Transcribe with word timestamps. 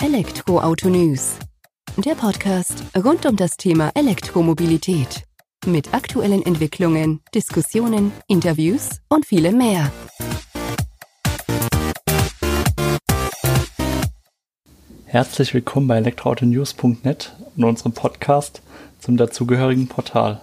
Elektroauto 0.00 0.88
News. 0.88 1.40
Der 1.96 2.14
Podcast 2.14 2.84
rund 2.96 3.26
um 3.26 3.34
das 3.34 3.56
Thema 3.56 3.90
Elektromobilität. 3.96 5.24
Mit 5.66 5.92
aktuellen 5.92 6.46
Entwicklungen, 6.46 7.20
Diskussionen, 7.34 8.12
Interviews 8.28 9.00
und 9.08 9.26
vielem 9.26 9.58
mehr. 9.58 9.90
Herzlich 15.06 15.52
willkommen 15.52 15.88
bei 15.88 15.96
elektroautonews.net 15.96 17.32
und 17.56 17.64
unserem 17.64 17.92
Podcast 17.92 18.62
zum 19.00 19.16
dazugehörigen 19.16 19.88
Portal. 19.88 20.40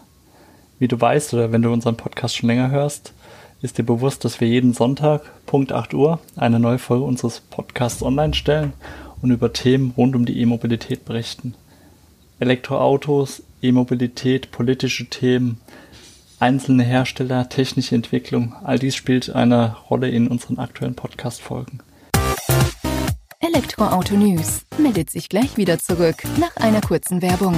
Wie 0.79 0.89
du 0.89 0.99
weißt 0.99 1.33
oder 1.33 1.53
wenn 1.53 1.61
du 1.61 1.71
unseren 1.71 1.95
Podcast 1.95 2.35
schon 2.35 2.47
länger 2.47 2.71
hörst, 2.71 3.13
ist 3.61 3.77
dir 3.77 3.83
bewusst, 3.83 4.25
dass 4.25 4.41
wir 4.41 4.49
jeden 4.49 4.73
Sonntag, 4.73 5.21
Punkt 5.45 5.71
8 5.71 5.93
Uhr, 5.93 6.19
eine 6.35 6.59
neue 6.59 6.77
Folge 6.77 7.05
unseres 7.05 7.39
Podcasts 7.39 8.03
online 8.03 8.33
stellen 8.33 8.73
und 9.25 9.31
über 9.31 9.51
Themen 9.51 9.91
rund 9.97 10.15
um 10.15 10.23
die 10.23 10.39
E-Mobilität 10.39 11.03
berichten. 11.03 11.55
Elektroautos, 12.37 13.41
E-Mobilität, 13.59 14.51
politische 14.51 15.09
Themen, 15.09 15.59
einzelne 16.37 16.83
Hersteller, 16.83 17.49
technische 17.49 17.95
Entwicklung, 17.95 18.53
all 18.63 18.77
dies 18.77 18.95
spielt 18.95 19.31
eine 19.31 19.77
Rolle 19.89 20.09
in 20.09 20.27
unseren 20.27 20.59
aktuellen 20.59 20.93
Podcast-Folgen. 20.93 21.79
Elektroauto 23.39 24.13
News 24.13 24.61
meldet 24.77 25.09
sich 25.09 25.27
gleich 25.27 25.57
wieder 25.57 25.79
zurück 25.79 26.17
nach 26.39 26.55
einer 26.57 26.81
kurzen 26.81 27.23
Werbung. 27.23 27.55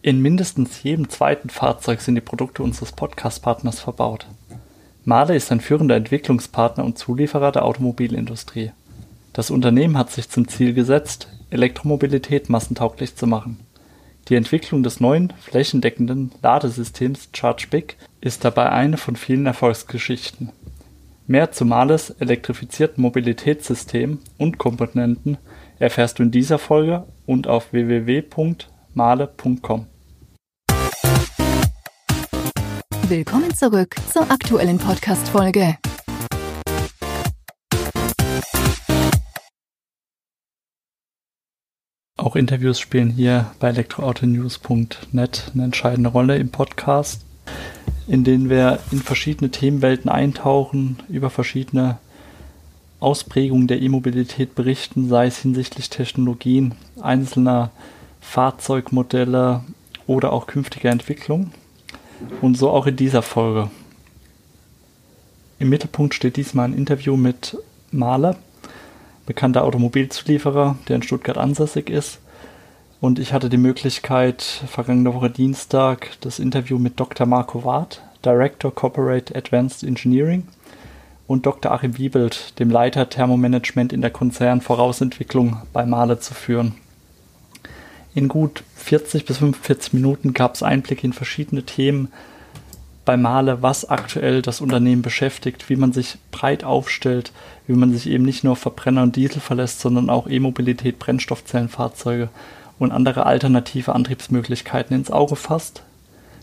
In 0.00 0.22
mindestens 0.22 0.82
jedem 0.82 1.10
zweiten 1.10 1.50
Fahrzeug 1.50 2.00
sind 2.00 2.14
die 2.14 2.22
Produkte 2.22 2.62
unseres 2.62 2.92
Podcast-Partners 2.92 3.80
verbaut. 3.80 4.26
Mahle 5.04 5.34
ist 5.34 5.50
ein 5.50 5.60
führender 5.60 5.96
Entwicklungspartner 5.96 6.84
und 6.84 6.98
Zulieferer 6.98 7.52
der 7.52 7.64
Automobilindustrie. 7.64 8.72
Das 9.32 9.50
Unternehmen 9.50 9.96
hat 9.96 10.10
sich 10.10 10.28
zum 10.28 10.48
Ziel 10.48 10.74
gesetzt, 10.74 11.28
Elektromobilität 11.50 12.48
massentauglich 12.48 13.16
zu 13.16 13.26
machen. 13.26 13.60
Die 14.28 14.36
Entwicklung 14.36 14.82
des 14.82 15.00
neuen, 15.00 15.32
flächendeckenden 15.40 16.32
Ladesystems 16.42 17.30
ChargeBig 17.32 17.96
ist 18.20 18.44
dabei 18.44 18.70
eine 18.70 18.96
von 18.96 19.16
vielen 19.16 19.46
Erfolgsgeschichten. 19.46 20.50
Mehr 21.26 21.52
zu 21.52 21.64
Mahles 21.64 22.10
elektrifizierten 22.10 23.02
Mobilitätssystem 23.02 24.18
und 24.36 24.58
Komponenten 24.58 25.38
erfährst 25.78 26.18
du 26.18 26.24
in 26.24 26.30
dieser 26.30 26.58
Folge 26.58 27.04
und 27.24 27.46
auf 27.46 27.72
www.mahle.com. 27.72 29.86
Willkommen 33.10 33.52
zurück 33.52 33.96
zur 34.12 34.30
aktuellen 34.30 34.78
Podcast-Folge. 34.78 35.78
Auch 42.16 42.36
Interviews 42.36 42.78
spielen 42.78 43.10
hier 43.10 43.50
bei 43.58 43.70
elektroautonews.net 43.70 45.50
eine 45.52 45.64
entscheidende 45.64 46.10
Rolle 46.10 46.38
im 46.38 46.50
Podcast, 46.50 47.24
in 48.06 48.22
denen 48.22 48.48
wir 48.48 48.78
in 48.92 49.00
verschiedene 49.00 49.50
Themenwelten 49.50 50.08
eintauchen, 50.08 51.00
über 51.08 51.30
verschiedene 51.30 51.98
Ausprägungen 53.00 53.66
der 53.66 53.82
E-Mobilität 53.82 54.54
berichten, 54.54 55.08
sei 55.08 55.26
es 55.26 55.38
hinsichtlich 55.38 55.90
Technologien, 55.90 56.76
einzelner 57.00 57.72
Fahrzeugmodelle 58.20 59.64
oder 60.06 60.32
auch 60.32 60.46
künftiger 60.46 60.90
Entwicklung. 60.90 61.50
Und 62.40 62.56
so 62.56 62.70
auch 62.70 62.86
in 62.86 62.96
dieser 62.96 63.22
Folge. 63.22 63.70
Im 65.58 65.68
Mittelpunkt 65.68 66.14
steht 66.14 66.36
diesmal 66.36 66.68
ein 66.68 66.74
Interview 66.74 67.16
mit 67.16 67.56
Mahler, 67.90 68.36
bekannter 69.26 69.64
Automobilzulieferer, 69.64 70.78
der 70.88 70.96
in 70.96 71.02
Stuttgart 71.02 71.36
ansässig 71.36 71.90
ist. 71.90 72.18
Und 73.00 73.18
ich 73.18 73.32
hatte 73.32 73.48
die 73.48 73.56
Möglichkeit, 73.56 74.42
vergangene 74.42 75.14
Woche 75.14 75.30
Dienstag 75.30 76.16
das 76.20 76.38
Interview 76.38 76.78
mit 76.78 76.98
Dr. 76.98 77.26
Marco 77.26 77.64
Ward, 77.64 78.02
Director 78.24 78.74
Corporate 78.74 79.34
Advanced 79.34 79.82
Engineering, 79.82 80.46
und 81.30 81.46
Dr. 81.46 81.70
Achim 81.70 81.96
Wiebelt, 81.96 82.58
dem 82.58 82.70
Leiter 82.70 83.08
Thermomanagement 83.08 83.92
in 83.92 84.00
der 84.00 84.10
Konzernvorausentwicklung 84.10 85.58
bei 85.72 85.86
Mahle 85.86 86.18
zu 86.18 86.34
führen. 86.34 86.74
In 88.14 88.26
gut 88.26 88.64
40 88.80 89.24
bis 89.24 89.38
45 89.38 89.92
Minuten 89.92 90.32
gab 90.32 90.54
es 90.54 90.62
Einblicke 90.62 91.06
in 91.06 91.12
verschiedene 91.12 91.62
Themen 91.62 92.08
bei 93.04 93.16
Male, 93.16 93.62
was 93.62 93.88
aktuell 93.88 94.42
das 94.42 94.60
Unternehmen 94.60 95.02
beschäftigt, 95.02 95.68
wie 95.68 95.76
man 95.76 95.92
sich 95.92 96.18
breit 96.30 96.64
aufstellt, 96.64 97.32
wie 97.66 97.72
man 97.72 97.92
sich 97.92 98.08
eben 98.08 98.24
nicht 98.24 98.44
nur 98.44 98.52
auf 98.52 98.58
Verbrenner 98.58 99.02
und 99.02 99.16
Diesel 99.16 99.40
verlässt, 99.40 99.80
sondern 99.80 100.10
auch 100.10 100.28
E-Mobilität, 100.28 100.98
Brennstoffzellenfahrzeuge 100.98 102.28
und 102.78 102.92
andere 102.92 103.26
alternative 103.26 103.94
Antriebsmöglichkeiten 103.94 104.96
ins 104.96 105.10
Auge 105.10 105.36
fasst, 105.36 105.82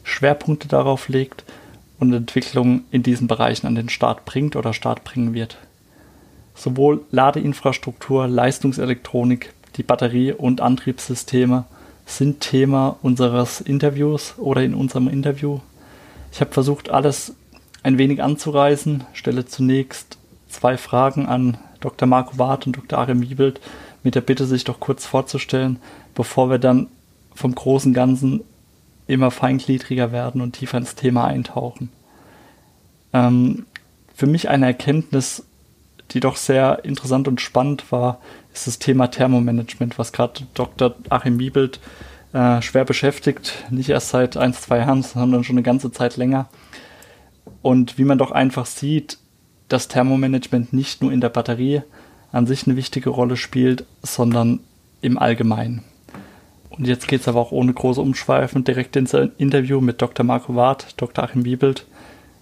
Schwerpunkte 0.04 0.68
darauf 0.68 1.10
legt 1.10 1.44
und 2.00 2.14
Entwicklungen 2.14 2.86
in 2.92 3.04
diesen 3.04 3.28
Bereichen 3.28 3.68
an 3.68 3.76
den 3.76 3.90
Start 3.90 4.26
bringt 4.26 4.56
oder 4.56 4.74
Start 4.74 5.04
bringen 5.04 5.34
wird. 5.34 5.58
Sowohl 6.56 7.02
Ladeinfrastruktur, 7.12 8.28
Leistungselektronik, 8.28 9.54
die 9.78 9.84
Batterie- 9.84 10.34
und 10.34 10.62
Antriebssysteme 10.62 11.66
sind 12.08 12.40
Thema 12.40 12.98
unseres 13.02 13.62
Interviews 13.62 14.36
oder 14.38 14.64
in 14.64 14.74
unserem 14.74 15.10
Interview. 15.10 15.60
Ich 16.32 16.40
habe 16.42 16.52
versucht, 16.52 16.90
alles 16.90 17.36
ein 17.84 17.98
wenig 17.98 18.24
anzureißen, 18.24 19.04
stelle 19.14 19.46
zunächst 19.46 20.18
zwei 20.50 20.78
Fragen 20.78 21.28
an 21.28 21.58
Dr. 21.82 22.08
Marco 22.08 22.38
Barth 22.38 22.66
und 22.66 22.78
Dr. 22.78 22.98
Arim 22.98 23.22
Wiebelt 23.22 23.60
mit 24.04 24.16
der 24.16 24.22
Bitte, 24.22 24.46
sich 24.46 24.64
doch 24.64 24.80
kurz 24.80 25.06
vorzustellen, 25.06 25.80
bevor 26.16 26.50
wir 26.50 26.60
dann 26.60 26.88
vom 27.36 27.54
großen 27.54 27.94
Ganzen 27.94 28.42
immer 29.06 29.30
feingliedriger 29.30 30.12
werden 30.12 30.42
und 30.42 30.54
tiefer 30.54 30.78
ins 30.78 30.96
Thema 30.96 31.26
eintauchen. 31.26 31.90
Ähm, 33.14 33.66
für 34.16 34.28
mich 34.28 34.50
eine 34.50 34.66
Erkenntnis, 34.66 35.44
die 36.12 36.22
doch 36.22 36.38
sehr 36.38 36.86
interessant 36.86 37.28
und 37.28 37.42
spannend 37.42 37.92
war, 37.92 38.20
ist 38.58 38.68
das 38.68 38.80
Thema 38.80 39.08
Thermomanagement, 39.08 39.98
was 40.00 40.12
gerade 40.12 40.42
Dr. 40.54 40.96
Achim 41.10 41.40
Wiebelt 41.40 41.80
äh, 42.34 42.62
schwer 42.62 42.86
beschäftigt, 42.86 43.66
nicht 43.70 43.90
erst 43.90 44.10
seit 44.10 44.38
ein, 44.38 44.54
zwei 44.54 44.80
Jahren, 44.80 45.04
sondern 45.04 45.44
schon 45.44 45.56
eine 45.56 45.64
ganze 45.64 45.92
Zeit 45.92 46.18
länger. 46.18 46.50
Und 47.62 47.98
wie 47.98 48.04
man 48.04 48.18
doch 48.18 48.32
einfach 48.32 48.66
sieht, 48.66 49.18
dass 49.68 49.88
Thermomanagement 49.88 50.74
nicht 50.74 51.02
nur 51.02 51.12
in 51.12 51.22
der 51.22 51.30
Batterie 51.30 51.82
an 52.32 52.48
sich 52.48 52.66
eine 52.66 52.76
wichtige 52.76 53.10
Rolle 53.10 53.38
spielt, 53.38 53.86
sondern 54.02 54.60
im 55.02 55.18
Allgemeinen. 55.18 55.84
Und 56.70 56.88
jetzt 56.88 57.08
geht 57.08 57.22
es 57.22 57.28
aber 57.28 57.40
auch 57.40 57.52
ohne 57.52 57.74
große 57.74 58.02
Umschweifen 58.02 58.64
direkt 58.64 58.96
ins 58.96 59.14
Interview 59.14 59.82
mit 59.82 60.02
Dr. 60.02 60.26
Marco 60.26 60.56
Ward, 60.56 60.94
Dr. 60.98 61.24
Achim 61.24 61.46
Wiebelt 61.46 61.86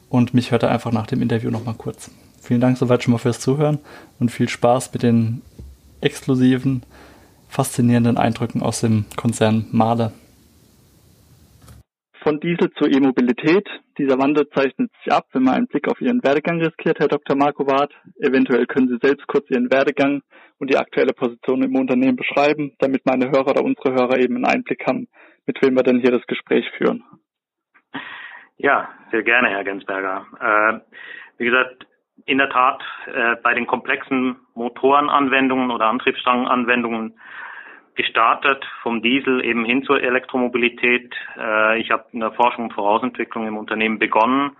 und 0.09 0.33
mich 0.33 0.51
hört 0.51 0.63
er 0.63 0.71
einfach 0.71 0.91
nach 0.91 1.07
dem 1.07 1.21
Interview 1.21 1.51
nochmal 1.51 1.75
kurz. 1.75 2.11
Vielen 2.41 2.61
Dank 2.61 2.77
soweit 2.77 3.03
schon 3.03 3.13
mal 3.13 3.17
fürs 3.17 3.39
Zuhören 3.39 3.79
und 4.19 4.31
viel 4.31 4.49
Spaß 4.49 4.93
mit 4.93 5.03
den 5.03 5.41
exklusiven, 6.05 6.83
faszinierenden 7.49 8.17
Eindrücken 8.17 8.61
aus 8.61 8.81
dem 8.81 9.05
Konzern 9.15 9.65
Mahle. 9.71 10.11
Von 12.21 12.39
Diesel 12.39 12.71
zur 12.73 12.87
E-Mobilität. 12.87 13.67
Dieser 13.97 14.17
Wandel 14.17 14.49
zeichnet 14.49 14.91
sich 15.03 15.13
ab, 15.13 15.27
wenn 15.33 15.43
man 15.43 15.55
einen 15.55 15.67
Blick 15.67 15.87
auf 15.87 16.01
Ihren 16.01 16.23
Werdegang 16.23 16.59
riskiert, 16.59 16.99
Herr 16.99 17.07
Dr. 17.07 17.35
Marco 17.35 17.67
Wart. 17.67 17.93
Eventuell 18.19 18.65
können 18.65 18.87
Sie 18.87 18.97
selbst 19.01 19.27
kurz 19.27 19.49
Ihren 19.49 19.71
Werdegang 19.71 20.21
und 20.57 20.71
die 20.71 20.77
aktuelle 20.77 21.13
Position 21.13 21.61
im 21.61 21.75
Unternehmen 21.75 22.15
beschreiben, 22.15 22.73
damit 22.79 23.05
meine 23.05 23.29
Hörer 23.29 23.51
oder 23.51 23.63
unsere 23.63 23.93
Hörer 23.93 24.17
eben 24.19 24.37
einen 24.37 24.45
Einblick 24.45 24.85
haben, 24.87 25.07
mit 25.45 25.61
wem 25.61 25.75
wir 25.75 25.83
denn 25.83 25.99
hier 25.99 26.11
das 26.11 26.25
Gespräch 26.27 26.65
führen. 26.77 27.03
Ja, 28.57 28.89
sehr 29.11 29.23
gerne, 29.23 29.49
Herr 29.49 29.63
Gensberger. 29.63 30.25
Äh, 30.39 30.79
wie 31.37 31.45
gesagt, 31.45 31.85
in 32.25 32.37
der 32.37 32.49
Tat 32.49 32.83
äh, 33.05 33.35
bei 33.41 33.53
den 33.53 33.67
komplexen 33.67 34.37
Motorenanwendungen 34.55 35.71
oder 35.71 35.87
Antriebsstangenanwendungen 35.87 37.19
gestartet, 37.95 38.65
vom 38.81 39.01
Diesel 39.01 39.43
eben 39.43 39.63
hin 39.63 39.83
zur 39.83 40.01
Elektromobilität. 40.01 41.13
Äh, 41.37 41.79
ich 41.79 41.91
habe 41.91 42.05
in 42.11 42.19
der 42.19 42.31
Forschung 42.31 42.65
und 42.65 42.73
Vorausentwicklung 42.73 43.47
im 43.47 43.57
Unternehmen 43.57 43.99
begonnen, 43.99 44.57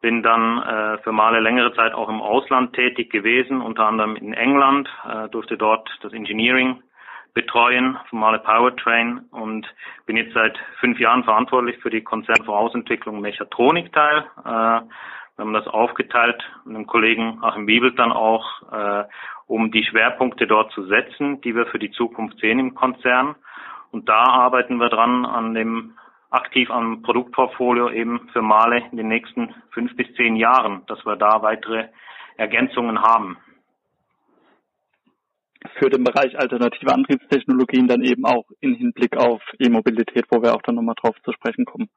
bin 0.00 0.22
dann 0.22 0.62
äh, 0.62 0.98
für 0.98 1.12
mal 1.12 1.32
eine 1.32 1.40
längere 1.40 1.74
Zeit 1.74 1.92
auch 1.92 2.08
im 2.08 2.22
Ausland 2.22 2.72
tätig 2.74 3.10
gewesen, 3.10 3.60
unter 3.60 3.86
anderem 3.86 4.16
in 4.16 4.32
England, 4.32 4.88
äh, 5.08 5.28
durfte 5.28 5.56
dort 5.56 5.88
das 6.02 6.12
Engineering 6.12 6.82
betreuen, 7.34 7.98
formale 8.10 8.40
Powertrain 8.40 9.20
und 9.30 9.66
bin 10.06 10.16
jetzt 10.16 10.34
seit 10.34 10.58
fünf 10.80 10.98
Jahren 10.98 11.24
verantwortlich 11.24 11.78
für 11.78 11.88
die 11.88 12.02
Konzernvorausentwicklung 12.02 13.20
Mechatronik-Teil. 13.20 14.24
Äh, 14.44 14.80
wir 15.36 15.44
haben 15.44 15.54
das 15.54 15.66
aufgeteilt 15.66 16.42
mit 16.64 16.76
dem 16.76 16.86
Kollegen 16.86 17.38
Achim 17.42 17.66
Wiebelt 17.66 17.98
dann 17.98 18.12
auch, 18.12 18.44
äh, 18.70 19.04
um 19.46 19.70
die 19.72 19.84
Schwerpunkte 19.84 20.46
dort 20.46 20.72
zu 20.72 20.84
setzen, 20.84 21.40
die 21.40 21.54
wir 21.54 21.66
für 21.66 21.78
die 21.78 21.90
Zukunft 21.90 22.38
sehen 22.38 22.58
im 22.58 22.74
Konzern. 22.74 23.34
Und 23.90 24.08
da 24.08 24.24
arbeiten 24.24 24.76
wir 24.76 24.88
dran 24.88 25.24
an 25.24 25.54
dem 25.54 25.94
aktiv 26.30 26.70
am 26.70 27.02
Produktportfolio 27.02 27.90
eben 27.90 28.28
für 28.32 28.42
Male 28.42 28.82
in 28.90 28.96
den 28.96 29.08
nächsten 29.08 29.54
fünf 29.70 29.94
bis 29.96 30.12
zehn 30.14 30.36
Jahren, 30.36 30.82
dass 30.86 31.04
wir 31.04 31.16
da 31.16 31.42
weitere 31.42 31.88
Ergänzungen 32.36 33.02
haben. 33.02 33.36
Für 35.78 35.90
den 35.90 36.04
Bereich 36.04 36.38
alternative 36.38 36.92
Antriebstechnologien 36.92 37.86
dann 37.86 38.02
eben 38.02 38.24
auch 38.24 38.44
in 38.60 38.74
Hinblick 38.74 39.16
auf 39.16 39.42
E-Mobilität, 39.58 40.26
wo 40.30 40.42
wir 40.42 40.54
auch 40.54 40.62
dann 40.62 40.74
nochmal 40.74 40.96
drauf 41.00 41.16
zu 41.22 41.32
sprechen 41.32 41.64
kommen. 41.64 41.88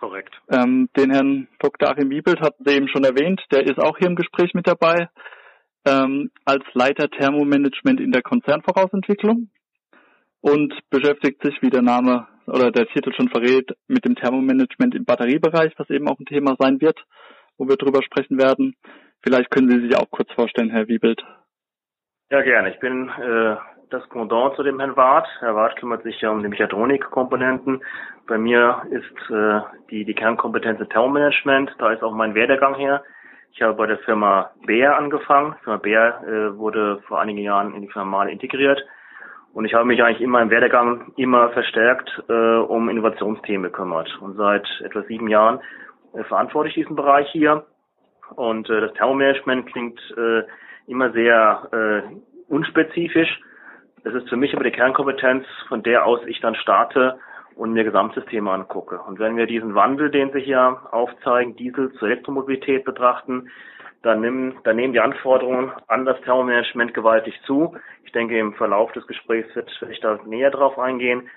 Korrekt. 0.00 0.40
Ähm, 0.48 0.88
den 0.96 1.10
Herrn 1.10 1.46
Dr. 1.58 1.90
Achim 1.90 2.08
Wiebelt 2.08 2.40
hatten 2.40 2.64
Sie 2.64 2.74
eben 2.74 2.88
schon 2.88 3.04
erwähnt, 3.04 3.42
der 3.52 3.66
ist 3.66 3.78
auch 3.78 3.98
hier 3.98 4.08
im 4.08 4.16
Gespräch 4.16 4.54
mit 4.54 4.66
dabei, 4.66 5.10
ähm, 5.86 6.30
als 6.46 6.64
Leiter 6.72 7.10
Thermomanagement 7.10 8.00
in 8.00 8.10
der 8.10 8.22
Konzernvorausentwicklung 8.22 9.50
und 10.40 10.74
beschäftigt 10.88 11.42
sich, 11.42 11.60
wie 11.60 11.68
der 11.68 11.82
Name 11.82 12.26
oder 12.46 12.70
der 12.70 12.86
Titel 12.86 13.12
schon 13.12 13.28
verrät, 13.28 13.72
mit 13.88 14.06
dem 14.06 14.16
Thermomanagement 14.16 14.94
im 14.94 15.04
Batteriebereich, 15.04 15.74
was 15.76 15.90
eben 15.90 16.08
auch 16.08 16.18
ein 16.18 16.24
Thema 16.24 16.56
sein 16.58 16.80
wird, 16.80 16.98
wo 17.58 17.68
wir 17.68 17.76
drüber 17.76 18.02
sprechen 18.02 18.38
werden. 18.38 18.76
Vielleicht 19.22 19.50
können 19.50 19.70
Sie 19.70 19.86
sich 19.86 19.96
auch 19.96 20.10
kurz 20.10 20.32
vorstellen, 20.32 20.70
Herr 20.70 20.88
Wiebelt. 20.88 21.22
Ja, 22.30 22.40
gerne. 22.40 22.72
Ich 22.72 22.80
bin 22.80 23.10
äh, 23.10 23.56
das 23.90 24.08
Pendant 24.08 24.54
zu 24.54 24.62
dem 24.62 24.78
Herrn 24.78 24.96
Wart. 24.96 25.26
Herr 25.40 25.54
Wart 25.54 25.76
kümmert 25.76 26.02
sich 26.02 26.20
ja 26.20 26.30
um 26.30 26.42
die 26.42 26.48
Mechatronikkomponenten. 26.48 27.82
Bei 28.26 28.38
mir 28.38 28.82
ist 28.90 29.30
äh, 29.30 29.60
die, 29.90 30.04
die 30.04 30.14
Kernkompetenz 30.14 30.80
Thermomanagement. 30.88 31.74
Da 31.78 31.92
ist 31.92 32.02
auch 32.02 32.14
mein 32.14 32.34
Werdegang 32.34 32.76
her. 32.76 33.02
Ich 33.52 33.60
habe 33.62 33.74
bei 33.74 33.86
der 33.86 33.98
Firma 33.98 34.50
Bär 34.64 34.96
angefangen. 34.96 35.56
Die 35.58 35.64
Firma 35.64 35.78
Bär 35.78 36.22
äh, 36.26 36.56
wurde 36.56 37.02
vor 37.08 37.20
einigen 37.20 37.40
Jahren 37.40 37.74
in 37.74 37.82
die 37.82 37.88
Firma 37.88 38.18
Male 38.18 38.30
integriert. 38.30 38.80
Und 39.52 39.64
ich 39.64 39.74
habe 39.74 39.84
mich 39.84 40.02
eigentlich 40.02 40.20
immer 40.20 40.40
im 40.40 40.50
Werdegang 40.50 41.12
immer 41.16 41.50
verstärkt 41.50 42.22
äh, 42.28 42.32
um 42.32 42.88
Innovationsthemen 42.88 43.64
gekümmert. 43.64 44.16
Und 44.20 44.36
seit 44.36 44.68
etwa 44.84 45.02
sieben 45.02 45.26
Jahren 45.26 45.60
äh, 46.14 46.22
verantworte 46.24 46.68
ich 46.68 46.74
diesen 46.74 46.94
Bereich 46.94 47.28
hier. 47.32 47.64
Und 48.36 48.70
äh, 48.70 48.80
das 48.80 48.92
Thermomanagement 48.94 49.66
klingt 49.66 50.00
äh, 50.16 50.42
immer 50.86 51.10
sehr 51.10 51.68
äh, 51.72 52.52
unspezifisch. 52.52 53.40
Es 54.02 54.14
ist 54.14 54.28
für 54.28 54.36
mich 54.36 54.54
aber 54.54 54.64
die 54.64 54.70
Kernkompetenz, 54.70 55.44
von 55.68 55.82
der 55.82 56.06
aus 56.06 56.20
ich 56.26 56.40
dann 56.40 56.54
starte 56.54 57.18
und 57.54 57.72
mir 57.72 57.84
Gesamtsysteme 57.84 58.50
angucke. 58.50 58.98
Und 59.00 59.18
wenn 59.18 59.36
wir 59.36 59.46
diesen 59.46 59.74
Wandel, 59.74 60.10
den 60.10 60.32
Sie 60.32 60.40
hier 60.40 60.78
aufzeigen, 60.90 61.56
Diesel 61.56 61.92
zur 61.92 62.08
Elektromobilität 62.08 62.84
betrachten, 62.84 63.50
dann 64.02 64.22
nehmen, 64.22 64.54
dann 64.64 64.76
nehmen 64.76 64.94
die 64.94 65.00
Anforderungen 65.00 65.72
an 65.86 66.06
das 66.06 66.18
Thermomanagement 66.22 66.94
gewaltig 66.94 67.38
zu. 67.44 67.76
Ich 68.04 68.12
denke, 68.12 68.38
im 68.38 68.54
Verlauf 68.54 68.90
des 68.92 69.06
Gesprächs 69.06 69.54
wird 69.54 69.70
ich 69.90 70.00
da 70.00 70.18
näher 70.24 70.50
drauf 70.50 70.78
eingehen. 70.78 71.28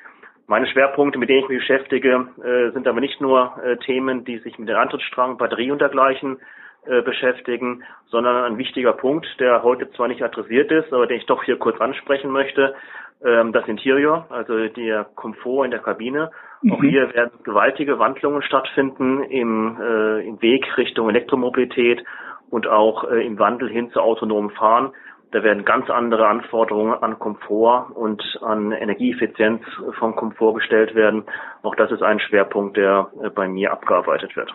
Meine 0.48 0.68
Schwerpunkte, 0.68 1.19
mit 1.19 1.30
denen 1.30 1.44
ich 1.44 1.50
mich 1.50 1.60
beschäftige, 1.60 2.27
äh, 2.42 2.71
sind 2.71 2.88
aber 2.88 3.01
nicht 3.01 3.19
nur 3.19 3.57
äh, 3.63 3.77
Themen, 3.77 4.24
die 4.24 4.38
sich 4.39 4.57
mit 4.57 4.69
dem 4.69 4.77
Antrittsstrang, 4.77 5.38
Batterie 5.38 5.71
und 5.71 5.81
dergleichen 5.81 6.39
äh, 6.85 7.01
beschäftigen, 7.01 7.83
sondern 8.07 8.44
ein 8.44 8.57
wichtiger 8.57 8.94
Punkt, 8.94 9.27
der 9.39 9.63
heute 9.63 9.89
zwar 9.91 10.07
nicht 10.07 10.24
adressiert 10.24 10.71
ist, 10.71 10.91
aber 10.91 11.07
den 11.07 11.18
ich 11.18 11.25
doch 11.25 11.44
hier 11.44 11.57
kurz 11.57 11.80
ansprechen 11.80 12.31
möchte, 12.31 12.75
ähm, 13.24 13.53
das 13.53 13.68
Interior, 13.68 14.25
also 14.30 14.68
der 14.68 15.06
Komfort 15.15 15.65
in 15.65 15.71
der 15.71 15.80
Kabine. 15.80 16.31
Mhm. 16.62 16.74
Auch 16.74 16.81
hier 16.81 17.13
werden 17.13 17.31
gewaltige 17.44 18.00
Wandlungen 18.00 18.41
stattfinden 18.41 19.24
im, 19.24 19.77
äh, 19.81 20.27
im 20.27 20.41
Weg 20.41 20.77
Richtung 20.77 21.09
Elektromobilität 21.09 22.03
und 22.50 22.68
auch 22.68 23.09
äh, 23.09 23.25
im 23.25 23.39
Wandel 23.39 23.69
hin 23.69 23.91
zu 23.91 24.01
autonomem 24.01 24.50
Fahren. 24.51 24.91
Da 25.31 25.41
werden 25.41 25.65
ganz 25.65 25.89
andere 25.89 26.27
Anforderungen 26.27 26.94
an 26.94 27.18
Komfort 27.18 27.88
und 27.95 28.21
an 28.44 28.71
Energieeffizienz 28.71 29.63
vom 29.97 30.15
Komfort 30.15 30.53
gestellt 30.53 30.94
werden. 30.94 31.24
Auch 31.63 31.75
das 31.75 31.91
ist 31.91 32.03
ein 32.03 32.19
Schwerpunkt, 32.19 32.77
der 32.77 33.09
äh, 33.24 33.29
bei 33.29 33.47
mir 33.47 33.71
abgearbeitet 33.71 34.36
wird. 34.36 34.53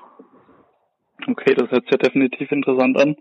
Okay, 1.26 1.54
das 1.54 1.70
hört 1.70 1.84
sich 1.84 1.92
ja 1.92 1.98
definitiv 1.98 2.50
interessant 2.52 2.98
an. 2.98 3.16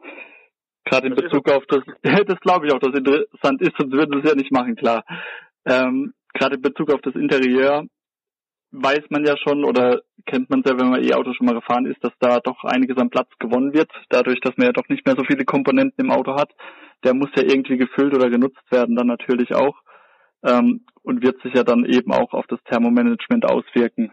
Gerade 0.85 1.07
in 1.07 1.15
das 1.15 1.25
Bezug 1.25 1.51
auf 1.51 1.65
das, 1.67 1.83
das 2.25 2.39
glaube 2.39 2.67
ich 2.67 2.73
auch, 2.73 2.79
dass 2.79 2.95
interessant 2.95 3.61
ist, 3.61 3.73
sonst 3.77 3.91
würden 3.91 4.13
sie 4.13 4.19
es 4.19 4.29
ja 4.29 4.35
nicht 4.35 4.51
machen, 4.51 4.75
klar. 4.75 5.03
Ähm, 5.65 6.13
Gerade 6.33 6.55
in 6.55 6.61
Bezug 6.61 6.91
auf 6.93 7.01
das 7.01 7.15
Interieur 7.15 7.85
weiß 8.71 9.03
man 9.09 9.25
ja 9.25 9.35
schon 9.37 9.63
oder 9.63 10.01
kennt 10.25 10.49
man 10.49 10.61
ja, 10.65 10.77
wenn 10.77 10.89
man 10.89 11.03
E-Auto 11.03 11.33
schon 11.33 11.45
mal 11.45 11.55
gefahren 11.55 11.85
ist, 11.85 12.03
dass 12.03 12.13
da 12.19 12.39
doch 12.39 12.63
einiges 12.63 12.97
an 12.97 13.09
Platz 13.09 13.29
gewonnen 13.39 13.73
wird, 13.73 13.89
dadurch, 14.09 14.39
dass 14.41 14.55
man 14.57 14.67
ja 14.67 14.73
doch 14.73 14.87
nicht 14.89 15.05
mehr 15.05 15.15
so 15.17 15.23
viele 15.23 15.45
Komponenten 15.45 16.05
im 16.05 16.11
Auto 16.11 16.35
hat. 16.35 16.51
Der 17.03 17.13
muss 17.13 17.29
ja 17.35 17.43
irgendwie 17.43 17.77
gefüllt 17.77 18.13
oder 18.13 18.29
genutzt 18.29 18.61
werden, 18.69 18.95
dann 18.95 19.07
natürlich 19.07 19.53
auch. 19.55 19.77
Ähm, 20.43 20.85
und 21.01 21.23
wird 21.23 21.41
sich 21.41 21.53
ja 21.53 21.63
dann 21.63 21.85
eben 21.85 22.11
auch 22.11 22.33
auf 22.33 22.45
das 22.47 22.59
Thermomanagement 22.65 23.45
auswirken. 23.45 24.11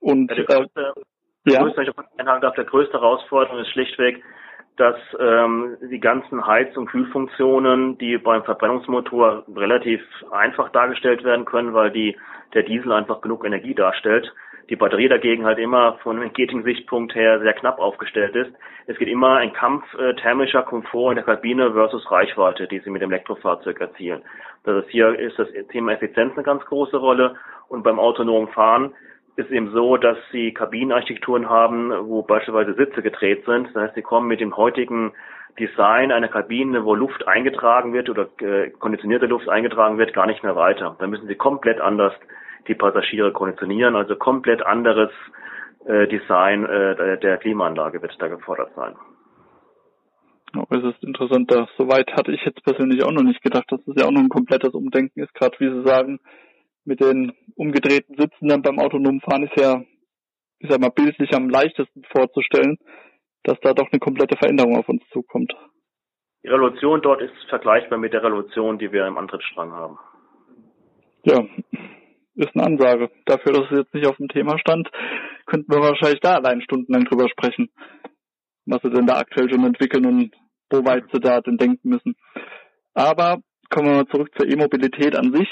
Und 0.00 0.30
ja, 0.30 0.60
äh, 0.60 0.92
ja. 1.52 1.62
größte, 1.62 1.82
ich 1.82 1.90
der 1.94 2.64
größte 2.64 2.94
Herausforderung 2.94 3.58
ist 3.60 3.70
schlichtweg, 3.70 4.22
dass 4.76 4.96
ähm, 5.20 5.76
die 5.90 6.00
ganzen 6.00 6.46
Heiz- 6.46 6.76
und 6.76 6.86
Kühlfunktionen, 6.86 7.96
die 7.98 8.18
beim 8.18 8.42
Verbrennungsmotor 8.42 9.44
relativ 9.54 10.02
einfach 10.32 10.70
dargestellt 10.70 11.22
werden 11.22 11.44
können, 11.44 11.74
weil 11.74 11.90
die 11.90 12.16
der 12.54 12.64
Diesel 12.64 12.92
einfach 12.92 13.20
genug 13.20 13.44
Energie 13.44 13.74
darstellt. 13.74 14.32
Die 14.70 14.76
Batterie 14.76 15.08
dagegen 15.08 15.44
halt 15.44 15.58
immer 15.58 15.98
von 16.02 16.16
einem 16.16 16.32
Gating-Sichtpunkt 16.32 17.14
her 17.14 17.38
sehr 17.40 17.52
knapp 17.52 17.78
aufgestellt 17.78 18.34
ist. 18.34 18.50
Es 18.86 18.96
geht 18.96 19.08
immer 19.08 19.36
ein 19.36 19.52
Kampf 19.52 19.84
äh, 19.94 20.14
thermischer 20.14 20.62
Komfort 20.62 21.12
in 21.12 21.16
der 21.16 21.24
Kabine 21.24 21.72
versus 21.72 22.10
Reichweite, 22.10 22.66
die 22.66 22.80
sie 22.80 22.90
mit 22.90 23.02
dem 23.02 23.12
Elektrofahrzeug 23.12 23.80
erzielen. 23.80 24.22
Das 24.64 24.84
ist 24.84 24.90
hier 24.90 25.16
ist 25.18 25.38
das 25.38 25.48
Thema 25.70 25.92
Effizienz 25.92 26.32
eine 26.34 26.42
ganz 26.42 26.64
große 26.64 26.96
Rolle 26.96 27.36
und 27.68 27.82
beim 27.82 27.98
autonomen 27.98 28.48
Fahren 28.48 28.94
ist 29.36 29.50
eben 29.50 29.72
so, 29.72 29.96
dass 29.96 30.16
sie 30.30 30.52
Kabinenarchitekturen 30.52 31.48
haben, 31.48 31.90
wo 32.08 32.22
beispielsweise 32.22 32.74
Sitze 32.74 33.02
gedreht 33.02 33.44
sind. 33.44 33.68
Das 33.74 33.82
heißt, 33.82 33.94
sie 33.94 34.02
kommen 34.02 34.28
mit 34.28 34.40
dem 34.40 34.56
heutigen 34.56 35.12
Design 35.58 36.12
einer 36.12 36.28
Kabine, 36.28 36.84
wo 36.84 36.94
Luft 36.94 37.26
eingetragen 37.26 37.92
wird 37.92 38.10
oder 38.10 38.28
äh, 38.40 38.70
konditionierte 38.70 39.26
Luft 39.26 39.48
eingetragen 39.48 39.98
wird, 39.98 40.12
gar 40.12 40.26
nicht 40.26 40.42
mehr 40.42 40.56
weiter. 40.56 40.96
Da 40.98 41.06
müssen 41.06 41.26
sie 41.26 41.36
komplett 41.36 41.80
anders 41.80 42.12
die 42.66 42.74
Passagiere 42.74 43.32
konditionieren, 43.32 43.94
also 43.94 44.16
komplett 44.16 44.64
anderes 44.64 45.10
äh, 45.86 46.08
Design 46.08 46.64
äh, 46.64 47.18
der 47.18 47.36
Klimaanlage 47.38 48.02
wird 48.02 48.14
da 48.18 48.28
gefordert 48.28 48.70
sein. 48.74 48.94
Es 50.70 50.84
ist 50.84 51.02
interessant, 51.02 51.50
da 51.50 51.66
soweit 51.76 52.12
hatte 52.12 52.30
ich 52.30 52.44
jetzt 52.44 52.62
persönlich 52.64 53.02
auch 53.02 53.10
noch 53.10 53.24
nicht 53.24 53.42
gedacht, 53.42 53.64
dass 53.70 53.84
das 53.84 53.96
ja 53.96 54.06
auch 54.06 54.12
noch 54.12 54.20
ein 54.20 54.28
komplettes 54.28 54.72
Umdenken 54.72 55.20
ist, 55.20 55.34
gerade 55.34 55.58
wie 55.58 55.68
Sie 55.68 55.82
sagen, 55.82 56.20
mit 56.84 57.00
den 57.00 57.32
umgedrehten 57.56 58.16
Sitzen 58.16 58.48
dann 58.48 58.62
beim 58.62 58.78
autonomen 58.78 59.20
Fahren 59.20 59.44
ist 59.44 59.58
ja, 59.58 59.82
ich 60.58 60.70
sag 60.70 60.80
mal, 60.80 60.90
bildlich 60.90 61.34
am 61.34 61.48
leichtesten 61.48 62.04
vorzustellen, 62.12 62.78
dass 63.42 63.58
da 63.60 63.74
doch 63.74 63.90
eine 63.90 64.00
komplette 64.00 64.36
Veränderung 64.36 64.76
auf 64.76 64.88
uns 64.88 65.02
zukommt. 65.12 65.52
Die 66.42 66.48
Revolution 66.48 67.00
dort 67.00 67.22
ist 67.22 67.32
vergleichbar 67.48 67.98
mit 67.98 68.12
der 68.12 68.22
Revolution, 68.22 68.78
die 68.78 68.92
wir 68.92 69.06
im 69.06 69.16
Antrittsstrang 69.16 69.72
haben. 69.72 69.98
Ja, 71.24 71.42
ist 72.34 72.54
eine 72.54 72.64
Ansage. 72.64 73.10
Dafür, 73.24 73.52
dass 73.52 73.70
es 73.70 73.78
jetzt 73.78 73.94
nicht 73.94 74.06
auf 74.06 74.16
dem 74.16 74.28
Thema 74.28 74.58
stand, 74.58 74.90
könnten 75.46 75.72
wir 75.72 75.80
wahrscheinlich 75.80 76.20
da 76.20 76.34
allein 76.34 76.60
stundenlang 76.60 77.04
drüber 77.04 77.28
sprechen, 77.28 77.70
was 78.66 78.82
sie 78.82 78.90
denn 78.90 79.06
da 79.06 79.18
aktuell 79.18 79.48
schon 79.50 79.64
entwickeln 79.64 80.04
und 80.06 80.34
wo 80.70 80.84
weit 80.84 81.04
sie 81.12 81.20
da 81.20 81.40
denn 81.40 81.56
denken 81.56 81.88
müssen. 81.88 82.14
Aber 82.92 83.38
kommen 83.70 83.88
wir 83.88 83.96
mal 83.96 84.06
zurück 84.08 84.30
zur 84.36 84.46
E-Mobilität 84.46 85.16
an 85.16 85.34
sich, 85.34 85.48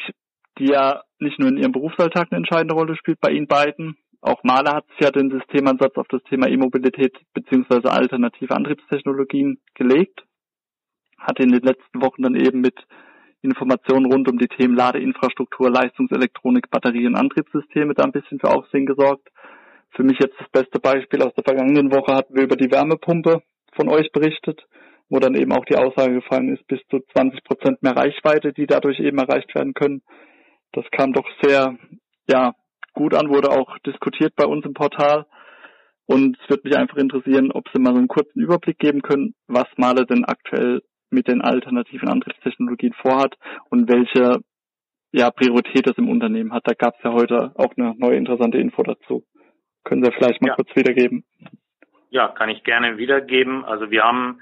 die 0.59 0.67
ja 0.67 1.03
nicht 1.23 1.39
nur 1.39 1.49
in 1.49 1.57
ihrem 1.57 1.73
Berufsalltag 1.73 2.29
eine 2.31 2.39
entscheidende 2.39 2.75
Rolle 2.75 2.97
spielt 2.97 3.21
bei 3.21 3.31
Ihnen 3.31 3.47
beiden. 3.47 3.97
Auch 4.21 4.45
Mahler 4.45 4.75
hat 4.77 4.87
sich 4.89 5.01
ja 5.01 5.11
den 5.11 5.31
Systemansatz 5.31 5.97
auf 5.97 6.07
das 6.09 6.23
Thema 6.25 6.49
E-Mobilität 6.49 7.17
beziehungsweise 7.35 7.91
alternative 7.91 8.55
Antriebstechnologien 8.55 9.59
gelegt. 9.75 10.23
Hat 11.19 11.41
in 11.41 11.51
den 11.51 11.63
letzten 11.63 12.01
Wochen 12.03 12.23
dann 12.23 12.35
eben 12.35 12.61
mit 12.61 12.75
Informationen 13.43 14.07
rund 14.07 14.31
um 14.31 14.39
die 14.39 14.47
Themen 14.47 14.77
Ladeinfrastruktur, 14.77 15.71
Leistungselektronik, 15.71 16.71
Batterie 16.71 17.07
und 17.07 17.17
Antriebssysteme 17.17 17.95
da 17.95 18.05
ein 18.05 18.13
bisschen 18.13 18.39
für 18.39 18.51
Aufsehen 18.51 18.87
gesorgt. 18.87 19.29
Für 19.91 20.05
mich 20.05 20.19
jetzt 20.21 20.39
das 20.39 20.49
beste 20.51 20.79
Beispiel 20.79 21.23
aus 21.23 21.35
der 21.35 21.45
vergangenen 21.45 21.93
Woche 21.93 22.15
hatten 22.15 22.37
wir 22.37 22.45
über 22.45 22.57
die 22.57 22.71
Wärmepumpe 22.71 23.43
von 23.75 23.89
euch 23.89 24.13
berichtet, 24.13 24.65
wo 25.09 25.19
dann 25.19 25.35
eben 25.35 25.53
auch 25.53 25.65
die 25.65 25.77
Aussage 25.77 26.15
gefallen 26.15 26.55
ist, 26.55 26.67
bis 26.69 26.81
zu 26.89 27.01
20 27.13 27.43
Prozent 27.43 27.83
mehr 27.83 27.97
Reichweite, 27.97 28.53
die 28.53 28.67
dadurch 28.67 29.01
eben 29.01 29.19
erreicht 29.19 29.53
werden 29.55 29.75
können. 29.75 30.03
Das 30.73 30.85
kam 30.91 31.13
doch 31.13 31.27
sehr, 31.43 31.77
ja, 32.29 32.55
gut 32.95 33.15
an, 33.15 33.29
wurde 33.29 33.51
auch 33.51 33.79
diskutiert 33.79 34.35
bei 34.37 34.45
uns 34.45 34.65
im 34.65 34.75
Portal. 34.75 35.27
Und 36.07 36.39
es 36.43 36.51
würde 36.51 36.63
mich 36.65 36.77
einfach 36.77 36.97
interessieren, 36.97 37.53
ob 37.53 37.69
Sie 37.73 37.81
mal 37.81 37.93
so 37.93 37.99
einen 37.99 38.09
kurzen 38.09 38.41
Überblick 38.41 38.79
geben 38.79 39.03
können, 39.03 39.35
was 39.47 39.67
Male 39.77 40.05
denn 40.05 40.25
aktuell 40.25 40.83
mit 41.11 41.29
den 41.29 41.43
alternativen 41.43 42.09
Antriebstechnologien 42.09 42.95
vorhat 42.95 43.37
und 43.71 43.89
welche 43.89 44.41
ja, 45.13 45.31
Priorität 45.31 45.87
es 45.87 45.99
im 45.99 46.09
Unternehmen 46.09 46.53
hat. 46.53 46.67
Da 46.67 46.73
gab 46.73 46.97
es 46.97 47.05
ja 47.05 47.13
heute 47.13 47.53
auch 47.55 47.73
eine 47.77 47.95
neue 47.97 48.17
interessante 48.17 48.59
Info 48.59 48.83
dazu. 48.83 49.25
Können 49.85 50.05
Sie 50.05 50.11
vielleicht 50.13 50.41
mal 50.41 50.49
ja. 50.49 50.55
kurz 50.55 50.75
wiedergeben? 50.75 51.25
Ja, 52.11 52.29
kann 52.29 52.49
ich 52.49 52.65
gerne 52.65 52.99
wiedergeben. 52.99 53.65
Also 53.65 53.91
wir 53.91 54.03
haben 54.03 54.41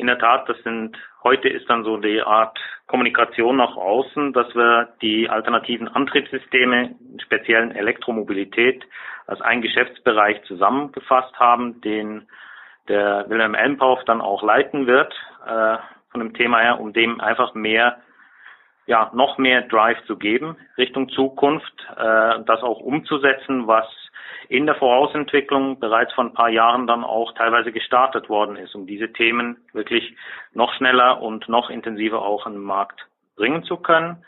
in 0.00 0.06
der 0.06 0.18
Tat, 0.18 0.48
das 0.48 0.56
sind, 0.64 0.96
heute 1.22 1.48
ist 1.48 1.68
dann 1.68 1.84
so 1.84 1.96
die 1.98 2.22
Art 2.22 2.58
Kommunikation 2.86 3.56
nach 3.56 3.76
außen, 3.76 4.32
dass 4.32 4.52
wir 4.54 4.88
die 5.02 5.28
alternativen 5.28 5.88
Antriebssysteme, 5.88 6.96
speziellen 7.22 7.70
Elektromobilität, 7.70 8.84
als 9.26 9.40
einen 9.40 9.62
Geschäftsbereich 9.62 10.42
zusammengefasst 10.44 11.38
haben, 11.38 11.80
den 11.82 12.26
der 12.88 13.26
Wilhelm 13.28 13.54
Elmpauf 13.54 14.02
dann 14.04 14.20
auch 14.20 14.42
leiten 14.42 14.86
wird, 14.86 15.14
äh, 15.46 15.76
von 16.10 16.20
dem 16.20 16.34
Thema 16.34 16.58
her, 16.58 16.80
um 16.80 16.92
dem 16.92 17.20
einfach 17.20 17.54
mehr, 17.54 17.98
ja, 18.86 19.10
noch 19.14 19.38
mehr 19.38 19.62
Drive 19.62 20.02
zu 20.06 20.16
geben 20.16 20.56
Richtung 20.76 21.08
Zukunft, 21.10 21.74
äh, 21.96 22.42
das 22.44 22.62
auch 22.62 22.80
umzusetzen, 22.80 23.66
was 23.66 23.86
in 24.48 24.66
der 24.66 24.74
Vorausentwicklung 24.74 25.78
bereits 25.78 26.12
vor 26.12 26.24
ein 26.24 26.34
paar 26.34 26.48
Jahren 26.48 26.88
dann 26.88 27.04
auch 27.04 27.32
teilweise 27.34 27.70
gestartet 27.70 28.28
worden 28.28 28.56
ist, 28.56 28.74
um 28.74 28.86
diese 28.86 29.12
Themen 29.12 29.58
wirklich 29.72 30.16
noch 30.54 30.74
schneller 30.74 31.22
und 31.22 31.48
noch 31.48 31.70
intensiver 31.70 32.22
auch 32.22 32.46
an 32.46 32.54
den 32.54 32.62
Markt 32.62 33.06
bringen 33.36 33.62
zu 33.62 33.76
können. 33.76 34.24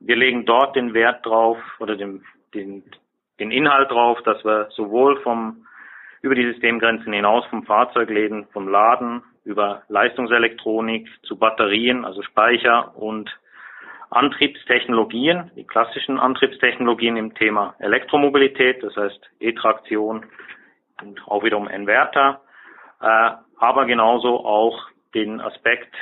Wir 0.00 0.16
legen 0.16 0.46
dort 0.46 0.74
den 0.74 0.94
Wert 0.94 1.26
drauf 1.26 1.58
oder 1.80 1.96
den, 1.96 2.24
den, 2.54 2.82
den 3.38 3.50
Inhalt 3.50 3.90
drauf, 3.90 4.22
dass 4.22 4.42
wir 4.44 4.68
sowohl 4.70 5.20
vom 5.20 5.66
über 6.22 6.34
die 6.34 6.50
Systemgrenzen 6.50 7.12
hinaus 7.12 7.44
vom 7.46 7.64
Fahrzeugleben, 7.64 8.46
vom 8.52 8.68
Laden 8.68 9.22
über 9.44 9.82
Leistungselektronik 9.88 11.08
zu 11.22 11.38
Batterien, 11.38 12.04
also 12.04 12.22
Speicher 12.22 12.96
und 12.96 13.30
Antriebstechnologien, 14.10 15.50
die 15.56 15.64
klassischen 15.64 16.18
Antriebstechnologien 16.18 17.16
im 17.16 17.34
Thema 17.34 17.74
Elektromobilität, 17.78 18.82
das 18.82 18.96
heißt 18.96 19.20
E-Traktion 19.40 20.26
und 21.02 21.26
auch 21.28 21.44
wiederum 21.44 21.68
Inverter, 21.68 22.40
äh, 23.00 23.30
aber 23.58 23.86
genauso 23.86 24.44
auch 24.44 24.88
den 25.14 25.40
Aspekt 25.40 25.94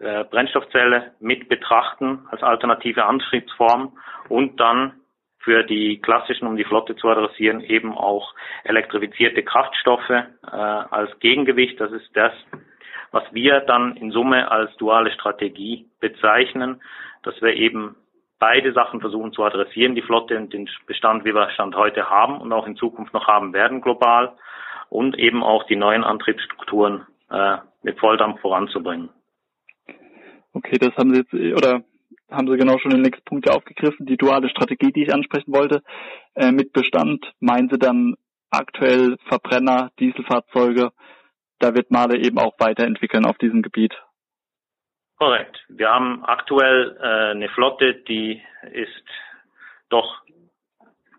äh, 0.00 0.24
Brennstoffzelle 0.24 1.12
mit 1.20 1.48
betrachten 1.48 2.26
als 2.30 2.42
alternative 2.42 3.04
Antriebsform 3.04 3.96
und 4.28 4.58
dann 4.58 4.94
für 5.38 5.64
die 5.64 6.00
klassischen, 6.00 6.46
um 6.46 6.56
die 6.56 6.64
Flotte 6.64 6.96
zu 6.96 7.08
adressieren, 7.08 7.60
eben 7.60 7.96
auch 7.96 8.34
elektrifizierte 8.64 9.42
Kraftstoffe 9.42 10.10
äh, 10.10 10.24
als 10.46 11.18
Gegengewicht. 11.20 11.80
Das 11.80 11.90
ist 11.92 12.08
das, 12.14 12.32
was 13.10 13.24
wir 13.32 13.60
dann 13.60 13.96
in 13.96 14.10
Summe 14.10 14.50
als 14.50 14.74
duale 14.76 15.12
Strategie 15.12 15.86
bezeichnen, 16.00 16.80
dass 17.22 17.40
wir 17.40 17.54
eben 17.54 17.96
beide 18.38 18.72
Sachen 18.72 19.00
versuchen 19.00 19.32
zu 19.32 19.44
adressieren, 19.44 19.94
die 19.94 20.02
Flotte 20.02 20.36
und 20.36 20.52
den 20.52 20.68
Bestand, 20.86 21.24
wie 21.24 21.34
wir 21.34 21.48
Stand 21.50 21.76
heute 21.76 22.10
haben 22.10 22.40
und 22.40 22.52
auch 22.52 22.66
in 22.66 22.76
Zukunft 22.76 23.14
noch 23.14 23.28
haben 23.28 23.52
werden 23.52 23.80
global 23.80 24.32
und 24.88 25.18
eben 25.18 25.42
auch 25.42 25.64
die 25.66 25.76
neuen 25.76 26.04
Antriebsstrukturen 26.04 27.06
äh, 27.30 27.58
mit 27.82 27.98
Volldampf 27.98 28.40
voranzubringen. 28.40 29.10
Okay, 30.52 30.76
das 30.78 30.94
haben 30.96 31.14
Sie 31.14 31.20
jetzt, 31.20 31.32
oder 31.32 31.82
haben 32.30 32.48
Sie 32.48 32.56
genau 32.56 32.78
schon 32.78 32.90
den 32.90 33.02
nächsten 33.02 33.24
Punkt 33.24 33.48
aufgegriffen, 33.48 34.06
die 34.06 34.16
duale 34.16 34.48
Strategie, 34.48 34.92
die 34.92 35.04
ich 35.04 35.14
ansprechen 35.14 35.54
wollte. 35.54 35.82
Äh, 36.34 36.52
mit 36.52 36.72
Bestand 36.72 37.32
meinen 37.40 37.68
Sie 37.70 37.78
dann 37.78 38.16
aktuell 38.50 39.16
Verbrenner, 39.28 39.90
Dieselfahrzeuge. 39.98 40.90
Da 41.58 41.74
wird 41.74 41.90
Male 41.90 42.18
eben 42.18 42.38
auch 42.38 42.54
weiterentwickeln 42.58 43.24
auf 43.24 43.38
diesem 43.38 43.62
Gebiet. 43.62 43.94
Korrekt. 45.22 45.64
Wir 45.68 45.88
haben 45.88 46.24
aktuell 46.24 46.96
äh, 47.00 47.30
eine 47.30 47.48
Flotte, 47.50 47.94
die 47.94 48.42
ist 48.72 49.04
doch 49.88 50.20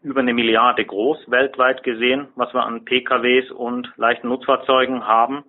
über 0.02 0.20
eine 0.20 0.34
Milliarde 0.34 0.84
groß 0.84 1.32
weltweit 1.32 1.84
gesehen, 1.84 2.28
was 2.36 2.54
wir 2.54 2.66
an 2.66 2.84
PKWs 2.84 3.50
und 3.52 3.94
leichten 3.96 4.28
Nutzfahrzeugen 4.28 5.08
haben. 5.08 5.46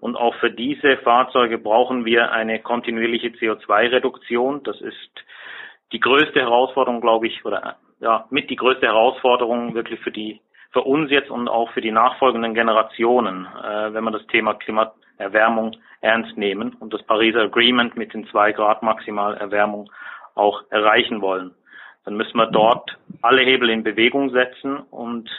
Und 0.00 0.16
auch 0.16 0.34
für 0.34 0.50
diese 0.50 0.98
Fahrzeuge 0.98 1.56
brauchen 1.56 2.04
wir 2.04 2.30
eine 2.30 2.60
kontinuierliche 2.60 3.28
CO2-Reduktion. 3.28 4.62
Das 4.64 4.78
ist 4.82 5.24
die 5.92 6.00
größte 6.00 6.40
Herausforderung, 6.40 7.00
glaube 7.00 7.26
ich, 7.26 7.42
oder 7.46 7.76
ja, 8.00 8.26
mit 8.28 8.50
die 8.50 8.56
größte 8.56 8.84
Herausforderung 8.84 9.74
wirklich 9.74 10.00
für 10.00 10.12
die 10.12 10.42
für 10.72 10.82
uns 10.82 11.10
jetzt 11.10 11.30
und 11.30 11.48
auch 11.48 11.70
für 11.70 11.80
die 11.80 11.92
nachfolgenden 11.92 12.52
Generationen, 12.52 13.46
äh, 13.46 13.94
wenn 13.94 14.04
man 14.04 14.12
das 14.12 14.26
Thema 14.26 14.58
Klimaerwärmung 15.16 15.76
ernst 16.00 16.36
nehmen 16.36 16.74
und 16.80 16.92
das 16.92 17.02
Pariser 17.02 17.42
Agreement 17.42 17.96
mit 17.96 18.14
den 18.14 18.26
zwei 18.28 18.52
Grad 18.52 18.82
Maximalerwärmung 18.82 19.90
auch 20.34 20.62
erreichen 20.70 21.20
wollen. 21.20 21.54
Dann 22.04 22.16
müssen 22.16 22.36
wir 22.36 22.46
dort 22.46 22.98
alle 23.22 23.42
Hebel 23.42 23.70
in 23.70 23.82
Bewegung 23.82 24.30
setzen 24.30 24.78
und 24.90 25.30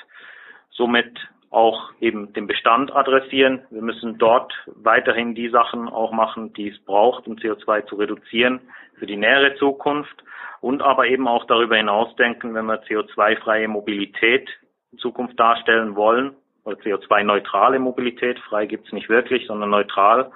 somit 0.72 1.12
auch 1.52 1.92
eben 2.02 2.34
den 2.34 2.48
Bestand 2.48 2.94
adressieren. 2.94 3.62
Wir 3.70 3.82
müssen 3.82 4.18
dort 4.18 4.52
weiterhin 4.66 5.36
die 5.36 5.50
Sachen 5.50 5.88
auch 5.88 6.12
machen, 6.12 6.54
die 6.54 6.70
es 6.70 6.80
braucht, 6.80 7.28
um 7.28 7.36
CO2 7.36 7.86
zu 7.86 7.96
reduzieren 7.96 8.62
für 8.98 9.06
die 9.06 9.18
nähere 9.18 9.56
Zukunft 9.56 10.24
und 10.62 10.82
aber 10.82 11.08
eben 11.08 11.28
auch 11.28 11.46
darüber 11.46 11.76
hinaus 11.78 12.16
denken, 12.16 12.56
wenn 12.56 12.66
wir 12.66 12.84
CO2-freie 12.84 13.68
Mobilität 13.68 14.50
in 14.92 14.98
Zukunft 14.98 15.40
darstellen 15.40 15.96
wollen, 15.96 16.36
oder 16.66 16.78
CO2-neutrale 16.78 17.80
Mobilität, 17.80 18.40
frei 18.40 18.66
gibt's 18.66 18.92
nicht 18.92 19.10
wirklich, 19.10 19.48
sondern 19.48 19.70
neutral, 19.70 20.32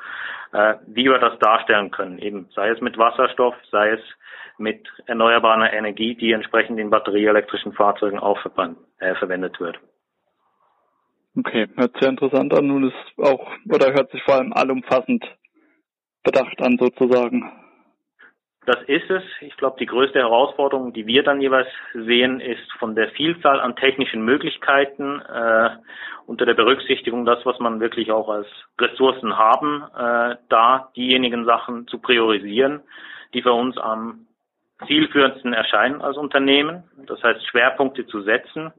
äh, 0.53 0.75
wie 0.88 1.05
wir 1.05 1.19
das 1.19 1.38
darstellen 1.39 1.91
können. 1.91 2.19
Eben 2.19 2.48
sei 2.55 2.69
es 2.69 2.79
mit 2.81 2.98
Wasserstoff, 2.98 3.55
sei 3.71 3.91
es 3.91 4.01
mit 4.57 4.88
erneuerbarer 5.05 5.74
Energie, 5.74 6.15
die 6.15 6.31
entsprechend 6.31 6.79
in 6.79 6.89
batterieelektrischen 6.89 7.74
Fahrzeugen 7.74 8.19
auch 8.19 8.39
äh, 9.00 9.15
verwendet 9.15 9.59
wird. 9.59 9.79
Okay, 11.38 11.67
hört 11.75 11.98
sehr 12.00 12.09
interessant 12.09 12.53
an 12.53 12.69
und 12.71 12.89
ist 12.89 13.19
auch, 13.19 13.48
oder 13.71 13.93
hört 13.93 14.12
sich 14.12 14.21
vor 14.24 14.36
allem 14.36 14.53
allumfassend 14.53 15.25
bedacht 16.24 16.59
an 16.62 16.77
sozusagen. 16.79 17.51
Das 18.66 18.82
ist 18.88 19.10
es. 19.10 19.24
Ich 19.42 19.56
glaube, 19.58 19.78
die 19.80 19.86
größte 19.86 20.20
Herausforderung, 20.20 20.94
die 20.94 21.08
wir 21.08 21.24
dann 21.24 21.42
jeweils 21.42 21.70
sehen, 21.94 22.39
ist 22.39 22.72
von 22.74 22.94
der 22.94 23.10
Vielzahl 23.10 23.60
an 23.60 23.75
technischen 23.75 24.24
Möglichkeiten 24.24 25.22
äh, 25.22 25.70
unter 26.28 26.46
der 26.46 26.54
Berücksichtigung 26.54 27.25
das, 27.25 27.44
was 27.46 27.58
man 27.60 27.80
wirklich 27.80 28.12
auch 28.12 28.30
als 28.30 28.48
Ressourcen 28.80 29.38
haben, 29.38 29.84
äh, 29.98 30.36
da 30.50 30.92
diejenigen 30.96 31.46
Sachen 31.46 31.88
zu 31.88 32.00
priorisieren, 32.00 32.82
die 33.34 33.42
für 33.42 33.54
uns 33.54 33.78
am 33.78 34.28
zielführendsten 34.86 35.54
erscheinen 35.54 36.01
als 36.01 36.18
Unternehmen. 36.18 36.84
Das 37.08 37.22
heißt, 37.24 37.46
Schwerpunkte 37.48 38.06
zu 38.08 38.22
setzen, 38.22 38.72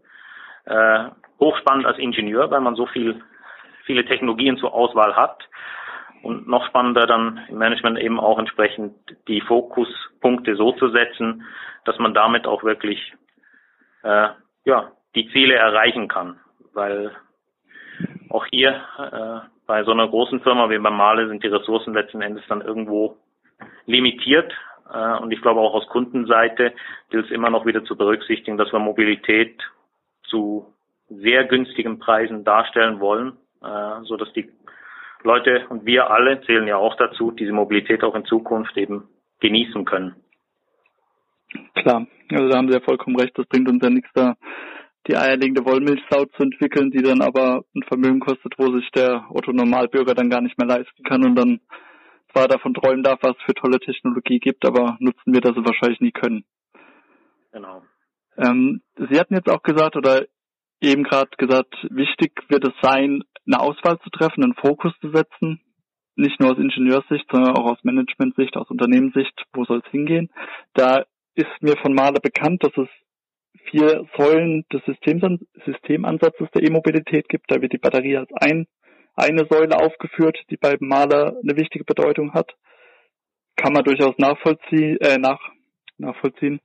äh, 0.66 1.04
hochspannend 1.38 1.86
als 1.86 1.98
Ingenieur, 1.98 2.50
weil 2.50 2.60
man 2.60 2.76
so 2.76 2.86
viel, 2.86 3.22
viele 3.84 4.04
Technologien 4.04 4.56
zur 4.58 4.72
Auswahl 4.72 5.16
hat. 5.16 5.42
Und 6.22 6.46
noch 6.46 6.66
spannender 6.66 7.06
dann 7.06 7.40
im 7.48 7.58
Management 7.58 7.98
eben 7.98 8.20
auch 8.20 8.38
entsprechend 8.38 8.94
die 9.26 9.40
Fokuspunkte 9.40 10.54
so 10.56 10.72
zu 10.72 10.90
setzen, 10.90 11.44
dass 11.84 11.98
man 11.98 12.12
damit 12.12 12.46
auch 12.46 12.62
wirklich 12.62 13.14
äh, 14.02 14.28
ja, 14.64 14.92
die 15.14 15.30
Ziele 15.32 15.54
erreichen 15.54 16.08
kann. 16.08 16.38
Weil 16.74 17.12
auch 18.28 18.46
hier 18.46 18.82
äh, 18.98 19.48
bei 19.66 19.84
so 19.84 19.92
einer 19.92 20.08
großen 20.08 20.40
Firma 20.40 20.68
wie 20.68 20.78
bei 20.78 20.90
Male 20.90 21.28
sind 21.28 21.42
die 21.42 21.48
Ressourcen 21.48 21.94
letzten 21.94 22.22
Endes 22.22 22.44
dann 22.48 22.60
irgendwo 22.60 23.16
limitiert. 23.86 24.52
Äh, 24.92 25.16
und 25.18 25.32
ich 25.32 25.40
glaube 25.40 25.60
auch 25.60 25.74
aus 25.74 25.86
Kundenseite 25.88 26.72
gilt 27.10 27.26
es 27.26 27.30
immer 27.30 27.50
noch 27.50 27.66
wieder 27.66 27.84
zu 27.84 27.96
berücksichtigen, 27.96 28.58
dass 28.58 28.72
wir 28.72 28.78
Mobilität 28.78 29.62
zu 30.24 30.72
sehr 31.08 31.44
günstigen 31.44 31.98
Preisen 31.98 32.44
darstellen 32.44 33.00
wollen, 33.00 33.36
äh, 33.62 34.02
so 34.02 34.16
dass 34.16 34.32
die 34.32 34.50
Leute 35.22 35.66
und 35.68 35.84
wir 35.84 36.10
alle 36.10 36.40
zählen 36.42 36.66
ja 36.66 36.76
auch 36.76 36.96
dazu, 36.96 37.30
diese 37.30 37.52
Mobilität 37.52 38.02
auch 38.02 38.14
in 38.14 38.24
Zukunft 38.24 38.76
eben 38.76 39.08
genießen 39.40 39.84
können. 39.84 40.14
Klar, 41.74 42.06
also 42.30 42.48
da 42.48 42.58
haben 42.58 42.68
Sie 42.68 42.74
ja 42.74 42.80
vollkommen 42.80 43.18
recht, 43.18 43.36
das 43.36 43.46
bringt 43.46 43.68
uns 43.68 43.82
ja 43.82 43.90
nichts 43.90 44.10
da, 44.14 44.34
die 45.06 45.16
eierlegende 45.16 45.64
Wollmilchsau 45.64 46.26
zu 46.26 46.42
entwickeln, 46.42 46.90
die 46.90 47.02
dann 47.02 47.22
aber 47.22 47.64
ein 47.74 47.82
Vermögen 47.84 48.20
kostet, 48.20 48.54
wo 48.58 48.70
sich 48.76 48.90
der 48.92 49.26
Otto 49.30 49.52
Normalbürger 49.52 50.14
dann 50.14 50.30
gar 50.30 50.40
nicht 50.40 50.58
mehr 50.58 50.68
leisten 50.68 51.02
kann 51.04 51.24
und 51.24 51.34
dann 51.34 51.60
zwar 52.32 52.48
davon 52.48 52.74
träumen 52.74 53.02
darf, 53.02 53.18
was 53.22 53.36
es 53.36 53.42
für 53.44 53.54
tolle 53.54 53.80
Technologie 53.80 54.38
gibt, 54.38 54.64
aber 54.64 54.96
nutzen 55.00 55.32
wir 55.32 55.40
das 55.40 55.56
wahrscheinlich 55.56 56.00
nie 56.00 56.12
können. 56.12 56.44
Genau. 57.52 57.82
Ähm, 58.36 58.82
Sie 58.96 59.18
hatten 59.18 59.34
jetzt 59.34 59.50
auch 59.50 59.62
gesagt, 59.62 59.96
oder 59.96 60.26
eben 60.80 61.02
gerade 61.02 61.30
gesagt, 61.36 61.74
wichtig 61.90 62.32
wird 62.48 62.64
es 62.64 62.74
sein, 62.80 63.24
eine 63.46 63.60
Auswahl 63.60 63.98
zu 64.00 64.10
treffen, 64.10 64.44
einen 64.44 64.54
Fokus 64.54 64.92
zu 65.00 65.10
setzen, 65.10 65.60
nicht 66.16 66.40
nur 66.40 66.52
aus 66.52 66.58
Ingenieurssicht, 66.58 67.26
sondern 67.30 67.56
auch 67.56 67.72
aus 67.72 67.78
Managementsicht, 67.82 68.56
aus 68.56 68.70
Unternehmenssicht, 68.70 69.44
wo 69.52 69.64
soll 69.64 69.82
es 69.84 69.90
hingehen. 69.90 70.30
Da 70.74 71.04
ist 71.34 71.50
mir 71.60 71.76
von 71.76 71.94
Male 71.94 72.20
bekannt, 72.20 72.62
dass 72.62 72.76
es 72.76 72.88
vier 73.70 74.06
Säulen 74.16 74.64
des 74.72 74.82
Systemansatzes 74.84 76.48
der 76.54 76.62
E-Mobilität 76.62 77.28
gibt. 77.28 77.50
Da 77.50 77.60
wird 77.60 77.72
die 77.72 77.78
Batterie 77.78 78.16
als 78.16 78.30
ein, 78.34 78.66
eine 79.14 79.46
Säule 79.50 79.78
aufgeführt, 79.78 80.38
die 80.50 80.56
bei 80.56 80.76
Maler 80.80 81.36
eine 81.42 81.56
wichtige 81.56 81.84
Bedeutung 81.84 82.32
hat. 82.32 82.52
Kann 83.56 83.72
man 83.72 83.84
durchaus 83.84 84.16
nachvollziehen, 84.18 84.98
äh, 85.00 85.18
nach, 85.18 85.40
nachvollziehen, 85.98 86.60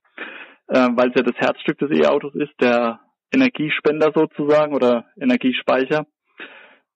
äh, 0.68 0.88
weil 0.96 1.10
es 1.10 1.16
ja 1.16 1.24
das 1.24 1.36
Herzstück 1.36 1.78
des 1.80 1.92
E-Autos 1.92 2.36
ist, 2.36 2.54
der 2.62 3.00
Energiespender 3.34 4.12
sozusagen 4.14 4.74
oder 4.74 5.06
Energiespeicher. 5.20 6.06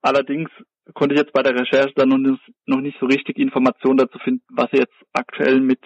Allerdings 0.01 0.49
konnte 0.93 1.15
ich 1.15 1.21
jetzt 1.21 1.33
bei 1.33 1.43
der 1.43 1.55
Recherche 1.55 1.93
dann 1.95 2.09
noch 2.65 2.81
nicht 2.81 2.99
so 2.99 3.05
richtig 3.05 3.37
Informationen 3.37 3.97
dazu 3.97 4.17
finden, 4.19 4.43
was 4.49 4.71
ihr 4.73 4.79
jetzt 4.79 4.95
aktuell 5.13 5.59
mit 5.59 5.79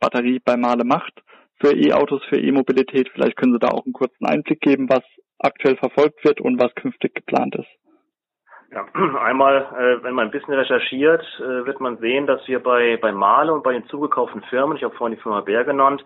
Batterie 0.00 0.40
bei 0.44 0.56
Male 0.56 0.84
macht 0.84 1.22
für 1.60 1.74
E-Autos, 1.74 2.22
für 2.28 2.38
E-Mobilität. 2.38 3.08
Vielleicht 3.12 3.36
können 3.36 3.52
Sie 3.52 3.58
da 3.58 3.68
auch 3.68 3.84
einen 3.84 3.92
kurzen 3.92 4.26
Einblick 4.26 4.60
geben, 4.60 4.88
was 4.88 5.02
aktuell 5.38 5.76
verfolgt 5.76 6.24
wird 6.24 6.40
und 6.40 6.60
was 6.60 6.74
künftig 6.74 7.14
geplant 7.14 7.56
ist. 7.56 7.68
Ja, 8.70 8.86
einmal, 9.20 9.66
äh, 9.78 10.02
wenn 10.04 10.14
man 10.14 10.26
ein 10.26 10.30
bisschen 10.30 10.54
recherchiert, 10.54 11.24
äh, 11.40 11.66
wird 11.66 11.80
man 11.80 11.98
sehen, 11.98 12.26
dass 12.26 12.46
wir 12.46 12.62
bei, 12.62 12.98
bei 13.00 13.12
Male 13.12 13.52
und 13.52 13.62
bei 13.62 13.72
den 13.72 13.86
zugekauften 13.86 14.42
Firmen, 14.42 14.76
ich 14.76 14.84
habe 14.84 14.94
vorhin 14.94 15.16
die 15.16 15.22
Firma 15.22 15.40
Bär 15.40 15.64
genannt, 15.64 16.04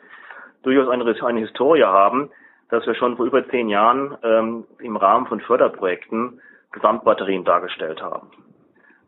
durchaus 0.63 0.89
eine, 0.89 1.05
eine 1.05 1.41
Historie 1.41 1.83
haben, 1.83 2.31
dass 2.71 2.87
wir 2.87 2.95
schon 2.95 3.17
vor 3.17 3.27
über 3.27 3.47
zehn 3.49 3.69
Jahren 3.69 4.17
ähm, 4.23 4.65
im 4.79 4.97
Rahmen 4.97 5.27
von 5.27 5.41
Förderprojekten 5.41 6.41
Gesamtbatterien 6.73 7.45
dargestellt 7.45 8.03
haben. 8.03 8.29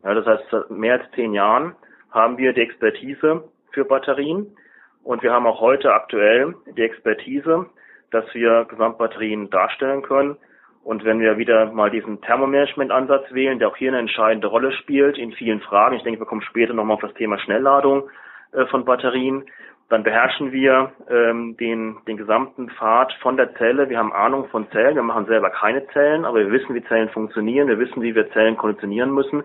Ja, 0.03 0.13
das 0.13 0.25
heißt, 0.25 0.43
seit 0.51 0.69
mehr 0.69 0.99
als 0.99 1.11
zehn 1.11 1.33
Jahren 1.33 1.75
haben 2.11 2.37
wir 2.37 2.53
die 2.53 2.61
Expertise 2.61 3.43
für 3.71 3.85
Batterien 3.85 4.55
und 5.03 5.23
wir 5.23 5.33
haben 5.33 5.47
auch 5.47 5.59
heute 5.59 5.93
aktuell 5.93 6.55
die 6.77 6.81
Expertise, 6.81 7.65
dass 8.11 8.25
wir 8.33 8.65
Gesamtbatterien 8.65 9.49
darstellen 9.49 10.01
können 10.03 10.37
und 10.85 11.03
wenn 11.03 11.19
wir 11.19 11.39
wieder 11.39 11.71
mal 11.71 11.89
diesen 11.89 12.21
Thermomanagement-Ansatz 12.21 13.33
wählen, 13.33 13.57
der 13.57 13.69
auch 13.69 13.75
hier 13.75 13.89
eine 13.89 13.97
entscheidende 13.97 14.47
Rolle 14.47 14.71
spielt 14.71 15.17
in 15.17 15.33
vielen 15.33 15.59
Fragen, 15.61 15.95
ich 15.95 16.03
denke, 16.03 16.19
wir 16.21 16.27
kommen 16.27 16.43
später 16.43 16.75
nochmal 16.75 16.93
auf 16.95 17.01
das 17.01 17.15
Thema 17.15 17.39
Schnellladung 17.39 18.07
äh, 18.51 18.67
von 18.67 18.85
Batterien, 18.85 19.45
dann 19.89 20.03
beherrschen 20.03 20.51
wir 20.51 20.91
ähm, 21.09 21.57
den, 21.57 21.97
den 22.07 22.17
gesamten 22.17 22.69
Pfad 22.69 23.13
von 23.21 23.37
der 23.37 23.53
Zelle. 23.55 23.87
Wir 23.89 23.99
haben 23.99 24.13
Ahnung 24.13 24.47
von 24.47 24.69
Zellen. 24.71 24.95
Wir 24.95 25.03
machen 25.03 25.27
selber 25.27 25.51
keine 25.51 25.85
Zellen, 25.89 26.25
aber 26.25 26.39
wir 26.39 26.51
wissen, 26.51 26.73
wie 26.73 26.83
Zellen 26.85 27.09
funktionieren. 27.09 27.67
Wir 27.67 27.77
wissen, 27.77 28.01
wie 28.01 28.15
wir 28.15 28.31
Zellen 28.31 28.57
konditionieren 28.57 29.13
müssen. 29.13 29.43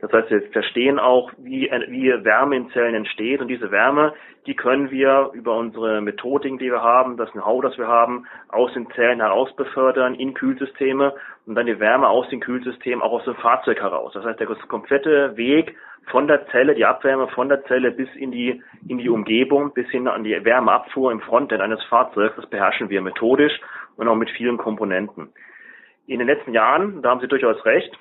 Das 0.00 0.12
heißt, 0.12 0.28
wir 0.30 0.42
verstehen 0.50 0.98
auch, 0.98 1.30
wie, 1.38 1.70
wie 1.88 2.12
Wärme 2.24 2.56
in 2.56 2.70
Zellen 2.70 2.96
entsteht. 2.96 3.40
Und 3.40 3.48
diese 3.48 3.70
Wärme, 3.70 4.12
die 4.46 4.54
können 4.54 4.90
wir 4.90 5.30
über 5.32 5.56
unsere 5.56 6.00
Methodiken, 6.00 6.58
die 6.58 6.70
wir 6.70 6.82
haben, 6.82 7.16
das 7.16 7.30
Know-how, 7.30 7.62
das 7.62 7.78
wir 7.78 7.86
haben, 7.86 8.26
aus 8.48 8.72
den 8.74 8.90
Zellen 8.90 9.20
heraus 9.20 9.54
befördern 9.56 10.14
in 10.16 10.34
Kühlsysteme 10.34 11.14
und 11.46 11.54
dann 11.54 11.66
die 11.66 11.78
Wärme 11.78 12.08
aus 12.08 12.28
den 12.28 12.40
Kühlsystemen 12.40 13.02
auch 13.02 13.12
aus 13.12 13.24
dem 13.24 13.36
Fahrzeug 13.36 13.80
heraus. 13.80 14.12
Das 14.14 14.24
heißt, 14.24 14.40
der 14.40 14.48
komplette 14.68 15.36
Weg 15.36 15.76
von 16.06 16.28
der 16.28 16.46
Zelle, 16.48 16.74
die 16.74 16.84
Abwärme 16.84 17.28
von 17.28 17.48
der 17.48 17.64
Zelle 17.64 17.90
bis 17.90 18.08
in 18.14 18.30
die, 18.30 18.62
in 18.88 18.98
die 18.98 19.08
Umgebung, 19.08 19.72
bis 19.74 19.88
hin 19.88 20.06
an 20.08 20.24
die 20.24 20.44
Wärmeabfuhr 20.44 21.10
im 21.10 21.20
Frontend 21.20 21.60
eines 21.60 21.82
Fahrzeugs, 21.84 22.36
das 22.36 22.46
beherrschen 22.46 22.88
wir 22.90 23.00
methodisch 23.02 23.60
und 23.96 24.08
auch 24.08 24.14
mit 24.14 24.30
vielen 24.30 24.56
Komponenten. 24.56 25.32
In 26.06 26.20
den 26.20 26.28
letzten 26.28 26.52
Jahren, 26.52 27.02
da 27.02 27.10
haben 27.10 27.20
Sie 27.20 27.28
durchaus 27.28 27.64
recht, 27.64 27.92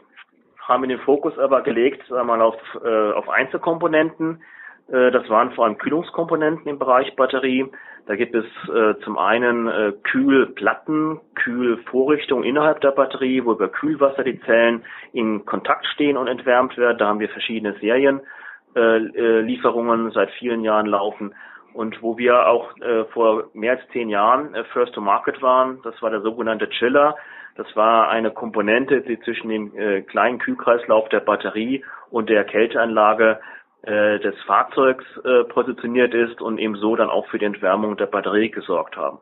haben 0.59 0.83
wir 0.83 0.87
den 0.87 0.99
Fokus 0.99 1.37
aber 1.39 1.61
gelegt 1.61 2.11
einmal 2.11 2.41
auf, 2.41 2.57
äh, 2.83 3.11
auf 3.11 3.29
Einzelkomponenten. 3.29 4.43
Äh, 4.87 5.11
das 5.11 5.27
waren 5.29 5.51
vor 5.51 5.65
allem 5.65 5.77
Kühlungskomponenten 5.77 6.67
im 6.67 6.79
Bereich 6.79 7.15
Batterie. 7.15 7.71
Da 8.07 8.15
gibt 8.15 8.33
es 8.35 8.45
äh, 8.69 8.93
zum 9.03 9.17
einen 9.17 9.67
äh, 9.67 9.91
Kühlplatten, 10.03 11.19
Kühlvorrichtungen 11.33 12.43
innerhalb 12.43 12.79
der 12.81 12.91
Batterie, 12.91 13.43
wo 13.43 13.53
über 13.53 13.67
Kühlwasser 13.67 14.23
die 14.23 14.39
Zellen 14.41 14.83
in 15.11 15.43
Kontakt 15.45 15.87
stehen 15.87 16.17
und 16.17 16.27
entwärmt 16.27 16.77
werden. 16.77 16.99
Da 16.99 17.07
haben 17.07 17.19
wir 17.19 17.29
verschiedene 17.29 17.73
Serienlieferungen 17.79 20.05
äh, 20.05 20.09
äh, 20.09 20.13
seit 20.13 20.29
vielen 20.31 20.63
Jahren 20.63 20.85
laufen. 20.85 21.33
Und 21.73 22.03
wo 22.03 22.17
wir 22.17 22.47
auch 22.47 22.77
äh, 22.77 23.05
vor 23.05 23.45
mehr 23.53 23.71
als 23.73 23.81
zehn 23.91 24.09
Jahren 24.09 24.53
äh, 24.53 24.65
First 24.65 24.93
to 24.93 25.01
Market 25.01 25.41
waren, 25.41 25.79
das 25.83 25.99
war 26.01 26.11
der 26.11 26.21
sogenannte 26.21 26.69
Chiller. 26.69 27.15
Das 27.55 27.75
war 27.75 28.09
eine 28.09 28.29
Komponente, 28.31 29.01
die 29.01 29.19
zwischen 29.21 29.49
dem 29.49 29.75
äh, 29.77 30.03
kleinen 30.03 30.37
Kühlkreislauf 30.39 31.09
der 31.09 31.21
Batterie 31.21 31.83
und 32.11 32.29
der 32.29 32.43
Kälteanlage 32.43 33.39
äh, 33.85 34.19
des 34.19 34.35
Fahrzeugs 34.43 35.05
äh, 35.23 35.43
positioniert 35.45 36.13
ist 36.13 36.41
und 36.41 36.57
eben 36.57 36.75
so 36.75 36.95
dann 36.95 37.09
auch 37.09 37.27
für 37.27 37.39
die 37.39 37.45
Entwärmung 37.45 37.97
der 37.97 38.07
Batterie 38.07 38.49
gesorgt 38.49 38.97
haben. 38.97 39.19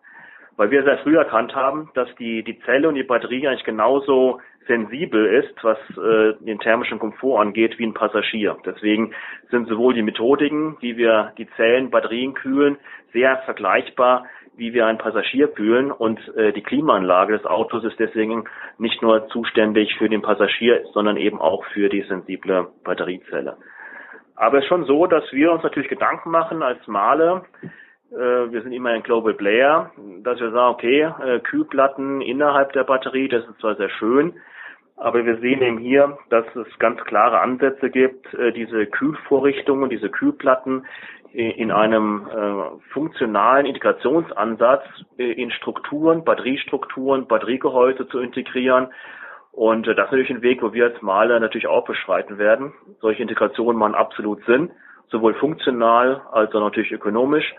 Weil 0.56 0.72
wir 0.72 0.84
sehr 0.84 1.00
früh 1.00 1.18
erkannt 1.18 1.56
haben, 1.56 1.90
dass 1.96 2.08
die, 2.16 2.44
die 2.44 2.60
Zelle 2.60 2.88
und 2.88 2.96
die 2.96 3.04
Batterie 3.04 3.48
eigentlich 3.48 3.64
genauso 3.64 4.40
sensibel 4.68 5.26
ist, 5.26 5.64
was 5.64 5.78
äh, 5.98 6.34
den 6.46 6.60
thermischen 6.60 7.00
Komfort 7.00 7.42
angeht, 7.42 7.78
wie 7.80 7.86
ein 7.86 7.94
Passagier. 7.94 8.58
Deswegen 8.66 9.14
sind 9.50 9.68
sowohl 9.68 9.94
die 9.94 10.04
Methodiken, 10.04 10.78
wie 10.80 10.96
wir 10.98 11.34
die 11.38 11.50
Zellen, 11.58 11.90
Batterien 11.90 12.34
kühlen, 12.34 12.78
sehr 13.12 13.38
vergleichbar, 13.40 14.26
wie 14.56 14.74
wir 14.74 14.86
ein 14.86 14.98
Passagier 14.98 15.48
kühlen. 15.48 15.92
Und 15.92 16.20
äh, 16.38 16.54
die 16.54 16.64
Klimaanlage 16.64 17.34
des 17.34 17.46
Autos 17.46 17.84
ist 17.84 18.00
deswegen 18.00 18.46
nicht 18.78 19.02
nur 19.02 19.28
zuständig 19.28 19.96
für 19.98 20.10
den 20.10 20.22
Passagier, 20.22 20.84
sondern 20.94 21.18
eben 21.18 21.42
auch 21.42 21.66
für 21.74 21.90
die 21.90 22.04
sensible 22.04 22.68
Batteriezelle. 22.84 23.58
Aber 24.36 24.58
es 24.58 24.64
ist 24.64 24.70
schon 24.70 24.86
so, 24.86 25.06
dass 25.06 25.24
wir 25.32 25.52
uns 25.52 25.64
natürlich 25.64 25.90
Gedanken 25.90 26.32
machen 26.32 26.64
als 26.64 26.86
Male, 26.88 27.44
äh, 28.14 28.52
wir 28.52 28.62
sind 28.62 28.74
immer 28.74 28.90
ein 28.90 29.04
Global 29.04 29.34
Player, 29.34 29.92
dass 30.22 30.40
wir 30.40 30.52
sagen, 30.52 30.74
okay, 30.74 31.02
äh, 31.02 31.40
Kühlplatten 31.40 32.22
innerhalb 32.22 32.72
der 32.74 32.84
Batterie, 32.84 33.28
das 33.28 33.44
ist 33.48 33.60
zwar 33.60 33.76
sehr 33.76 33.90
schön, 33.90 34.34
aber 34.98 35.26
wir 35.26 35.38
sehen 35.40 35.62
eben 35.62 35.80
hier, 35.80 36.18
dass 36.30 36.46
es 36.56 36.68
ganz 36.78 37.04
klare 37.06 37.40
Ansätze 37.40 37.90
gibt, 37.90 38.32
äh, 38.36 38.52
diese 38.52 38.86
Kühlvorrichtungen, 38.86 39.90
diese 39.90 40.10
Kühlplatten 40.10 40.86
in 41.36 41.72
einem 41.72 42.28
funktionalen 42.92 43.66
Integrationsansatz 43.66 44.84
in 45.18 45.50
Strukturen, 45.50 46.24
Batteriestrukturen, 46.24 47.26
Batteriegehäuse 47.26 48.08
zu 48.10 48.20
integrieren 48.20 48.90
und 49.54 49.88
äh, 49.88 49.94
das 49.96 50.08
ist 50.08 50.12
natürlich 50.12 50.32
ein 50.32 50.42
Weg, 50.42 50.62
wo 50.62 50.74
wir 50.74 50.86
als 50.86 51.02
Maler 51.02 51.40
natürlich 51.40 51.68
auch 51.68 51.86
beschreiten 51.86 52.38
werden. 52.38 52.74
Solche 53.00 53.22
Integrationen 53.22 53.78
machen 53.78 53.96
absolut 53.96 54.44
Sinn, 54.46 54.72
sowohl 55.10 55.36
funktional 55.36 56.24
als 56.32 56.54
auch 56.56 56.60
natürlich 56.60 56.92
ökonomisch. 56.92 57.54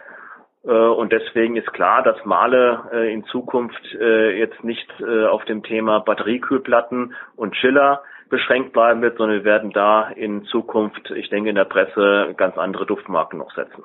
Äh, 0.65 0.73
und 0.73 1.13
deswegen 1.13 1.57
ist 1.57 1.73
klar, 1.73 2.03
dass 2.03 2.23
Male 2.25 2.91
äh, 2.93 3.15
in 3.15 3.25
Zukunft 3.25 3.81
jetzt 3.95 4.63
nicht 4.65 4.89
auf 5.03 5.45
dem 5.45 5.63
Thema 5.63 6.01
Batteriekühlplatten 6.01 7.15
und 7.37 7.55
Chiller 7.55 8.03
beschränkt 8.29 8.73
bleiben 8.73 9.01
wird, 9.03 9.17
sondern 9.19 9.39
wir 9.39 9.45
werden 9.45 9.71
da 9.71 10.09
in 10.09 10.45
Zukunft, 10.45 11.11
ich 11.13 11.29
denke 11.29 11.51
in 11.51 11.55
der 11.55 11.65
Presse, 11.65 12.35
ganz 12.37 12.57
andere 12.59 12.87
Duftmarken 12.87 13.39
noch 13.39 13.55
setzen. 13.55 13.85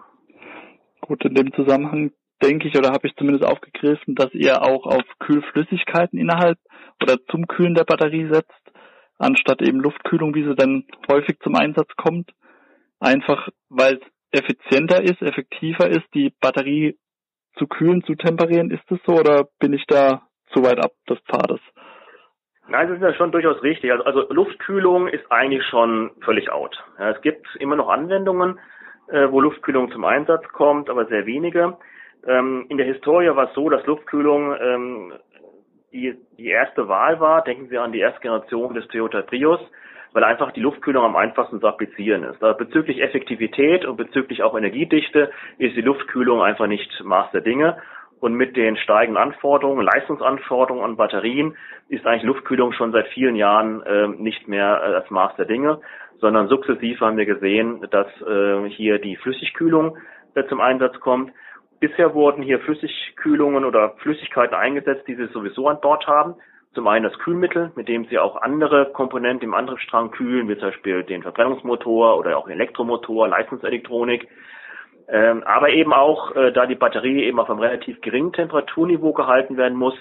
Gut, 1.01 1.23
in 1.25 1.35
dem 1.35 1.53
Zusammenhang 1.53 2.11
denke 2.41 2.67
ich 2.67 2.77
oder 2.77 2.89
habe 2.91 3.07
ich 3.07 3.15
zumindest 3.15 3.45
aufgegriffen, 3.45 4.15
dass 4.15 4.33
ihr 4.33 4.61
auch 4.61 4.85
auf 4.85 5.03
Kühlflüssigkeiten 5.19 6.19
innerhalb 6.19 6.57
oder 7.01 7.17
zum 7.29 7.47
Kühlen 7.47 7.75
der 7.75 7.83
Batterie 7.83 8.27
setzt, 8.31 8.51
anstatt 9.17 9.61
eben 9.61 9.79
Luftkühlung, 9.79 10.33
wie 10.35 10.43
sie 10.43 10.55
dann 10.55 10.85
häufig 11.11 11.39
zum 11.39 11.55
Einsatz 11.55 11.89
kommt. 11.95 12.31
Einfach 12.99 13.49
weil 13.69 13.95
es 14.31 14.41
effizienter 14.41 15.01
ist, 15.01 15.21
effektiver 15.21 15.87
ist, 15.89 16.05
die 16.13 16.33
Batterie 16.41 16.97
zu 17.57 17.67
kühlen, 17.67 18.03
zu 18.03 18.15
temperieren. 18.15 18.71
Ist 18.71 18.89
es 18.91 18.99
so 19.05 19.13
oder 19.13 19.47
bin 19.59 19.73
ich 19.73 19.85
da 19.87 20.21
zu 20.53 20.63
weit 20.63 20.79
ab 20.79 20.91
des 21.09 21.19
Pfades? 21.19 21.61
Nein, 22.67 22.87
das 22.87 22.97
ist 22.97 23.03
ja 23.03 23.13
schon 23.15 23.31
durchaus 23.31 23.61
richtig. 23.63 23.91
Also, 23.91 24.03
also 24.03 24.31
Luftkühlung 24.31 25.07
ist 25.07 25.31
eigentlich 25.31 25.65
schon 25.65 26.11
völlig 26.21 26.51
out. 26.51 26.77
Ja, 26.99 27.11
es 27.11 27.21
gibt 27.21 27.47
immer 27.59 27.75
noch 27.75 27.89
Anwendungen, 27.89 28.59
äh, 29.07 29.31
wo 29.31 29.41
Luftkühlung 29.41 29.91
zum 29.91 30.05
Einsatz 30.05 30.47
kommt, 30.49 30.89
aber 30.89 31.07
sehr 31.07 31.25
wenige. 31.25 31.77
Ähm, 32.27 32.65
in 32.69 32.77
der 32.77 32.85
Historie 32.85 33.35
war 33.35 33.49
es 33.49 33.53
so, 33.53 33.69
dass 33.69 33.85
Luftkühlung 33.85 34.55
ähm, 34.59 35.13
die, 35.91 36.15
die 36.37 36.47
erste 36.47 36.87
Wahl 36.87 37.19
war, 37.19 37.43
denken 37.43 37.67
Sie 37.69 37.77
an 37.77 37.91
die 37.91 37.99
erste 37.99 38.21
Generation 38.21 38.73
des 38.73 38.87
Toyota 38.87 39.21
Prius, 39.21 39.59
weil 40.13 40.23
einfach 40.23 40.51
die 40.51 40.61
Luftkühlung 40.61 41.03
am 41.03 41.15
einfachsten 41.15 41.59
zu 41.59 41.67
applizieren 41.67 42.23
ist. 42.23 42.43
Aber 42.43 42.53
bezüglich 42.55 43.01
Effektivität 43.01 43.85
und 43.85 43.97
bezüglich 43.97 44.43
auch 44.43 44.57
Energiedichte 44.57 45.31
ist 45.57 45.75
die 45.75 45.81
Luftkühlung 45.81 46.41
einfach 46.41 46.67
nicht 46.67 46.91
Maß 47.03 47.31
der 47.31 47.41
Dinge. 47.41 47.77
Und 48.19 48.33
mit 48.33 48.57
den 48.57 48.75
steigenden 48.75 49.21
Anforderungen, 49.21 49.85
Leistungsanforderungen 49.85 50.83
an 50.83 50.97
Batterien 50.97 51.55
ist 51.87 52.05
eigentlich 52.05 52.23
Luftkühlung 52.23 52.73
schon 52.73 52.91
seit 52.91 53.07
vielen 53.09 53.35
Jahren 53.35 53.81
äh, 53.83 54.07
nicht 54.07 54.47
mehr 54.47 54.81
äh, 54.83 54.91
das 54.91 55.09
Maß 55.09 55.35
der 55.37 55.45
Dinge, 55.45 55.79
sondern 56.19 56.49
sukzessiv 56.49 56.99
haben 56.99 57.15
wir 57.15 57.25
gesehen, 57.25 57.87
dass 57.91 58.07
äh, 58.21 58.67
hier 58.69 58.99
die 58.99 59.15
Flüssigkühlung 59.15 59.97
äh, 60.35 60.43
zum 60.47 60.59
Einsatz 60.59 60.99
kommt. 60.99 61.31
Bisher 61.79 62.13
wurden 62.13 62.43
hier 62.43 62.59
Flüssigkühlungen 62.59 63.63
oder 63.63 63.95
Flüssigkeiten 63.99 64.55
eingesetzt, 64.55 65.07
die 65.07 65.15
Sie 65.15 65.27
sowieso 65.27 65.67
an 65.67 65.79
Bord 65.81 66.07
haben. 66.07 66.35
Zum 66.73 66.87
einen 66.87 67.03
das 67.03 67.17
Kühlmittel, 67.19 67.71
mit 67.75 67.87
dem 67.87 68.05
Sie 68.05 68.19
auch 68.19 68.41
andere 68.41 68.91
Komponenten 68.91 69.47
im 69.47 69.53
Antriebsstrang 69.53 70.11
kühlen, 70.11 70.47
wie 70.49 70.57
zum 70.57 70.69
Beispiel 70.69 71.03
den 71.03 71.23
Verbrennungsmotor 71.23 72.17
oder 72.17 72.37
auch 72.37 72.49
Elektromotor, 72.49 73.27
Leistungselektronik. 73.27 74.27
Ähm, 75.07 75.41
aber 75.43 75.69
eben 75.69 75.91
auch, 75.91 76.35
äh, 76.35 76.51
da 76.51 76.67
die 76.67 76.75
Batterie 76.75 77.23
eben 77.23 77.39
auf 77.39 77.49
einem 77.49 77.59
relativ 77.59 77.99
geringen 78.01 78.31
Temperaturniveau 78.31 79.13
gehalten 79.13 79.57
werden 79.57 79.77
muss, 79.77 79.95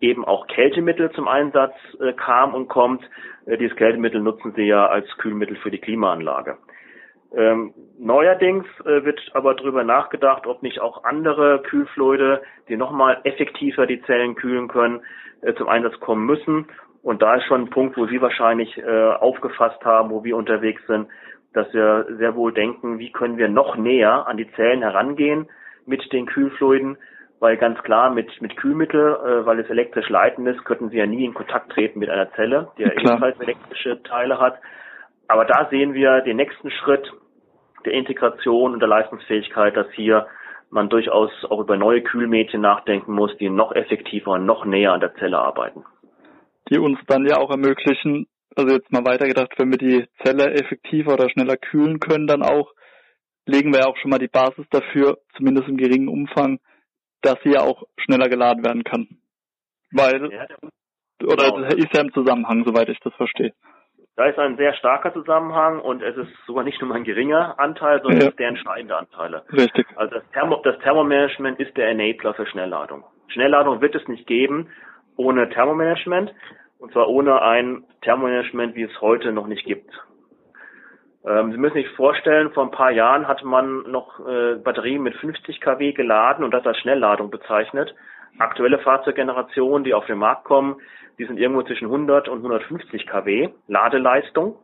eben 0.00 0.24
auch 0.24 0.46
Kältemittel 0.46 1.10
zum 1.12 1.26
Einsatz 1.26 1.74
äh, 2.00 2.12
kam 2.12 2.54
und 2.54 2.68
kommt. 2.68 3.02
Äh, 3.46 3.56
dieses 3.56 3.76
Kältemittel 3.76 4.20
nutzen 4.20 4.52
Sie 4.54 4.62
ja 4.62 4.86
als 4.86 5.08
Kühlmittel 5.18 5.56
für 5.56 5.72
die 5.72 5.80
Klimaanlage. 5.80 6.58
Ähm, 7.34 7.72
neuerdings 7.98 8.66
äh, 8.84 9.04
wird 9.04 9.20
aber 9.32 9.54
darüber 9.54 9.84
nachgedacht, 9.84 10.46
ob 10.46 10.62
nicht 10.62 10.80
auch 10.80 11.04
andere 11.04 11.62
Kühlfluide, 11.62 12.42
die 12.68 12.76
nochmal 12.76 13.20
effektiver 13.24 13.86
die 13.86 14.02
Zellen 14.02 14.34
kühlen 14.34 14.68
können, 14.68 15.00
äh, 15.40 15.54
zum 15.54 15.68
Einsatz 15.68 15.98
kommen 16.00 16.26
müssen. 16.26 16.66
Und 17.02 17.22
da 17.22 17.36
ist 17.36 17.44
schon 17.44 17.62
ein 17.62 17.70
Punkt, 17.70 17.96
wo 17.96 18.06
Sie 18.06 18.20
wahrscheinlich 18.20 18.76
äh, 18.78 19.12
aufgefasst 19.12 19.84
haben, 19.84 20.10
wo 20.10 20.24
wir 20.24 20.36
unterwegs 20.36 20.82
sind, 20.86 21.08
dass 21.52 21.72
wir 21.72 22.06
sehr 22.18 22.34
wohl 22.34 22.52
denken, 22.52 22.98
wie 22.98 23.12
können 23.12 23.38
wir 23.38 23.48
noch 23.48 23.76
näher 23.76 24.26
an 24.26 24.36
die 24.36 24.50
Zellen 24.52 24.82
herangehen 24.82 25.48
mit 25.86 26.12
den 26.12 26.26
Kühlfluiden 26.26 26.96
weil 27.42 27.56
ganz 27.56 27.82
klar 27.82 28.10
mit, 28.10 28.40
mit 28.40 28.56
Kühlmittel, 28.56 29.16
äh, 29.16 29.44
weil 29.44 29.58
es 29.58 29.68
elektrisch 29.68 30.08
leitend 30.08 30.46
ist, 30.46 30.64
könnten 30.64 30.90
sie 30.90 30.98
ja 30.98 31.06
nie 31.06 31.24
in 31.24 31.34
Kontakt 31.34 31.72
treten 31.72 31.98
mit 31.98 32.08
einer 32.08 32.30
Zelle, 32.34 32.70
die 32.78 32.82
ja 32.82 32.92
ebenfalls 32.92 33.40
elektrische 33.40 34.00
Teile 34.04 34.38
hat. 34.38 34.60
Aber 35.26 35.44
da 35.44 35.66
sehen 35.68 35.92
wir 35.92 36.20
den 36.20 36.36
nächsten 36.36 36.70
Schritt 36.70 37.12
der 37.84 37.92
Integration 37.94 38.74
und 38.74 38.80
der 38.80 38.88
Leistungsfähigkeit, 38.88 39.76
dass 39.76 39.86
hier 39.92 40.26
man 40.70 40.88
durchaus 40.88 41.30
auch 41.48 41.60
über 41.60 41.76
neue 41.76 42.02
Kühlmädchen 42.02 42.60
nachdenken 42.60 43.12
muss, 43.12 43.36
die 43.38 43.50
noch 43.50 43.72
effektiver 43.72 44.32
und 44.32 44.46
noch 44.46 44.64
näher 44.64 44.92
an 44.92 45.00
der 45.00 45.14
Zelle 45.16 45.38
arbeiten. 45.38 45.84
Die 46.70 46.78
uns 46.78 46.98
dann 47.06 47.26
ja 47.26 47.36
auch 47.36 47.50
ermöglichen, 47.50 48.26
also 48.56 48.74
jetzt 48.74 48.90
mal 48.90 49.04
weitergedacht, 49.04 49.52
wenn 49.58 49.70
wir 49.70 49.78
die 49.78 50.06
Zelle 50.24 50.52
effektiver 50.52 51.14
oder 51.14 51.28
schneller 51.28 51.56
kühlen 51.56 52.00
können, 52.00 52.26
dann 52.26 52.42
auch, 52.42 52.72
legen 53.44 53.72
wir 53.72 53.80
ja 53.80 53.86
auch 53.86 53.96
schon 53.98 54.10
mal 54.10 54.18
die 54.18 54.28
Basis 54.28 54.64
dafür, 54.70 55.18
zumindest 55.36 55.68
im 55.68 55.76
geringen 55.76 56.08
Umfang, 56.08 56.58
dass 57.20 57.36
sie 57.44 57.50
ja 57.50 57.60
auch 57.60 57.82
schneller 57.98 58.28
geladen 58.28 58.64
werden 58.64 58.84
kann. 58.84 59.08
Weil, 59.90 60.32
ja, 60.32 60.46
oder 61.22 61.52
genau. 61.52 61.66
ist 61.66 61.94
ja 61.94 62.00
im 62.00 62.12
Zusammenhang, 62.12 62.64
soweit 62.64 62.88
ich 62.88 62.98
das 63.00 63.14
verstehe. 63.14 63.52
Da 64.16 64.26
ist 64.26 64.38
ein 64.38 64.56
sehr 64.56 64.74
starker 64.74 65.12
Zusammenhang 65.14 65.80
und 65.80 66.02
es 66.02 66.16
ist 66.16 66.30
sogar 66.46 66.64
nicht 66.64 66.80
nur 66.82 66.94
ein 66.94 67.04
geringer 67.04 67.58
Anteil, 67.58 68.02
sondern 68.02 68.20
ja. 68.20 68.28
ist 68.28 68.38
der 68.38 68.48
entscheidende 68.48 68.96
Anteil. 68.96 69.42
Richtig. 69.50 69.86
Also 69.96 70.16
das, 70.16 70.24
Thermo, 70.32 70.60
das 70.62 70.78
Thermomanagement 70.80 71.58
ist 71.58 71.76
der 71.78 71.88
Enabler 71.88 72.34
für 72.34 72.46
Schnellladung. 72.46 73.04
Schnellladung 73.28 73.80
wird 73.80 73.94
es 73.94 74.06
nicht 74.08 74.26
geben 74.26 74.68
ohne 75.16 75.48
Thermomanagement 75.48 76.34
und 76.78 76.92
zwar 76.92 77.08
ohne 77.08 77.40
ein 77.40 77.84
Thermomanagement, 78.02 78.74
wie 78.74 78.82
es 78.82 79.00
heute 79.00 79.32
noch 79.32 79.46
nicht 79.46 79.64
gibt. 79.64 79.90
Ähm, 81.24 81.52
Sie 81.52 81.58
müssen 81.58 81.74
sich 81.74 81.88
vorstellen, 81.90 82.50
vor 82.52 82.64
ein 82.64 82.70
paar 82.70 82.90
Jahren 82.90 83.28
hatte 83.28 83.46
man 83.46 83.90
noch 83.90 84.20
äh, 84.26 84.56
Batterien 84.56 85.02
mit 85.02 85.14
50 85.16 85.60
kW 85.60 85.92
geladen 85.92 86.44
und 86.44 86.52
das 86.52 86.66
als 86.66 86.78
Schnellladung 86.78 87.30
bezeichnet. 87.30 87.94
Aktuelle 88.38 88.78
Fahrzeuggenerationen, 88.78 89.84
die 89.84 89.94
auf 89.94 90.06
den 90.06 90.18
Markt 90.18 90.44
kommen, 90.44 90.76
die 91.18 91.24
sind 91.24 91.38
irgendwo 91.38 91.62
zwischen 91.62 91.86
100 91.86 92.28
und 92.28 92.38
150 92.38 93.06
kW 93.06 93.50
Ladeleistung. 93.68 94.56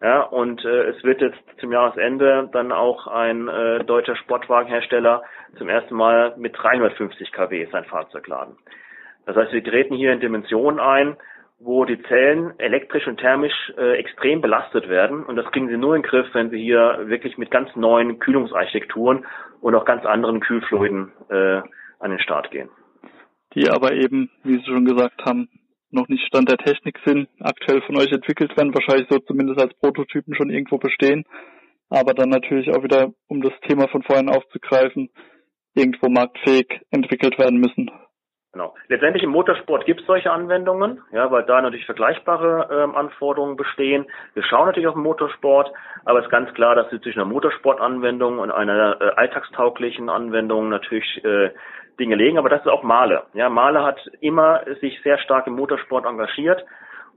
Ja, 0.00 0.22
und 0.22 0.64
äh, 0.64 0.90
es 0.90 1.02
wird 1.02 1.20
jetzt 1.20 1.38
zum 1.58 1.72
Jahresende 1.72 2.48
dann 2.52 2.70
auch 2.70 3.08
ein 3.08 3.48
äh, 3.48 3.84
deutscher 3.84 4.14
Sportwagenhersteller 4.14 5.24
zum 5.56 5.68
ersten 5.68 5.96
Mal 5.96 6.34
mit 6.36 6.56
350 6.56 7.32
kW 7.32 7.66
sein 7.72 7.84
Fahrzeug 7.84 8.28
laden. 8.28 8.56
Das 9.26 9.34
heißt, 9.34 9.52
wir 9.52 9.64
treten 9.64 9.96
hier 9.96 10.12
in 10.12 10.20
Dimensionen 10.20 10.78
ein, 10.78 11.16
wo 11.58 11.84
die 11.84 12.00
Zellen 12.04 12.54
elektrisch 12.58 13.08
und 13.08 13.18
thermisch 13.18 13.72
äh, 13.76 13.96
extrem 13.96 14.40
belastet 14.40 14.88
werden. 14.88 15.24
Und 15.24 15.34
das 15.34 15.50
kriegen 15.50 15.68
sie 15.68 15.76
nur 15.76 15.96
in 15.96 16.02
den 16.02 16.08
Griff, 16.08 16.28
wenn 16.32 16.50
sie 16.50 16.62
hier 16.62 17.00
wirklich 17.06 17.36
mit 17.36 17.50
ganz 17.50 17.74
neuen 17.74 18.20
Kühlungsarchitekturen 18.20 19.26
und 19.60 19.74
auch 19.74 19.84
ganz 19.84 20.06
anderen 20.06 20.38
Kühlfluiden 20.38 21.10
äh, 21.28 21.60
an 21.98 22.10
den 22.10 22.20
Start 22.20 22.52
gehen. 22.52 22.70
Die 23.54 23.68
aber 23.68 23.92
eben, 23.92 24.30
wie 24.44 24.58
Sie 24.58 24.64
schon 24.64 24.84
gesagt 24.84 25.24
haben, 25.24 25.48
noch 25.90 26.08
nicht 26.08 26.26
Stand 26.26 26.50
der 26.50 26.58
Technik 26.58 26.98
sind, 27.04 27.28
aktuell 27.40 27.80
von 27.82 27.96
euch 27.96 28.12
entwickelt 28.12 28.56
werden, 28.56 28.74
wahrscheinlich 28.74 29.08
so 29.10 29.18
zumindest 29.20 29.60
als 29.60 29.74
Prototypen 29.78 30.34
schon 30.34 30.50
irgendwo 30.50 30.78
bestehen, 30.78 31.24
aber 31.88 32.12
dann 32.12 32.28
natürlich 32.28 32.70
auch 32.70 32.82
wieder, 32.82 33.14
um 33.26 33.40
das 33.40 33.54
Thema 33.66 33.88
von 33.88 34.02
vorhin 34.02 34.28
aufzugreifen, 34.28 35.08
irgendwo 35.74 36.08
marktfähig 36.08 36.80
entwickelt 36.90 37.38
werden 37.38 37.58
müssen. 37.58 37.90
Genau. 38.52 38.74
Letztendlich 38.88 39.22
im 39.22 39.30
Motorsport 39.30 39.84
gibt 39.84 40.00
es 40.00 40.06
solche 40.06 40.32
Anwendungen, 40.32 41.02
ja, 41.12 41.30
weil 41.30 41.44
da 41.44 41.60
natürlich 41.60 41.84
vergleichbare 41.84 42.68
ähm, 42.72 42.96
Anforderungen 42.96 43.56
bestehen. 43.56 44.06
Wir 44.32 44.42
schauen 44.42 44.66
natürlich 44.66 44.88
auf 44.88 44.94
den 44.94 45.02
Motorsport, 45.02 45.70
aber 46.06 46.20
es 46.20 46.24
ist 46.24 46.30
ganz 46.30 46.52
klar, 46.54 46.74
dass 46.74 46.88
zwischen 46.88 47.20
einer 47.20 47.28
Motorsportanwendung 47.28 48.38
und 48.38 48.50
einer 48.50 49.00
äh, 49.00 49.10
alltagstauglichen 49.16 50.08
Anwendung 50.08 50.70
natürlich 50.70 51.22
äh, 51.24 51.50
Dinge 52.00 52.14
liegen. 52.14 52.38
Aber 52.38 52.48
das 52.48 52.62
ist 52.62 52.68
auch 52.68 52.82
Male. 52.82 53.24
Ja, 53.34 53.50
Male 53.50 53.84
hat 53.84 54.00
immer 54.20 54.62
sich 54.80 54.98
sehr 55.02 55.18
stark 55.18 55.46
im 55.46 55.54
Motorsport 55.54 56.06
engagiert 56.06 56.64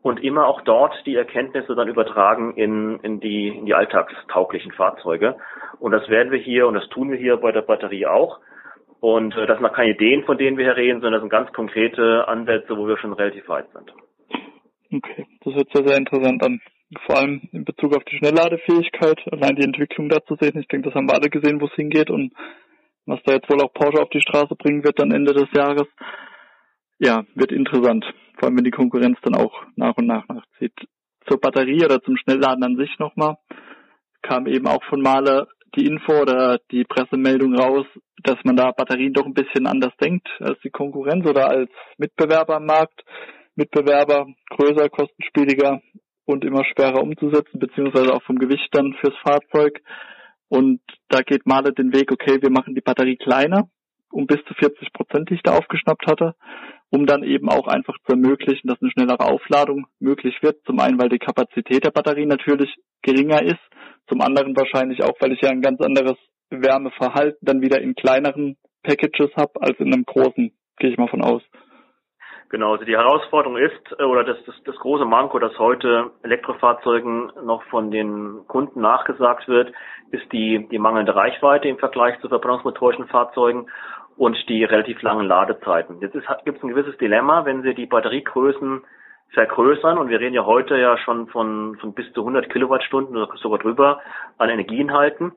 und 0.02 0.22
immer 0.22 0.48
auch 0.48 0.62
dort 0.62 0.94
die 1.06 1.16
Erkenntnisse 1.16 1.76
dann 1.76 1.88
übertragen 1.88 2.56
in, 2.56 3.00
in, 3.04 3.22
die, 3.22 3.48
in 3.48 3.66
die 3.66 3.74
alltagstauglichen 3.74 4.74
Fahrzeuge. 4.74 5.38
Und 5.80 5.92
das 5.92 6.10
werden 6.10 6.32
wir 6.32 6.40
hier 6.40 6.68
und 6.68 6.74
das 6.74 6.90
tun 6.90 7.10
wir 7.10 7.18
hier 7.18 7.38
bei 7.38 7.54
der 7.54 7.62
Batterie 7.62 8.08
auch. 8.08 8.40
Und 9.02 9.36
äh, 9.36 9.48
das 9.48 9.58
sind 9.58 9.74
keine 9.74 9.96
Ideen, 9.96 10.24
von 10.24 10.38
denen 10.38 10.58
wir 10.58 10.66
hier 10.66 10.78
reden, 10.78 11.02
sondern 11.02 11.14
das 11.14 11.22
sind 11.24 11.30
ganz 11.32 11.52
konkrete 11.54 12.28
Ansätze, 12.28 12.78
wo 12.78 12.88
wir 12.88 12.98
schon 12.98 13.14
relativ 13.14 13.50
weit 13.50 13.66
sind. 13.74 13.92
Okay, 14.94 15.26
das 15.44 15.56
hört 15.56 15.74
sich 15.74 15.88
sehr 15.88 15.98
interessant 15.98 16.44
an. 16.46 16.62
Vor 17.08 17.18
allem 17.18 17.42
in 17.52 17.66
Bezug 17.66 17.96
auf 17.96 18.04
die 18.04 18.18
Schnellladefähigkeit, 18.18 19.20
allein 19.32 19.56
die 19.56 19.64
Entwicklung 19.64 20.08
da 20.08 20.24
zu 20.26 20.36
sehen. 20.40 20.60
Ich 20.60 20.68
denke, 20.68 20.90
das 20.90 20.96
haben 20.96 21.10
wir 21.10 21.16
alle 21.16 21.30
gesehen, 21.30 21.60
wo 21.60 21.66
es 21.66 21.74
hingeht 21.74 22.12
und 22.12 22.34
was 23.08 23.20
da 23.24 23.34
jetzt 23.34 23.50
wohl 23.50 23.62
auch 23.62 23.74
Porsche 23.74 24.02
auf 24.02 24.10
die 24.10 24.22
Straße 24.22 24.56
bringen 24.56 24.84
wird 24.84 25.00
dann 25.00 25.12
Ende 25.12 25.34
des 25.34 25.48
Jahres. 25.56 25.88
Ja, 27.00 27.24
wird 27.34 27.52
interessant. 27.52 28.06
Vor 28.38 28.48
allem, 28.48 28.58
wenn 28.58 28.66
die 28.66 28.72
Konkurrenz 28.72 29.18
dann 29.24 29.36
auch 29.36 29.64
nach 29.76 29.98
und 29.98 30.06
nach 30.06 30.28
nachzieht. 30.28 30.76
Zur 31.28 31.40
Batterie 31.40 31.86
oder 31.86 32.02
zum 32.02 32.18
Schnellladen 32.18 32.64
an 32.64 32.76
sich 32.76 33.00
nochmal 33.00 33.38
kam 34.22 34.46
eben 34.46 34.68
auch 34.68 34.84
von 34.84 35.02
Male 35.02 35.48
die 35.76 35.86
Info 35.86 36.22
oder 36.22 36.60
die 36.72 36.84
Pressemeldung 36.84 37.56
raus, 37.56 37.86
dass 38.24 38.38
man 38.44 38.56
da 38.56 38.72
Batterien 38.72 39.14
doch 39.14 39.26
ein 39.26 39.34
bisschen 39.34 39.68
anders 39.68 39.94
denkt 40.02 40.28
als 40.40 40.60
die 40.64 40.70
Konkurrenz 40.70 41.26
oder 41.26 41.50
als 41.50 41.70
Mitbewerber 41.98 42.58
am 42.58 42.66
Markt. 42.66 43.04
Mitbewerber 43.56 44.28
größer, 44.50 44.90
kostenspieliger 44.90 45.82
und 46.26 46.46
immer 46.46 46.64
schwerer 46.66 47.02
umzusetzen, 47.02 47.60
beziehungsweise 47.60 48.14
auch 48.14 48.24
vom 48.24 48.40
Gewicht 48.40 48.70
dann 48.72 48.94
fürs 49.00 49.16
Fahrzeug. 49.24 49.82
Und 50.48 50.82
da 51.10 51.22
geht 51.22 51.46
Male 51.46 51.74
den 51.74 51.94
Weg, 51.94 52.12
okay, 52.12 52.42
wir 52.42 52.52
machen 52.52 52.76
die 52.76 52.82
Batterie 52.82 53.18
kleiner, 53.18 53.70
um 54.12 54.28
bis 54.28 54.44
zu 54.46 54.54
40 54.54 54.94
Prozent, 54.94 55.30
die 55.30 55.36
ich 55.36 55.44
da 55.44 55.56
aufgeschnappt 55.58 56.08
hatte, 56.08 56.36
um 56.92 57.06
dann 57.06 57.24
eben 57.24 57.50
auch 57.50 57.68
einfach 57.68 57.98
zu 58.06 58.12
ermöglichen, 58.12 58.68
dass 58.68 58.82
eine 58.82 58.92
schnellere 58.92 59.26
Aufladung 59.26 59.88
möglich 60.00 60.38
wird. 60.42 60.58
Zum 60.66 60.80
einen, 60.80 61.02
weil 61.02 61.10
die 61.10 61.20
Kapazität 61.20 61.86
der 61.86 61.92
Batterie 61.92 62.26
natürlich 62.26 62.76
geringer 63.02 63.42
ist, 63.42 63.62
zum 64.08 64.22
anderen 64.22 64.56
wahrscheinlich 64.56 65.02
auch, 65.04 65.16
weil 65.20 65.32
ich 65.32 65.42
ja 65.42 65.50
ein 65.50 65.62
ganz 65.62 65.82
anderes 65.82 66.18
Wärmeverhalten 66.50 67.40
dann 67.42 67.62
wieder 67.62 67.82
in 67.82 67.96
kleineren 67.96 68.58
Packages 68.84 69.32
habe 69.38 69.62
als 69.62 69.80
in 69.80 69.94
einem 69.94 70.06
großen, 70.06 70.52
gehe 70.78 70.90
ich 70.90 70.98
mal 70.98 71.08
von 71.08 71.24
aus. 71.24 71.42
Genau, 72.50 72.74
also 72.74 72.84
die 72.84 72.98
Herausforderung 72.98 73.58
ist, 73.58 73.96
äh, 73.98 74.04
oder 74.04 74.26
das, 74.26 74.36
das, 74.46 74.56
das 74.66 74.76
große 74.76 75.06
Manko, 75.06 75.40
das 75.40 75.58
heute 75.58 76.12
Elektrofahrzeugen 76.24 77.32
noch 77.46 77.64
von 77.70 77.92
den 77.92 78.42
Kunden 78.48 78.82
nachgesagt 78.82 79.48
wird, 79.48 79.72
ist 80.12 80.30
die, 80.34 80.68
die 80.70 80.78
mangelnde 80.78 81.16
Reichweite 81.16 81.70
im 81.70 81.78
Vergleich 81.78 82.20
zu 82.20 82.28
verbrennungsmotorischen 82.28 83.08
Fahrzeugen 83.08 83.68
und 84.22 84.38
die 84.50 84.64
relativ 84.64 85.02
langen 85.02 85.26
Ladezeiten. 85.26 86.00
Jetzt 86.00 86.14
gibt 86.46 86.60
es 86.60 86.64
ein 86.64 86.70
gewisses 86.70 86.96
Dilemma, 87.00 87.44
wenn 87.46 87.64
Sie 87.64 87.74
die 87.74 87.88
Batteriegrößen 87.88 88.82
vergrößern 89.32 89.98
und 89.98 90.10
wir 90.10 90.20
reden 90.20 90.36
ja 90.36 90.46
heute 90.46 90.78
ja 90.78 90.96
schon 91.00 91.26
von, 91.30 91.76
von 91.78 91.96
bis 91.96 92.14
zu 92.14 92.22
100 92.22 92.48
Kilowattstunden 92.52 93.18
oder 93.18 93.36
sogar 93.38 93.58
drüber 93.58 94.00
an 94.38 94.52
Energieinhalten. 94.52 95.32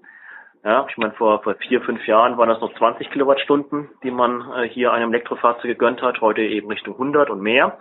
Ja, 0.63 0.87
ich 0.91 0.99
meine, 0.99 1.15
vor, 1.15 1.43
vor 1.43 1.55
vier, 1.55 1.81
fünf 1.81 2.07
Jahren 2.07 2.37
waren 2.37 2.51
das 2.51 2.61
noch 2.61 2.75
20 2.75 3.11
Kilowattstunden, 3.11 3.89
die 4.03 4.11
man 4.11 4.53
äh, 4.53 4.69
hier 4.69 4.93
einem 4.93 5.15
Elektrofahrzeug 5.15 5.63
gegönnt 5.63 6.03
hat, 6.03 6.21
heute 6.21 6.43
eben 6.43 6.69
Richtung 6.69 6.93
100 6.93 7.31
und 7.31 7.41
mehr. 7.41 7.79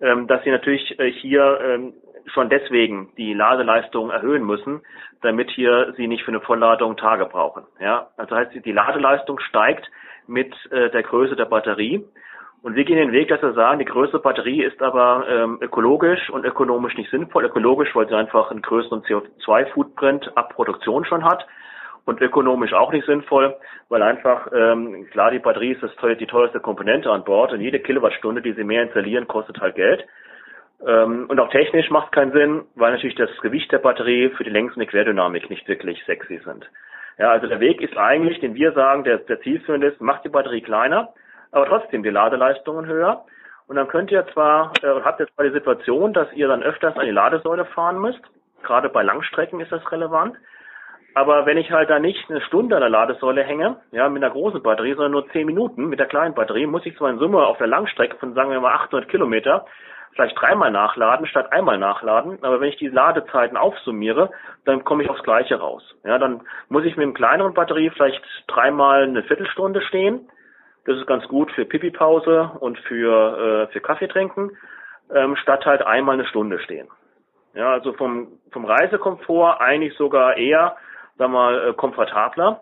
Ähm, 0.00 0.28
dass 0.28 0.42
sie 0.44 0.50
natürlich 0.50 0.98
äh, 0.98 1.12
hier 1.12 1.60
ähm, 1.62 1.92
schon 2.32 2.48
deswegen 2.48 3.12
die 3.18 3.34
Ladeleistung 3.34 4.08
erhöhen 4.08 4.46
müssen, 4.46 4.80
damit 5.20 5.50
hier 5.50 5.92
sie 5.98 6.06
nicht 6.06 6.24
für 6.24 6.30
eine 6.30 6.40
Vollladung 6.40 6.96
Tage 6.96 7.26
brauchen. 7.26 7.64
Ja, 7.80 8.08
also 8.16 8.34
heißt, 8.34 8.52
die 8.64 8.72
Ladeleistung 8.72 9.38
steigt 9.40 9.90
mit 10.26 10.54
äh, 10.70 10.90
der 10.90 11.02
Größe 11.02 11.36
der 11.36 11.46
Batterie. 11.46 12.04
Und 12.62 12.76
wir 12.76 12.84
gehen 12.84 12.96
den 12.96 13.12
Weg, 13.12 13.28
dass 13.28 13.42
wir 13.42 13.54
sagen, 13.54 13.80
die 13.80 13.84
größere 13.84 14.20
Batterie 14.20 14.62
ist 14.62 14.80
aber 14.80 15.26
ähm, 15.28 15.58
ökologisch 15.60 16.30
und 16.30 16.44
ökonomisch 16.44 16.96
nicht 16.96 17.10
sinnvoll. 17.10 17.44
Ökologisch, 17.44 17.94
weil 17.94 18.08
sie 18.08 18.14
einfach 18.14 18.50
einen 18.50 18.62
größeren 18.62 19.02
CO2-Footprint 19.02 20.36
ab 20.36 20.54
Produktion 20.54 21.04
schon 21.04 21.24
hat 21.24 21.44
und 22.04 22.20
ökonomisch 22.20 22.72
auch 22.72 22.92
nicht 22.92 23.06
sinnvoll, 23.06 23.56
weil 23.88 24.02
einfach, 24.02 24.48
ähm, 24.52 25.06
klar, 25.10 25.30
die 25.30 25.38
Batterie 25.38 25.72
ist 25.72 25.82
das 25.82 25.94
teuer, 25.96 26.14
die 26.14 26.26
teuerste 26.26 26.60
Komponente 26.60 27.10
an 27.10 27.24
Bord 27.24 27.52
und 27.52 27.60
jede 27.60 27.80
Kilowattstunde, 27.80 28.42
die 28.42 28.52
sie 28.52 28.64
mehr 28.64 28.82
installieren, 28.82 29.28
kostet 29.28 29.60
halt 29.60 29.74
Geld. 29.74 30.04
Ähm, 30.86 31.26
und 31.28 31.38
auch 31.38 31.50
technisch 31.50 31.90
macht 31.90 32.06
es 32.06 32.12
keinen 32.12 32.32
Sinn, 32.32 32.62
weil 32.74 32.92
natürlich 32.92 33.14
das 33.16 33.30
Gewicht 33.40 33.70
der 33.70 33.78
Batterie 33.78 34.30
für 34.30 34.44
die 34.44 34.50
Längs- 34.50 34.74
und 34.74 34.80
die 34.80 34.86
Querdynamik 34.86 35.48
nicht 35.48 35.68
wirklich 35.68 36.02
sexy 36.04 36.40
sind. 36.44 36.68
Ja, 37.22 37.30
also 37.30 37.46
der 37.46 37.60
Weg 37.60 37.80
ist 37.80 37.96
eigentlich, 37.96 38.40
den 38.40 38.56
wir 38.56 38.72
sagen, 38.72 39.04
der, 39.04 39.18
der 39.18 39.40
zielführend 39.42 39.84
ist, 39.84 40.00
macht 40.00 40.24
die 40.24 40.28
Batterie 40.28 40.60
kleiner, 40.60 41.10
aber 41.52 41.66
trotzdem 41.66 42.02
die 42.02 42.10
Ladeleistungen 42.10 42.84
höher. 42.86 43.24
Und 43.68 43.76
dann 43.76 43.86
könnt 43.86 44.10
ihr 44.10 44.26
zwar, 44.32 44.72
äh, 44.82 45.02
habt 45.04 45.20
ihr 45.20 45.28
zwar 45.28 45.44
die 45.44 45.52
Situation, 45.52 46.12
dass 46.12 46.32
ihr 46.32 46.48
dann 46.48 46.64
öfters 46.64 46.96
an 46.96 47.04
die 47.04 47.12
Ladesäule 47.12 47.64
fahren 47.66 48.00
müsst. 48.00 48.18
Gerade 48.64 48.88
bei 48.88 49.04
Langstrecken 49.04 49.60
ist 49.60 49.70
das 49.70 49.88
relevant. 49.92 50.34
Aber 51.14 51.46
wenn 51.46 51.58
ich 51.58 51.70
halt 51.70 51.90
da 51.90 52.00
nicht 52.00 52.28
eine 52.28 52.40
Stunde 52.40 52.74
an 52.74 52.80
der 52.80 52.90
Ladesäule 52.90 53.44
hänge, 53.44 53.76
ja, 53.92 54.08
mit 54.08 54.24
einer 54.24 54.32
großen 54.32 54.60
Batterie, 54.60 54.94
sondern 54.94 55.12
nur 55.12 55.28
zehn 55.28 55.46
Minuten 55.46 55.86
mit 55.86 56.00
der 56.00 56.08
kleinen 56.08 56.34
Batterie, 56.34 56.66
muss 56.66 56.84
ich 56.86 56.96
zwar 56.96 57.10
in 57.10 57.18
Summe 57.18 57.46
auf 57.46 57.58
der 57.58 57.68
Langstrecke 57.68 58.16
von, 58.16 58.34
sagen 58.34 58.50
wir 58.50 58.58
mal, 58.58 58.74
800 58.74 59.08
Kilometer 59.08 59.64
vielleicht 60.14 60.40
dreimal 60.40 60.70
nachladen 60.70 61.26
statt 61.26 61.52
einmal 61.52 61.78
nachladen. 61.78 62.38
Aber 62.42 62.60
wenn 62.60 62.68
ich 62.68 62.76
die 62.76 62.88
Ladezeiten 62.88 63.56
aufsummiere, 63.56 64.30
dann 64.64 64.84
komme 64.84 65.02
ich 65.02 65.10
aufs 65.10 65.22
Gleiche 65.22 65.58
raus. 65.58 65.82
Ja, 66.04 66.18
dann 66.18 66.42
muss 66.68 66.84
ich 66.84 66.96
mit 66.96 67.04
einem 67.04 67.14
kleineren 67.14 67.54
Batterie 67.54 67.90
vielleicht 67.90 68.22
dreimal 68.46 69.04
eine 69.04 69.22
Viertelstunde 69.22 69.82
stehen 69.82 70.28
Das 70.84 70.98
ist 70.98 71.06
ganz 71.06 71.26
gut 71.28 71.50
für 71.52 71.64
Pipi-Pause 71.64 72.52
und 72.60 72.78
für, 72.80 73.68
äh, 73.68 73.72
für 73.72 73.80
Kaffee 73.80 74.08
trinken, 74.08 74.50
ähm, 75.14 75.36
statt 75.36 75.64
halt 75.64 75.82
einmal 75.82 76.14
eine 76.14 76.26
Stunde 76.26 76.58
stehen. 76.58 76.88
Ja, 77.54 77.72
also 77.72 77.92
vom, 77.92 78.28
vom 78.50 78.64
Reisekomfort 78.64 79.60
eigentlich 79.60 79.94
sogar 79.96 80.36
eher, 80.36 80.76
sag 81.18 81.30
mal, 81.30 81.68
äh, 81.68 81.72
komfortabler. 81.74 82.60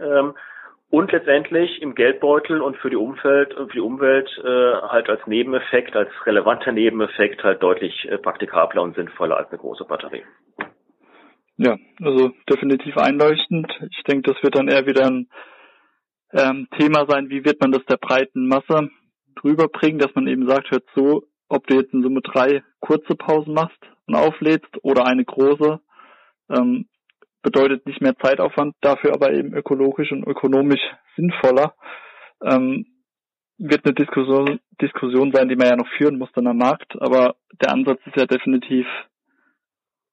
Ähm, 0.00 0.34
und 0.90 1.12
letztendlich 1.12 1.82
im 1.82 1.94
Geldbeutel 1.94 2.60
und 2.60 2.76
für 2.76 2.90
die 2.90 2.96
Umwelt, 2.96 3.54
für 3.54 3.68
die 3.72 3.80
Umwelt 3.80 4.30
äh, 4.44 4.88
halt 4.88 5.08
als 5.08 5.26
Nebeneffekt, 5.26 5.96
als 5.96 6.10
relevanter 6.24 6.72
Nebeneffekt 6.72 7.42
halt 7.42 7.62
deutlich 7.62 8.06
äh, 8.08 8.18
praktikabler 8.18 8.82
und 8.82 8.94
sinnvoller 8.94 9.36
als 9.36 9.48
eine 9.50 9.58
große 9.58 9.84
Batterie. 9.84 10.22
Ja, 11.56 11.76
also 12.02 12.32
definitiv 12.48 12.96
einleuchtend. 12.98 13.72
Ich 13.90 14.02
denke, 14.04 14.32
das 14.32 14.42
wird 14.42 14.56
dann 14.56 14.68
eher 14.68 14.86
wieder 14.86 15.06
ein 15.06 15.28
ähm, 16.32 16.68
Thema 16.78 17.06
sein, 17.08 17.30
wie 17.30 17.44
wird 17.44 17.60
man 17.60 17.72
das 17.72 17.84
der 17.86 17.96
breiten 17.96 18.46
Masse 18.46 18.90
rüberbringen, 19.42 19.98
dass 19.98 20.14
man 20.14 20.26
eben 20.26 20.48
sagt, 20.48 20.70
hört 20.70 20.84
so, 20.94 21.24
ob 21.48 21.66
du 21.66 21.74
jetzt 21.74 21.94
in 21.94 22.02
Summe 22.02 22.20
drei 22.20 22.62
kurze 22.80 23.14
Pausen 23.14 23.54
machst 23.54 23.78
und 24.06 24.14
auflädst 24.14 24.70
oder 24.82 25.06
eine 25.06 25.24
große, 25.24 25.80
ähm, 26.50 26.86
bedeutet 27.46 27.86
nicht 27.86 28.00
mehr 28.00 28.18
Zeitaufwand, 28.18 28.74
dafür 28.80 29.14
aber 29.14 29.32
eben 29.32 29.54
ökologisch 29.54 30.10
und 30.10 30.26
ökonomisch 30.26 30.80
sinnvoller. 31.14 31.76
Ähm, 32.42 32.86
wird 33.56 33.84
eine 33.84 33.94
Diskussion, 33.94 34.58
Diskussion 34.82 35.30
sein, 35.32 35.48
die 35.48 35.54
man 35.54 35.68
ja 35.68 35.76
noch 35.76 35.88
führen 35.96 36.18
muss 36.18 36.32
dann 36.34 36.48
am 36.48 36.58
Markt, 36.58 37.00
aber 37.00 37.36
der 37.62 37.70
Ansatz 37.70 38.00
ist 38.04 38.16
ja 38.16 38.26
definitiv 38.26 38.84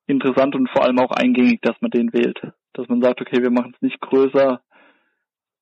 interessant 0.05 0.53
und 0.53 0.69
vor 0.69 0.83
allem 0.83 0.99
auch 0.99 1.09
eingängig, 1.09 1.59
dass 1.61 1.75
man 1.81 1.89
den 1.89 2.13
wählt. 2.13 2.39
Dass 2.73 2.87
man 2.87 3.01
sagt, 3.01 3.19
okay, 3.19 3.41
wir 3.41 3.49
machen 3.49 3.73
es 3.75 3.81
nicht 3.81 3.99
größer, 3.99 4.61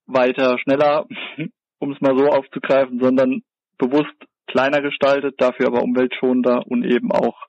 weiter, 0.08 0.60
schneller, 0.60 1.08
um 1.80 1.94
es 1.94 2.02
mal 2.02 2.18
so 2.18 2.28
aufzugreifen, 2.28 3.00
sondern 3.00 3.44
bewusst 3.78 4.14
kleiner 4.48 4.82
gestaltet, 4.82 5.36
dafür 5.38 5.68
aber 5.68 5.84
umweltschonender 5.84 6.68
und 6.68 6.84
eben 6.84 7.14
auch 7.14 7.48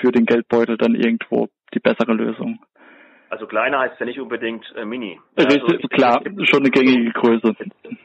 für 0.00 0.12
den 0.12 0.26
Geldbeutel 0.26 0.76
dann 0.76 0.94
irgendwo 0.94 1.48
die 1.74 1.80
bessere 1.80 2.12
Lösung. 2.12 2.60
Also 3.32 3.46
kleiner 3.46 3.78
heißt 3.78 3.98
ja 3.98 4.04
nicht 4.04 4.20
unbedingt 4.20 4.62
äh, 4.76 4.84
Mini. 4.84 5.18
Also, 5.36 5.78
klar, 5.88 6.20
denke, 6.20 6.44
schon 6.44 6.60
eine 6.60 6.70
gängige 6.70 7.12
Größe. 7.12 7.54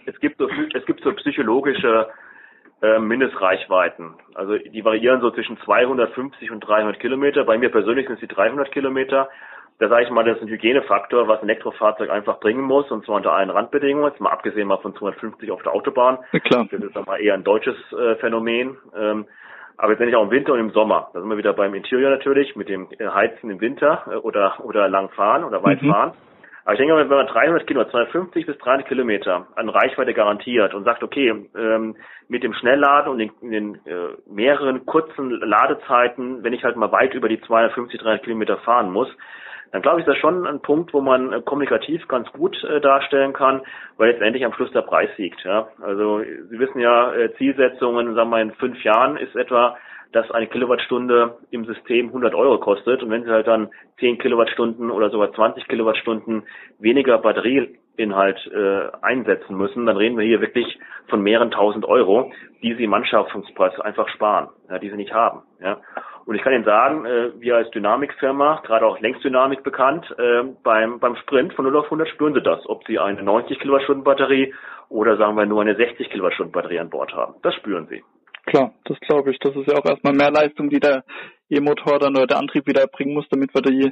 Es 0.06 0.18
gibt 0.22 0.38
so, 0.38 0.48
es 0.74 0.86
gibt 0.86 1.04
so 1.04 1.12
psychologische 1.16 2.08
äh, 2.82 2.98
Mindestreichweiten. 3.00 4.14
Also 4.36 4.58
die 4.58 4.86
variieren 4.86 5.20
so 5.20 5.30
zwischen 5.32 5.58
250 5.66 6.50
und 6.50 6.62
300 6.62 6.98
Kilometer. 7.02 7.44
Bei 7.44 7.58
mir 7.58 7.70
persönlich 7.70 8.08
sind 8.08 8.14
es 8.14 8.22
die 8.22 8.34
300 8.34 8.72
Kilometer. 8.72 9.28
Da 9.80 9.90
sage 9.90 10.06
ich 10.06 10.12
mal, 10.12 10.24
das 10.24 10.38
ist 10.38 10.44
ein 10.44 10.48
Hygienefaktor, 10.48 11.28
was 11.28 11.42
ein 11.42 11.50
Elektrofahrzeug 11.50 12.10
einfach 12.10 12.40
bringen 12.40 12.62
muss, 12.62 12.90
und 12.90 13.04
zwar 13.04 13.18
unter 13.18 13.34
allen 13.34 13.50
Randbedingungen, 13.50 14.10
jetzt 14.10 14.22
mal 14.22 14.32
abgesehen 14.32 14.70
mal 14.70 14.78
von 14.78 14.96
250 14.96 15.52
auf 15.52 15.62
der 15.62 15.74
Autobahn. 15.74 16.20
Ja, 16.32 16.40
klar. 16.40 16.68
Das 16.72 16.82
ist 16.82 17.06
mal 17.06 17.20
eher 17.20 17.34
ein 17.34 17.44
deutsches 17.44 17.76
äh, 17.92 18.16
Phänomen. 18.16 18.78
Ähm, 18.98 19.26
aber 19.78 19.92
jetzt 19.92 20.00
bin 20.00 20.10
ich 20.10 20.16
auch 20.16 20.24
im 20.24 20.32
Winter 20.32 20.54
und 20.54 20.60
im 20.60 20.72
Sommer. 20.72 21.10
Da 21.14 21.22
sind 21.22 21.30
wir 21.30 21.38
wieder 21.38 21.54
beim 21.54 21.74
Interior 21.74 22.10
natürlich, 22.10 22.56
mit 22.56 22.68
dem 22.68 22.88
äh, 22.98 23.08
Heizen 23.08 23.50
im 23.50 23.62
Winter 23.62 24.04
äh, 24.12 24.16
oder, 24.16 24.56
oder 24.64 24.90
lang 24.90 25.10
fahren 25.10 25.44
oder 25.44 25.64
weit 25.64 25.82
mhm. 25.82 25.92
fahren. 25.92 26.14
Aber 26.68 26.74
ich 26.74 26.80
denke, 26.80 26.98
wenn 26.98 27.08
man 27.08 27.28
300 27.28 27.66
Kilometer, 27.66 27.92
250 27.92 28.46
bis 28.46 28.58
300 28.58 28.88
Kilometer 28.88 29.48
an 29.56 29.70
Reichweite 29.70 30.14
garantiert 30.14 30.74
und 30.74 30.84
sagt, 30.84 31.02
okay, 31.02 31.30
ähm, 31.56 31.96
mit 32.28 32.44
dem 32.44 32.54
Schnellladen 32.54 33.10
und 33.10 33.20
den, 33.20 33.32
den 33.42 33.76
äh, 33.86 34.18
mehreren 34.30 34.86
kurzen 34.86 35.30
Ladezeiten, 35.30 36.44
wenn 36.44 36.52
ich 36.52 36.66
halt 36.66 36.76
mal 36.76 36.92
weit 36.92 37.14
über 37.14 37.30
die 37.30 37.40
250, 37.40 38.02
300 38.02 38.24
Kilometer 38.24 38.58
fahren 38.58 38.92
muss, 38.92 39.08
dann 39.72 39.82
glaube 39.82 40.00
ich, 40.00 40.08
ist 40.08 40.12
das 40.14 40.20
schon 40.20 40.46
ein 40.48 40.62
Punkt, 40.62 40.94
wo 40.94 41.02
man 41.02 41.34
äh, 41.34 41.42
kommunikativ 41.42 42.08
ganz 42.08 42.32
gut 42.32 42.64
äh, 42.64 42.80
darstellen 42.82 43.34
kann, 43.34 43.62
weil 43.98 44.12
letztendlich 44.12 44.46
am 44.46 44.54
Schluss 44.54 44.72
der 44.72 44.82
Preis 44.82 45.10
siegt. 45.18 45.44
Ja? 45.44 45.68
Also 45.82 46.22
Sie 46.22 46.60
wissen 46.60 46.80
ja, 46.80 47.14
äh, 47.14 47.34
Zielsetzungen, 47.36 48.16
sagen 48.16 48.30
wir 48.30 48.42
in 48.42 48.52
fünf 48.54 48.84
Jahren 48.84 49.18
ist 49.18 49.36
etwa 49.36 49.78
dass 50.12 50.32
eine 50.32 50.48
Kilowattstunde 50.48 51.38
im 51.52 51.66
System 51.66 52.08
100 52.08 52.34
Euro 52.34 52.60
kostet. 52.60 53.04
Und 53.04 53.10
wenn 53.10 53.24
Sie 53.24 53.30
halt 53.30 53.48
dann 53.48 53.70
10 54.00 54.18
Kilowattstunden 54.18 54.90
oder 54.90 55.10
sogar 55.10 55.34
20 55.34 55.68
Kilowattstunden 55.68 56.44
weniger 56.80 57.18
Batterieinhalt 57.98 58.52
äh, 58.54 58.92
einsetzen 59.02 59.58
müssen, 59.58 59.86
dann 59.86 59.98
reden 59.98 60.18
wir 60.18 60.26
hier 60.26 60.42
wirklich 60.42 60.78
von 61.08 61.22
mehreren 61.22 61.52
tausend 61.52 61.86
Euro, 61.86 62.32
die 62.62 62.76
Sie 62.76 62.84
im 62.84 62.94
Anschaffungspreis 62.94 63.80
einfach 63.80 64.08
sparen, 64.10 64.50
ja, 64.70 64.80
die 64.80 64.90
Sie 64.90 64.96
nicht 64.96 65.14
haben. 65.14 65.42
Ja. 65.62 65.80
Und 66.26 66.36
ich 66.36 66.42
kann 66.42 66.54
Ihnen 66.54 66.66
sagen, 66.66 67.06
äh, 67.06 67.32
wir 67.40 67.56
als 67.56 67.72
Dynamikfirma, 67.72 68.62
gerade 68.66 68.86
auch 68.86 69.00
Längsdynamik 69.00 69.64
bekannt, 69.64 70.14
äh, 70.18 70.44
beim, 70.64 71.00
beim 71.00 71.16
Sprint 71.18 71.54
von 71.54 71.66
0 71.66 71.78
auf 71.78 71.86
100 71.86 72.08
spüren 72.10 72.34
Sie 72.34 72.42
das, 72.42 72.68
ob 72.68 72.86
Sie 72.86 73.00
eine 73.00 73.24
90 73.24 73.60
Kilowattstunden 73.60 74.04
Batterie 74.04 74.54
oder 74.90 75.18
sagen 75.18 75.36
wir 75.36 75.46
nur 75.46 75.62
eine 75.62 75.76
60 75.76 76.10
Kilowattstunden 76.10 76.52
Batterie 76.52 76.80
an 76.80 76.90
Bord 76.90 77.14
haben. 77.14 77.36
Das 77.42 77.56
spüren 77.56 77.88
Sie. 77.90 78.04
Klar, 78.46 78.74
das 78.86 78.98
glaube 79.02 79.32
ich. 79.32 79.40
Das 79.40 79.56
ist 79.56 79.68
ja 79.68 79.78
auch 79.78 79.86
erstmal 79.86 80.14
mehr 80.14 80.32
Leistung, 80.32 80.70
die 80.70 80.80
der 80.80 81.04
E-Motor 81.50 82.00
dann 82.00 82.16
oder 82.16 82.28
der 82.28 82.38
Antrieb 82.38 82.66
wieder 82.66 82.88
bringen 82.88 83.14
muss, 83.14 83.28
damit 83.30 83.54
wir 83.54 83.62
die 83.62 83.92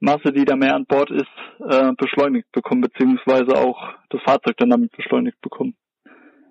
Masse, 0.00 0.32
die 0.32 0.44
da 0.44 0.56
mehr 0.56 0.74
an 0.74 0.86
Bord 0.86 1.10
ist, 1.10 1.24
äh, 1.60 1.92
beschleunigt 1.96 2.50
bekommen, 2.52 2.82
beziehungsweise 2.82 3.56
auch 3.56 3.94
das 4.10 4.20
Fahrzeug 4.22 4.56
dann 4.58 4.70
damit 4.70 4.92
beschleunigt 4.92 5.40
bekommen. 5.40 5.74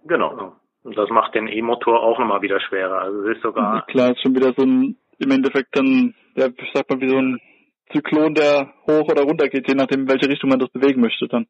Genau. 0.05 0.55
Und 0.84 0.97
das 0.97 1.10
macht 1.10 1.34
den 1.36 1.47
E-Motor 1.47 2.01
auch 2.01 2.19
nochmal 2.19 2.41
wieder 2.41 2.60
schwerer. 2.60 3.01
Also 3.01 3.27
es 3.27 3.38
ist 3.38 3.43
sogar. 3.43 3.75
Ja, 3.75 3.81
klar, 3.81 4.12
ist 4.12 4.21
schon 4.21 4.36
wieder 4.36 4.53
so 4.55 4.63
ein, 4.63 4.97
im 5.17 5.31
Endeffekt 5.31 5.75
dann, 5.75 6.13
ja, 6.36 6.47
ich 6.47 6.71
sag 6.73 6.89
mal, 6.89 7.01
wie 7.01 7.10
so 7.10 7.17
ein 7.17 7.39
Zyklon, 7.91 8.36
der 8.36 8.73
hoch 8.88 9.10
oder 9.10 9.23
runter 9.23 9.47
geht, 9.47 9.67
je 9.67 9.75
nachdem, 9.75 10.01
in 10.01 10.10
welche 10.10 10.29
Richtung 10.29 10.49
man 10.49 10.60
das 10.60 10.69
bewegen 10.69 11.01
möchte 11.01 11.27
dann. 11.27 11.47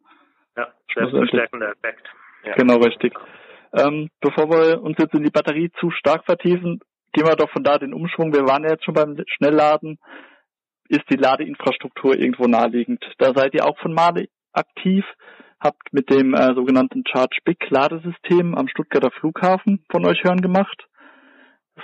Ja, 0.56 0.68
selbstverstärkender 0.94 1.72
Effekt. 1.72 2.08
Ja. 2.46 2.54
Genau, 2.56 2.76
richtig. 2.78 3.14
Ähm, 3.74 4.10
bevor 4.22 4.50
wir 4.50 4.82
uns 4.82 4.98
jetzt 5.00 5.14
in 5.14 5.24
die 5.24 5.32
Batterie 5.32 5.70
zu 5.80 5.92
stark 5.92 6.26
vertiefen, 6.26 6.80
gehen 7.12 7.26
wir 7.26 7.36
doch 7.36 7.50
von 7.50 7.64
da 7.64 7.78
den 7.78 7.94
Umschwung. 7.94 8.34
Wir 8.34 8.48
waren 8.48 8.64
ja 8.64 8.72
jetzt 8.72 8.86
schon 8.86 8.94
beim 8.94 9.18
Schnellladen. 9.28 9.98
Ist 10.88 11.10
die 11.10 11.18
Ladeinfrastruktur 11.18 12.16
irgendwo 12.16 12.46
naheliegend? 12.46 13.04
Da 13.18 13.34
seid 13.34 13.54
ihr 13.54 13.66
auch 13.66 13.78
von 13.80 13.94
Male 13.94 14.28
aktiv, 14.54 15.04
habt 15.60 15.92
mit 15.92 16.10
dem 16.10 16.34
äh, 16.34 16.54
sogenannten 16.54 17.04
Charge 17.08 17.40
Big 17.44 17.70
Ladesystem 17.70 18.56
am 18.56 18.68
Stuttgarter 18.68 19.12
Flughafen 19.12 19.84
von 19.90 20.06
euch 20.06 20.24
hören 20.24 20.42
gemacht. 20.42 20.88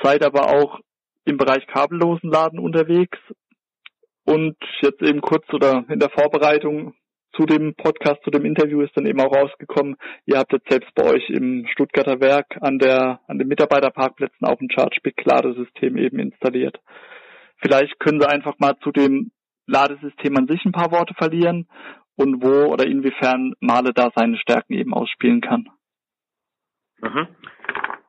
Seid 0.03 0.23
aber 0.23 0.49
auch 0.49 0.79
im 1.25 1.37
Bereich 1.37 1.65
kabellosen 1.67 2.29
Laden 2.29 2.59
unterwegs 2.59 3.17
und 4.25 4.55
jetzt 4.81 5.01
eben 5.01 5.21
kurz 5.21 5.45
oder 5.51 5.83
in 5.89 5.99
der 5.99 6.09
Vorbereitung 6.09 6.93
zu 7.35 7.45
dem 7.45 7.75
Podcast, 7.75 8.21
zu 8.23 8.29
dem 8.29 8.45
Interview 8.45 8.81
ist 8.81 8.95
dann 8.95 9.05
eben 9.05 9.21
auch 9.21 9.33
rausgekommen, 9.33 9.95
ihr 10.25 10.37
habt 10.37 10.51
jetzt 10.51 10.69
selbst 10.69 10.93
bei 10.95 11.05
euch 11.05 11.29
im 11.29 11.65
Stuttgarter 11.71 12.19
Werk 12.19 12.57
an 12.61 12.77
der, 12.77 13.21
an 13.27 13.39
den 13.39 13.47
Mitarbeiterparkplätzen 13.47 14.45
auch 14.45 14.59
ein 14.59 14.67
ChargeBig-Ladesystem 14.67 15.97
eben 15.97 16.19
installiert. 16.19 16.79
Vielleicht 17.61 17.99
können 17.99 18.19
Sie 18.19 18.27
einfach 18.27 18.55
mal 18.59 18.77
zu 18.79 18.91
dem 18.91 19.31
Ladesystem 19.67 20.35
an 20.37 20.47
sich 20.47 20.65
ein 20.65 20.71
paar 20.71 20.91
Worte 20.91 21.13
verlieren 21.13 21.67
und 22.15 22.43
wo 22.43 22.71
oder 22.71 22.85
inwiefern 22.85 23.53
Male 23.59 23.93
da 23.93 24.09
seine 24.15 24.37
Stärken 24.37 24.73
eben 24.73 24.93
ausspielen 24.93 25.41
kann. 25.41 25.69
Mhm. 27.01 27.27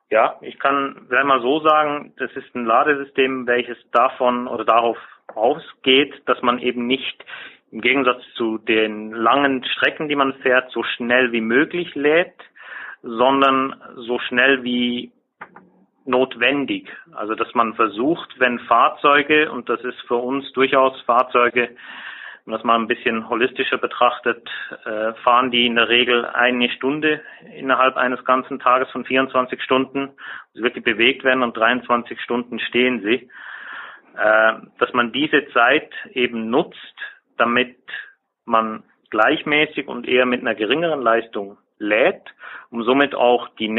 Ja, 0.09 0.37
ich 0.41 0.59
kann 0.59 1.07
gleich 1.09 1.23
mal 1.23 1.41
so 1.41 1.59
sagen, 1.61 2.13
das 2.17 2.31
ist 2.33 2.53
ein 2.53 2.65
Ladesystem, 2.65 3.47
welches 3.47 3.77
davon 3.91 4.47
oder 4.47 4.65
darauf 4.65 4.97
ausgeht, 5.33 6.13
dass 6.25 6.41
man 6.41 6.59
eben 6.59 6.85
nicht 6.85 7.25
im 7.71 7.81
Gegensatz 7.81 8.21
zu 8.35 8.59
den 8.59 9.11
langen 9.11 9.63
Strecken, 9.65 10.07
die 10.07 10.15
man 10.15 10.35
fährt, 10.35 10.69
so 10.71 10.83
schnell 10.83 11.31
wie 11.31 11.41
möglich 11.41 11.95
lädt, 11.95 12.35
sondern 13.01 13.81
so 13.95 14.19
schnell 14.19 14.63
wie 14.63 15.11
notwendig. 16.05 16.89
Also 17.13 17.35
dass 17.35 17.53
man 17.53 17.73
versucht, 17.73 18.39
wenn 18.39 18.59
Fahrzeuge, 18.59 19.51
und 19.51 19.69
das 19.69 19.81
ist 19.81 19.99
für 20.07 20.15
uns 20.15 20.51
durchaus 20.53 20.99
Fahrzeuge, 21.01 21.69
wenn 22.45 22.51
man 22.51 22.59
das 22.59 22.65
mal 22.65 22.75
ein 22.75 22.87
bisschen 22.87 23.29
holistischer 23.29 23.77
betrachtet, 23.77 24.49
äh, 24.85 25.13
fahren 25.23 25.49
die 25.49 25.65
in 25.65 25.75
der 25.75 25.87
Regel 25.87 26.25
eine 26.25 26.69
Stunde 26.71 27.21
innerhalb 27.55 27.95
eines 27.95 28.23
ganzen 28.25 28.59
Tages 28.59 28.89
von 28.91 29.05
24 29.05 29.61
Stunden. 29.61 30.09
Sie 30.53 30.61
wirklich 30.61 30.83
bewegt 30.83 31.23
werden 31.23 31.41
und 31.41 31.55
23 31.55 32.19
Stunden 32.19 32.59
stehen 32.59 33.01
sie. 33.01 33.29
Äh, 34.17 34.53
dass 34.77 34.93
man 34.93 35.11
diese 35.11 35.47
Zeit 35.53 35.91
eben 36.11 36.49
nutzt, 36.49 36.95
damit 37.37 37.77
man 38.45 38.83
gleichmäßig 39.09 39.87
und 39.87 40.07
eher 40.07 40.25
mit 40.25 40.41
einer 40.41 40.55
geringeren 40.55 41.01
Leistung 41.01 41.57
lädt, 41.79 42.23
um 42.69 42.83
somit 42.83 43.15
auch 43.15 43.49
die 43.59 43.69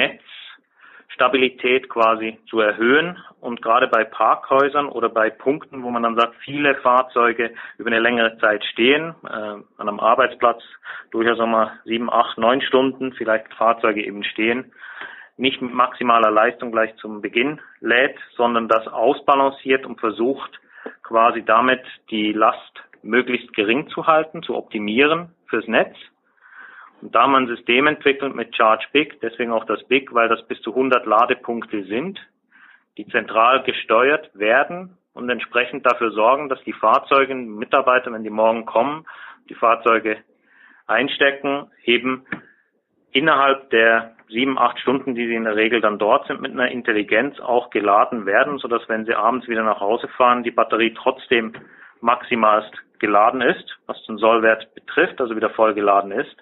Netzstabilität 1.14 1.88
quasi 1.88 2.38
zu 2.48 2.60
erhöhen. 2.60 3.18
Und 3.40 3.62
gerade 3.62 3.88
bei 3.88 4.04
Parkhäusern 4.04 4.88
oder 4.88 5.08
bei 5.08 5.30
Punkten, 5.30 5.82
wo 5.82 5.90
man 5.90 6.02
dann 6.02 6.16
sagt, 6.16 6.34
viele 6.44 6.74
Fahrzeuge 6.76 7.52
über 7.78 7.90
eine 7.90 8.00
längere 8.00 8.38
Zeit 8.38 8.64
stehen, 8.64 9.14
äh, 9.24 9.28
an 9.28 9.64
einem 9.78 10.00
Arbeitsplatz 10.00 10.62
durchaus 11.10 11.38
einmal 11.40 11.72
sieben, 11.84 12.10
acht, 12.10 12.38
neun 12.38 12.60
Stunden, 12.62 13.12
vielleicht 13.12 13.52
Fahrzeuge 13.54 14.04
eben 14.04 14.24
stehen, 14.24 14.72
nicht 15.36 15.60
mit 15.60 15.72
maximaler 15.72 16.30
Leistung 16.30 16.72
gleich 16.72 16.94
zum 16.96 17.20
Beginn 17.20 17.60
lädt, 17.80 18.16
sondern 18.36 18.68
das 18.68 18.86
ausbalanciert 18.86 19.84
und 19.84 20.00
versucht 20.00 20.60
quasi 21.02 21.44
damit 21.44 21.82
die 22.10 22.32
Last 22.32 22.82
möglichst 23.02 23.52
gering 23.54 23.88
zu 23.88 24.06
halten, 24.06 24.42
zu 24.42 24.54
optimieren 24.54 25.30
fürs 25.48 25.66
Netz. 25.66 25.96
Und 27.04 27.14
da 27.14 27.26
wir 27.26 27.36
ein 27.36 27.48
System 27.48 27.86
entwickelt 27.86 28.34
mit 28.34 28.56
Charge 28.56 28.86
Big, 28.90 29.20
deswegen 29.20 29.52
auch 29.52 29.66
das 29.66 29.84
Big, 29.88 30.14
weil 30.14 30.30
das 30.30 30.42
bis 30.48 30.58
zu 30.62 30.70
100 30.70 31.04
Ladepunkte 31.04 31.84
sind, 31.84 32.18
die 32.96 33.06
zentral 33.08 33.62
gesteuert 33.62 34.30
werden 34.32 34.96
und 35.12 35.28
entsprechend 35.28 35.84
dafür 35.84 36.12
sorgen, 36.12 36.48
dass 36.48 36.64
die 36.64 36.72
Fahrzeuge, 36.72 37.34
Mitarbeiter, 37.34 38.10
wenn 38.10 38.24
die 38.24 38.30
morgen 38.30 38.64
kommen, 38.64 39.04
die 39.50 39.54
Fahrzeuge 39.54 40.16
einstecken, 40.86 41.70
eben 41.84 42.24
innerhalb 43.12 43.68
der 43.68 44.16
sieben, 44.30 44.58
acht 44.58 44.78
Stunden, 44.78 45.14
die 45.14 45.26
sie 45.26 45.34
in 45.34 45.44
der 45.44 45.56
Regel 45.56 45.82
dann 45.82 45.98
dort 45.98 46.26
sind, 46.26 46.40
mit 46.40 46.52
einer 46.52 46.70
Intelligenz 46.70 47.38
auch 47.38 47.68
geladen 47.68 48.24
werden, 48.24 48.56
sodass 48.56 48.88
wenn 48.88 49.04
sie 49.04 49.14
abends 49.14 49.46
wieder 49.46 49.62
nach 49.62 49.80
Hause 49.80 50.08
fahren, 50.08 50.42
die 50.42 50.50
Batterie 50.50 50.94
trotzdem 50.94 51.52
maximalst 52.00 52.72
geladen 52.98 53.42
ist, 53.42 53.78
was 53.84 54.02
den 54.06 54.16
Sollwert 54.16 54.74
betrifft, 54.74 55.20
also 55.20 55.36
wieder 55.36 55.50
voll 55.50 55.74
geladen 55.74 56.10
ist, 56.10 56.34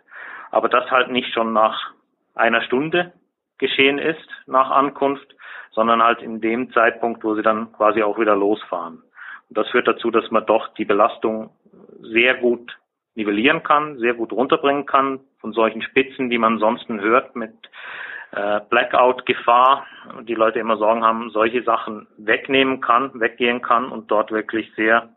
aber 0.53 0.69
das 0.69 0.89
halt 0.91 1.11
nicht 1.11 1.33
schon 1.35 1.53
nach 1.53 1.93
einer 2.35 2.63
Stunde 2.63 3.13
geschehen 3.59 3.99
ist 3.99 4.29
nach 4.47 4.71
Ankunft, 4.71 5.35
sondern 5.73 6.03
halt 6.03 6.23
in 6.23 6.41
dem 6.41 6.73
Zeitpunkt, 6.73 7.25
wo 7.25 7.35
sie 7.35 7.43
dann 7.43 7.73
quasi 7.73 8.03
auch 8.03 8.19
wieder 8.19 8.37
losfahren. 8.37 9.03
Und 9.49 9.59
das 9.59 9.69
führt 9.71 9.89
dazu, 9.89 10.11
dass 10.11 10.31
man 10.31 10.47
doch 10.47 10.69
die 10.75 10.85
Belastung 10.85 11.51
sehr 12.01 12.35
gut 12.35 12.79
nivellieren 13.15 13.63
kann, 13.63 13.99
sehr 13.99 14.15
gut 14.15 14.33
runterbringen 14.33 14.87
kann 14.87 15.21
von 15.41 15.53
solchen 15.53 15.83
Spitzen, 15.83 16.31
die 16.31 16.39
man 16.39 16.59
sonst 16.59 16.89
hört 16.89 17.35
mit 17.35 17.55
äh, 18.33 18.61
Blackout-Gefahr 18.69 19.87
die 20.23 20.35
Leute 20.35 20.59
immer 20.59 20.77
Sorgen 20.77 21.05
haben, 21.05 21.31
solche 21.31 21.63
Sachen 21.63 22.07
wegnehmen 22.17 22.81
kann, 22.81 23.11
weggehen 23.15 23.63
kann 23.63 23.91
und 23.91 24.11
dort 24.11 24.31
wirklich 24.31 24.73
sehr, 24.75 25.11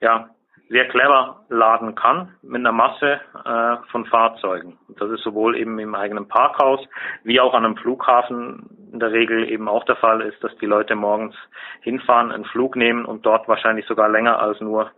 ja, 0.00 0.30
sehr 0.70 0.86
clever 0.86 1.40
laden 1.48 1.96
kann 1.96 2.36
mit 2.42 2.60
einer 2.60 2.70
Masse 2.70 3.20
äh, 3.44 3.76
von 3.90 4.06
Fahrzeugen. 4.06 4.78
Das 5.00 5.10
ist 5.10 5.24
sowohl 5.24 5.56
eben 5.56 5.78
im 5.80 5.96
eigenen 5.96 6.28
Parkhaus 6.28 6.80
wie 7.24 7.40
auch 7.40 7.54
an 7.54 7.64
einem 7.64 7.76
Flughafen 7.76 8.70
in 8.92 9.00
der 9.00 9.10
Regel 9.10 9.50
eben 9.50 9.68
auch 9.68 9.84
der 9.84 9.96
Fall 9.96 10.20
ist, 10.20 10.42
dass 10.44 10.56
die 10.58 10.66
Leute 10.66 10.94
morgens 10.94 11.34
hinfahren, 11.80 12.30
einen 12.30 12.44
Flug 12.44 12.76
nehmen 12.76 13.04
und 13.04 13.26
dort 13.26 13.48
wahrscheinlich 13.48 13.84
sogar 13.86 14.08
länger 14.08 14.38
als 14.40 14.60
nur 14.60 14.92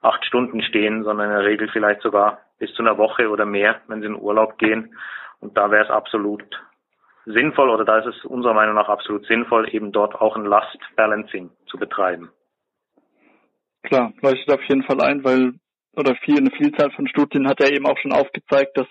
acht 0.00 0.24
Stunden 0.24 0.62
stehen, 0.62 1.02
sondern 1.02 1.30
in 1.30 1.36
der 1.36 1.44
Regel 1.44 1.68
vielleicht 1.72 2.02
sogar 2.02 2.38
bis 2.60 2.72
zu 2.74 2.82
einer 2.82 2.96
Woche 2.96 3.30
oder 3.30 3.44
mehr, 3.44 3.80
wenn 3.88 4.00
sie 4.00 4.06
in 4.06 4.14
Urlaub 4.14 4.58
gehen. 4.58 4.96
Und 5.40 5.58
da 5.58 5.72
wäre 5.72 5.84
es 5.84 5.90
absolut 5.90 6.44
sinnvoll 7.26 7.68
oder 7.68 7.84
da 7.84 7.98
ist 7.98 8.06
es 8.06 8.24
unserer 8.24 8.54
Meinung 8.54 8.76
nach 8.76 8.88
absolut 8.88 9.26
sinnvoll, 9.26 9.68
eben 9.74 9.90
dort 9.90 10.14
auch 10.14 10.36
ein 10.36 10.44
Last-Balancing 10.44 11.50
zu 11.66 11.78
betreiben. 11.78 12.30
Klar, 13.82 14.12
leuchtet 14.20 14.50
auf 14.52 14.62
jeden 14.68 14.82
Fall 14.82 15.00
ein, 15.00 15.24
weil 15.24 15.54
oder 15.96 16.14
viel, 16.16 16.38
eine 16.38 16.50
Vielzahl 16.50 16.90
von 16.92 17.08
Studien 17.08 17.48
hat 17.48 17.60
ja 17.60 17.68
eben 17.68 17.86
auch 17.86 17.98
schon 17.98 18.12
aufgezeigt, 18.12 18.76
dass 18.76 18.86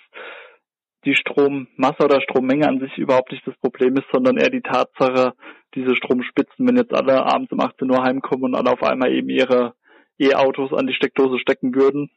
die 1.06 1.15
Strommasse 1.15 2.04
oder 2.04 2.21
Strommenge 2.21 2.67
an 2.67 2.80
sich 2.80 2.97
überhaupt 2.97 3.32
nicht 3.32 3.47
das 3.47 3.56
Problem 3.58 3.95
ist, 3.95 4.08
sondern 4.12 4.38
eher 4.38 4.49
die 4.49 4.62
Tatsache, 4.62 5.34
diese 5.75 5.95
Stromspitzen, 5.95 6.67
wenn 6.67 6.75
jetzt 6.75 6.93
alle 6.93 7.25
abends 7.25 7.52
um 7.52 7.62
18 7.62 7.89
Uhr 7.89 8.04
heimkommen 8.04 8.45
und 8.45 8.56
alle 8.56 8.71
auf 8.71 8.84
einmal 8.84 9.13
eben 9.13 9.30
ihre 9.30 9.75
E-Autos 10.19 10.73
an 10.73 10.88
die 10.88 10.93
Steckdose 10.93 11.39
stecken 11.39 11.73
würden 11.73 12.10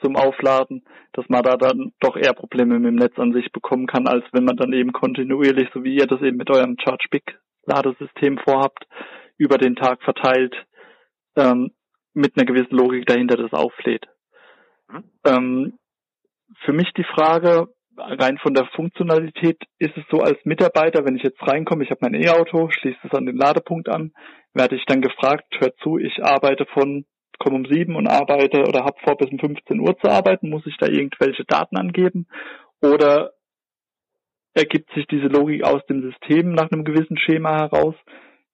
zum 0.00 0.16
Aufladen, 0.16 0.84
dass 1.12 1.28
man 1.28 1.42
da 1.42 1.56
dann 1.56 1.92
doch 2.00 2.16
eher 2.16 2.32
Probleme 2.32 2.78
mit 2.78 2.88
dem 2.88 2.96
Netz 2.96 3.18
an 3.18 3.32
sich 3.32 3.52
bekommen 3.52 3.86
kann, 3.86 4.08
als 4.08 4.24
wenn 4.32 4.44
man 4.44 4.56
dann 4.56 4.72
eben 4.72 4.92
kontinuierlich, 4.92 5.68
so 5.72 5.84
wie 5.84 5.94
ihr 5.94 6.06
das 6.06 6.22
eben 6.22 6.38
mit 6.38 6.50
eurem 6.50 6.76
ChargeBig 6.76 7.22
Ladesystem 7.66 8.38
vorhabt, 8.38 8.86
über 9.36 9.58
den 9.58 9.76
Tag 9.76 10.02
verteilt, 10.02 10.54
ähm, 11.36 11.70
mit 12.14 12.36
einer 12.36 12.46
gewissen 12.46 12.76
Logik 12.76 13.06
dahinter 13.06 13.36
das 13.36 13.52
auflädt. 13.52 14.06
Mhm. 14.88 15.04
Ähm, 15.24 15.78
für 16.64 16.72
mich 16.72 16.92
die 16.94 17.04
Frage, 17.04 17.68
rein 17.96 18.38
von 18.38 18.54
der 18.54 18.66
Funktionalität 18.74 19.62
ist 19.78 19.96
es 19.96 20.04
so 20.10 20.18
als 20.18 20.38
Mitarbeiter, 20.44 21.04
wenn 21.04 21.16
ich 21.16 21.22
jetzt 21.22 21.42
reinkomme, 21.42 21.84
ich 21.84 21.90
habe 21.90 22.00
mein 22.02 22.14
E-Auto, 22.14 22.70
schließe 22.70 22.98
es 23.04 23.14
an 23.14 23.26
den 23.26 23.36
Ladepunkt 23.36 23.88
an, 23.88 24.12
werde 24.54 24.76
ich 24.76 24.84
dann 24.86 25.00
gefragt, 25.00 25.44
hört 25.58 25.76
zu, 25.82 25.98
ich 25.98 26.22
arbeite 26.22 26.66
von 26.66 27.04
komme 27.42 27.56
um 27.56 27.66
sieben 27.66 27.96
und 27.96 28.06
arbeite 28.06 28.62
oder 28.68 28.84
habe 28.84 28.98
vor, 29.02 29.16
bis 29.16 29.30
um 29.30 29.38
15 29.38 29.80
Uhr 29.80 29.98
zu 29.98 30.08
arbeiten, 30.08 30.48
muss 30.48 30.66
ich 30.66 30.76
da 30.78 30.86
irgendwelche 30.86 31.44
Daten 31.44 31.76
angeben? 31.76 32.26
Oder 32.80 33.32
ergibt 34.54 34.92
sich 34.94 35.06
diese 35.06 35.26
Logik 35.26 35.64
aus 35.64 35.84
dem 35.86 36.02
System 36.02 36.52
nach 36.52 36.70
einem 36.70 36.84
gewissen 36.84 37.18
Schema 37.18 37.58
heraus? 37.58 37.94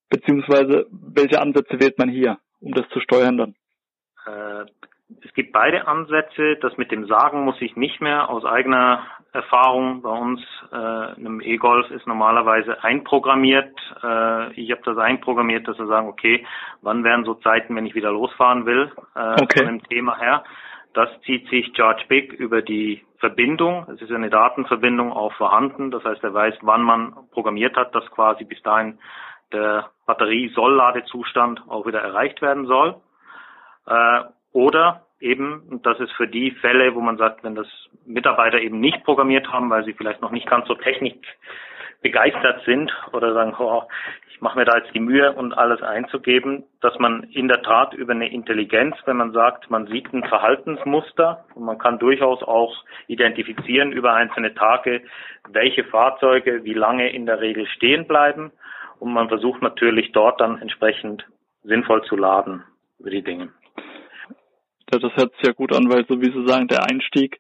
Beziehungsweise 0.09 0.87
welche 0.91 1.41
Ansätze 1.41 1.81
wählt 1.81 1.99
man 1.99 2.09
hier, 2.09 2.39
um 2.61 2.73
das 2.73 2.89
zu 2.91 3.01
steuern 3.01 3.37
dann? 3.37 3.55
Äh, 4.27 4.67
es 5.25 5.33
gibt 5.35 5.53
beide 5.53 5.87
Ansätze. 5.87 6.57
Das 6.61 6.77
mit 6.77 6.91
dem 6.91 7.07
Sagen 7.07 7.45
muss 7.45 7.61
ich 7.61 7.77
nicht 7.77 8.01
mehr 8.01 8.29
aus 8.29 8.45
eigener 8.45 9.07
Erfahrung. 9.33 10.03
Bei 10.03 10.11
uns 10.11 10.41
äh, 10.71 10.77
einem 10.77 11.41
E-Golf 11.41 11.91
ist 11.91 12.07
normalerweise 12.07 12.83
einprogrammiert. 12.85 13.75
Äh, 14.03 14.53
ich 14.53 14.71
habe 14.71 14.83
das 14.85 14.99
einprogrammiert, 14.99 15.67
dass 15.67 15.79
wir 15.79 15.87
sagen, 15.87 16.09
okay, 16.09 16.47
wann 16.83 17.05
wären 17.05 17.25
so 17.25 17.35
Zeiten, 17.35 17.75
wenn 17.75 17.87
ich 17.87 17.95
wieder 17.95 18.13
losfahren 18.13 18.67
will, 18.67 18.93
äh, 19.15 19.43
okay. 19.43 19.65
von 19.65 19.67
dem 19.67 19.83
Thema 19.85 20.19
her. 20.19 20.45
Das 20.95 21.09
zieht 21.23 21.49
sich 21.49 21.73
Charge 21.77 22.05
Big 22.09 22.33
über 22.33 22.63
die 22.63 23.05
Verbindung. 23.19 23.87
Es 23.95 24.01
ist 24.01 24.11
eine 24.11 24.31
Datenverbindung 24.31 25.13
auch 25.13 25.33
vorhanden. 25.35 25.91
Das 25.91 26.05
heißt, 26.05 26.23
er 26.23 26.35
weiß, 26.35 26.55
wann 26.63 26.83
man 26.83 27.15
programmiert 27.31 27.77
hat, 27.77 27.95
dass 27.95 28.09
quasi 28.11 28.45
bis 28.45 28.63
dahin 28.63 28.99
der 29.53 29.91
Batterie-Soll-Ladezustand 30.07 31.63
auch 31.69 31.87
wieder 31.87 32.01
erreicht 32.01 32.43
werden 32.43 32.67
soll. 32.67 32.97
Äh, 33.87 34.21
oder 34.53 35.07
eben, 35.21 35.81
das 35.83 35.99
ist 36.01 36.13
für 36.13 36.29
die 36.29 36.53
Fälle, 36.53 36.95
wo 36.95 37.01
man 37.01 37.17
sagt, 37.17 37.45
wenn 37.45 37.55
das 37.55 37.69
Mitarbeiter 38.07 38.59
eben 38.59 38.81
nicht 38.81 39.05
programmiert 39.05 39.53
haben, 39.53 39.71
weil 39.71 39.85
sie 39.85 39.95
vielleicht 39.95 40.23
noch 40.23 40.31
nicht 40.31 40.49
ganz 40.49 40.67
so 40.67 40.75
technik 40.75 41.25
begeistert 42.01 42.63
sind 42.65 42.93
oder 43.13 43.35
sagen, 43.35 43.55
oh, 43.59 43.83
ich 44.31 44.41
mache 44.41 44.57
mir 44.57 44.65
da 44.65 44.79
jetzt 44.79 44.95
die 44.95 45.01
Mühe 45.01 45.33
und 45.33 45.53
alles 45.59 45.83
einzugeben, 45.83 46.63
dass 46.81 46.97
man 47.01 47.25
in 47.25 47.49
der 47.49 47.61
Tat 47.63 47.93
über 47.93 48.13
eine 48.13 48.31
Intelligenz, 48.31 48.95
wenn 49.05 49.17
man 49.17 49.33
sagt, 49.33 49.69
man 49.69 49.89
sieht 49.89 50.13
ein 50.13 50.23
Verhaltensmuster 50.23 51.45
und 51.57 51.65
man 51.65 51.79
kann 51.79 51.99
durchaus 51.99 52.41
auch 52.45 52.85
identifizieren 53.09 53.91
über 53.91 54.15
einzelne 54.15 54.55
Tage, 54.55 55.03
welche 55.49 55.83
Fahrzeuge 55.83 56.63
wie 56.63 56.75
lange 56.75 57.11
in 57.11 57.27
der 57.27 57.41
Regel 57.41 57.67
stehen 57.67 58.07
bleiben 58.07 58.53
und 59.01 59.13
man 59.13 59.29
versucht 59.29 59.63
natürlich 59.63 60.13
dort 60.13 60.41
dann 60.41 60.61
entsprechend 60.61 61.27
sinnvoll 61.63 62.03
zu 62.05 62.17
laden 62.17 62.65
über 62.99 63.11
die 63.11 63.23
Dinge. 63.23 63.53
Das 64.87 65.03
hört 65.03 65.35
sich 65.35 65.43
ja 65.45 65.53
gut 65.53 65.75
an, 65.75 65.91
weil 65.91 66.07
so 66.07 66.21
wie 66.21 66.33
Sie 66.33 66.47
sagen, 66.47 66.69
der 66.69 66.85
Einstieg 66.85 67.39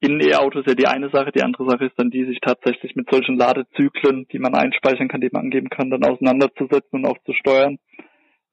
in 0.00 0.18
E-Autos 0.20 0.62
ist 0.62 0.68
ja 0.68 0.74
die 0.74 0.86
eine 0.86 1.10
Sache, 1.10 1.30
die 1.30 1.42
andere 1.42 1.68
Sache 1.68 1.84
ist 1.84 1.98
dann 1.98 2.10
die, 2.10 2.24
sich 2.24 2.40
tatsächlich 2.40 2.96
mit 2.96 3.10
solchen 3.10 3.36
Ladezyklen, 3.36 4.26
die 4.32 4.38
man 4.38 4.54
einspeichern 4.54 5.08
kann, 5.08 5.20
die 5.20 5.28
man 5.30 5.44
angeben 5.44 5.68
kann, 5.68 5.90
dann 5.90 6.04
auseinanderzusetzen 6.04 7.00
und 7.00 7.06
auch 7.06 7.18
zu 7.26 7.34
steuern. 7.34 7.78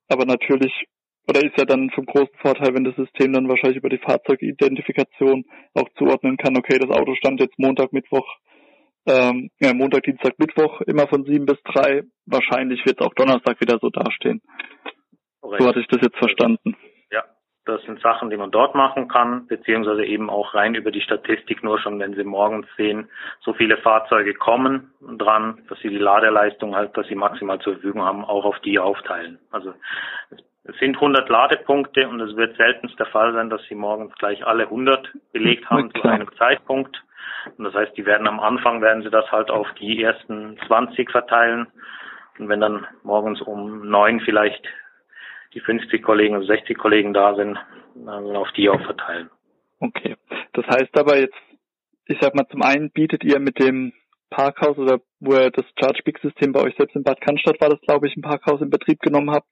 Aber 0.09 0.25
natürlich, 0.25 0.73
oder 1.27 1.43
ist 1.43 1.57
ja 1.57 1.65
dann 1.65 1.89
vom 1.91 2.05
großen 2.05 2.35
Vorteil, 2.41 2.73
wenn 2.73 2.83
das 2.83 2.95
System 2.95 3.31
dann 3.31 3.47
wahrscheinlich 3.47 3.77
über 3.77 3.89
die 3.89 3.97
Fahrzeugidentifikation 3.97 5.45
auch 5.73 5.87
zuordnen 5.97 6.37
kann, 6.37 6.57
okay, 6.57 6.79
das 6.79 6.89
Auto 6.89 7.15
stand 7.15 7.39
jetzt 7.39 7.57
Montag, 7.57 7.93
Mittwoch, 7.93 8.27
ähm, 9.08 9.50
ja, 9.60 9.74
Montag, 9.74 10.04
Dienstag, 10.04 10.38
Mittwoch, 10.38 10.82
immer 10.82 11.08
von 11.08 11.24
sieben 11.24 11.46
bis 11.46 11.62
drei. 11.63 12.04
Wahrscheinlich 12.26 12.86
wird 12.86 13.00
es 13.00 13.08
auch 13.08 13.13
Donnerstag 13.13 13.60
wieder 13.62 13.80
so 13.82 13.89
dastehen. 13.89 14.41
Korrekt. 15.41 15.62
So 15.62 15.67
hatte 15.67 15.80
ich 15.80 15.88
das 15.88 16.02
jetzt 16.02 16.17
verstanden. 16.17 16.76
Das 17.67 17.82
sind 17.84 18.00
Sachen, 18.00 18.30
die 18.30 18.38
man 18.38 18.50
dort 18.50 18.76
machen 18.76 19.10
kann, 19.10 19.46
beziehungsweise 19.48 20.06
eben 20.06 20.30
auch 20.30 20.54
rein 20.54 20.74
über 20.74 20.89
die 20.89 21.02
Statistik 21.02 21.63
nur 21.65 21.78
schon, 21.80 22.00
wenn 22.00 22.15
Sie 22.15 22.24
morgens 22.24 22.65
sehen, 22.78 23.10
so 23.41 23.54
viele 23.54 23.76
Fahrzeuge 23.78 24.34
kommen 24.34 24.93
dran, 25.17 25.62
dass 25.67 25.78
Sie 25.80 25.89
die 25.89 25.98
Ladeleistung 25.98 26.78
halt, 26.78 26.96
dass 26.96 27.08
Sie 27.08 27.15
maximal 27.15 27.60
zur 27.60 27.74
Verfügung 27.74 28.04
haben, 28.04 28.24
auch 28.24 28.46
auf 28.46 28.58
die 28.60 28.80
aufteilen. 28.80 29.39
Also 29.52 29.74
es 30.67 30.77
sind 30.80 30.95
100 30.95 31.30
Ladepunkte 31.30 32.08
und 32.08 32.19
es 32.19 32.36
wird 32.36 32.58
seltenst 32.58 32.99
der 32.99 33.06
Fall 33.08 33.34
sein, 33.34 33.49
dass 33.49 33.62
Sie 33.69 33.75
morgens 33.75 34.13
gleich 34.15 34.45
alle 34.45 34.63
100 34.63 35.10
belegt 35.32 35.69
haben 35.69 35.91
zu 35.93 36.03
einem 36.03 36.30
Zeitpunkt. 36.38 37.01
Und 37.58 37.63
das 37.63 37.73
heißt, 37.73 37.95
die 37.95 38.06
werden 38.06 38.27
am 38.27 38.39
Anfang, 38.39 38.82
werden 38.82 39.03
Sie 39.03 39.10
das 39.10 39.32
halt 39.32 39.49
auf 39.49 39.67
die 39.80 40.03
ersten 40.03 40.58
20 40.67 41.10
verteilen. 41.10 41.68
Und 42.38 42.49
wenn 42.49 42.59
dann 42.59 42.86
morgens 43.03 43.41
um 43.41 43.88
neun 43.88 44.20
vielleicht 44.20 44.68
die 45.53 45.61
50 45.61 46.03
Kollegen 46.03 46.36
und 46.36 46.45
60 46.45 46.78
Kollegen 46.78 47.13
da 47.13 47.36
sind, 47.36 47.57
dann 47.95 48.36
auf 48.36 48.51
die 48.51 48.70
auch 48.70 48.82
verteilen. 48.82 49.30
Okay. 49.80 50.15
Das 50.53 50.65
heißt 50.68 50.97
aber 50.97 51.18
jetzt, 51.18 51.38
ich 52.05 52.18
sag 52.20 52.36
mal, 52.36 52.47
zum 52.49 52.61
einen 52.61 52.91
bietet 52.91 53.24
ihr 53.24 53.39
mit 53.39 53.59
dem 53.59 53.93
Parkhaus 54.30 54.78
oder 54.78 54.99
wo 55.20 55.34
ihr 55.34 55.51
das 55.51 55.65
ChargeBig-System 55.80 56.51
bei 56.51 56.61
euch 56.61 56.76
selbst 56.76 56.95
in 56.95 57.03
Bad 57.03 57.22
Cannstatt 57.22 57.61
war 57.61 57.70
das, 57.70 57.80
glaube 57.82 58.07
ich, 58.07 58.18
ein 58.18 58.22
Parkhaus 58.22 58.61
in 58.61 58.70
Betrieb 58.70 58.99
genommen 58.99 59.32
habt, 59.32 59.47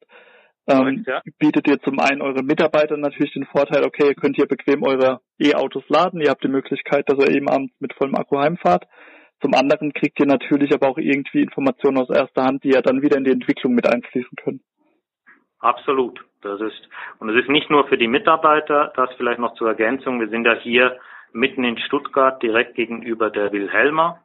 ähm, 0.67 1.03
ja. 1.05 1.21
bietet 1.37 1.67
ihr 1.67 1.79
zum 1.81 1.99
einen 1.99 2.21
euren 2.21 2.45
Mitarbeitern 2.45 2.99
natürlich 2.99 3.33
den 3.33 3.45
Vorteil, 3.45 3.83
okay, 3.83 4.07
ihr 4.07 4.15
könnt 4.15 4.35
hier 4.35 4.47
bequem 4.47 4.83
eure 4.83 5.21
E-Autos 5.39 5.83
laden, 5.89 6.21
ihr 6.21 6.29
habt 6.29 6.43
die 6.43 6.49
Möglichkeit, 6.49 7.07
dass 7.09 7.19
ihr 7.19 7.35
eben 7.35 7.49
abends 7.49 7.73
mit 7.79 7.93
vollem 7.93 8.15
Akku 8.15 8.39
heimfahrt. 8.39 8.85
Zum 9.41 9.53
anderen 9.53 9.93
kriegt 9.93 10.19
ihr 10.19 10.25
natürlich 10.25 10.73
aber 10.73 10.87
auch 10.87 10.97
irgendwie 10.97 11.41
Informationen 11.41 11.97
aus 11.97 12.09
erster 12.09 12.43
Hand, 12.43 12.63
die 12.63 12.69
ja 12.69 12.81
dann 12.81 13.01
wieder 13.01 13.17
in 13.17 13.25
die 13.25 13.31
Entwicklung 13.31 13.73
mit 13.73 13.87
einfließen 13.87 14.35
können. 14.43 14.61
Absolut. 15.59 16.19
Das 16.41 16.61
ist, 16.61 16.89
und 17.19 17.29
es 17.29 17.43
ist 17.43 17.49
nicht 17.49 17.69
nur 17.69 17.87
für 17.87 17.97
die 17.97 18.07
Mitarbeiter, 18.07 18.93
das 18.95 19.09
vielleicht 19.17 19.39
noch 19.39 19.55
zur 19.55 19.67
Ergänzung. 19.67 20.19
Wir 20.19 20.29
sind 20.29 20.45
ja 20.45 20.53
hier 20.53 20.97
mitten 21.33 21.63
in 21.63 21.77
Stuttgart, 21.79 22.41
direkt 22.41 22.75
gegenüber 22.75 23.29
der 23.29 23.51
Wilhelma. 23.51 24.21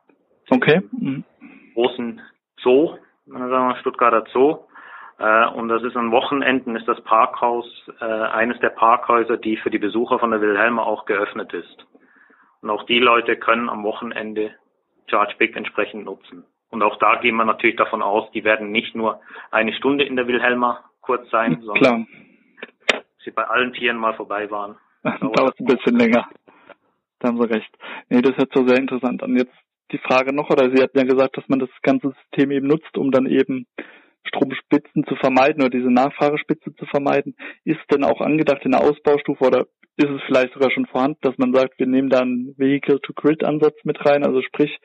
Okay. 0.49 0.83
Großen 1.75 2.21
Zoo, 2.63 2.97
sagen 3.27 3.69
wir 3.69 3.77
Stuttgarter 3.77 4.25
Zoo. 4.33 4.59
Äh, 5.21 5.47
und 5.49 5.69
das 5.69 5.83
ist 5.83 5.97
an 5.97 6.11
Wochenenden 6.11 6.75
ist 6.77 6.89
das 6.89 7.01
Parkhaus 7.03 7.67
äh, 8.01 8.05
eines 8.05 8.59
der 8.61 8.71
Parkhäuser, 8.71 9.37
die 9.37 9.59
für 9.59 9.71
die 9.71 9.79
Besucher 9.79 10.19
von 10.19 10.31
der 10.31 10.41
Wilhelma 10.41 10.83
auch 10.83 11.05
geöffnet 11.05 11.53
ist. 11.53 11.87
Und 12.63 12.71
auch 12.71 12.85
die 12.85 12.99
Leute 12.99 13.37
können 13.37 13.69
am 13.69 13.85
Wochenende 13.85 14.53
ChargeBig 15.09 15.57
entsprechend 15.57 16.07
nutzen. 16.07 16.45
Und 16.71 16.83
auch 16.83 16.97
da 16.99 17.17
gehen 17.17 17.37
wir 17.37 17.45
natürlich 17.45 17.77
davon 17.77 18.01
aus, 18.01 18.31
die 18.33 18.45
werden 18.45 18.71
nicht 18.71 18.95
nur 18.95 19.21
eine 19.51 19.75
Stunde 19.75 20.05
in 20.05 20.17
der 20.17 20.27
Wilhelma 20.27 20.85
kurz 21.03 21.29
sein, 21.31 21.61
sondern 21.63 22.07
Klar. 22.87 23.03
sie 23.25 23.31
bei 23.31 23.45
allen 23.45 23.73
Tieren 23.75 23.99
mal 23.99 24.15
vorbei 24.15 24.51
waren. 24.51 24.77
Dauert 25.03 25.59
ein 25.61 25.67
bisschen 25.67 25.97
länger. 25.97 26.29
Da 27.19 27.29
haben 27.29 27.39
Sie 27.39 27.51
recht. 27.51 27.77
Nee, 28.09 28.23
das 28.23 28.37
hört 28.39 28.53
so 28.55 28.67
sehr 28.67 28.79
interessant 28.79 29.23
an. 29.23 29.37
Jetzt 29.37 29.55
die 29.93 29.99
Frage 29.99 30.33
noch, 30.33 30.49
oder 30.49 30.71
Sie 30.71 30.83
hatten 30.83 30.97
ja 30.97 31.05
gesagt, 31.05 31.37
dass 31.37 31.49
man 31.49 31.59
das 31.59 31.71
ganze 31.83 32.13
System 32.13 32.51
eben 32.53 32.69
nutzt, 32.69 32.97
um 32.97 33.11
dann 33.11 33.27
eben 33.27 33.67
Stromspitzen 34.27 35.05
zu 35.07 35.17
vermeiden 35.17 35.63
oder 35.63 35.71
diese 35.71 35.91
Nachfragespitze 35.91 36.75
zu 36.75 36.87
vermeiden. 36.87 37.35
Ist 37.65 37.81
denn 37.91 38.05
auch 38.05 38.21
angedacht 38.21 38.65
in 38.65 38.73
der 38.73 38.83
Ausbaustufe 38.83 39.45
oder 39.45 39.67
ist 39.97 40.11
es 40.11 40.23
vielleicht 40.27 40.55
sogar 40.55 40.71
schon 40.71 40.87
vorhanden, 40.87 41.19
dass 41.23 41.37
man 41.39 41.53
sagt, 41.53 41.79
wir 41.79 41.87
nehmen 41.87 42.09
da 42.09 42.21
einen 42.21 42.55
Vehicle-to-Grid-Ansatz 42.57 43.77
mit 43.85 44.05
rein, 44.05 44.25
also 44.25 44.41
sprich, 44.43 44.79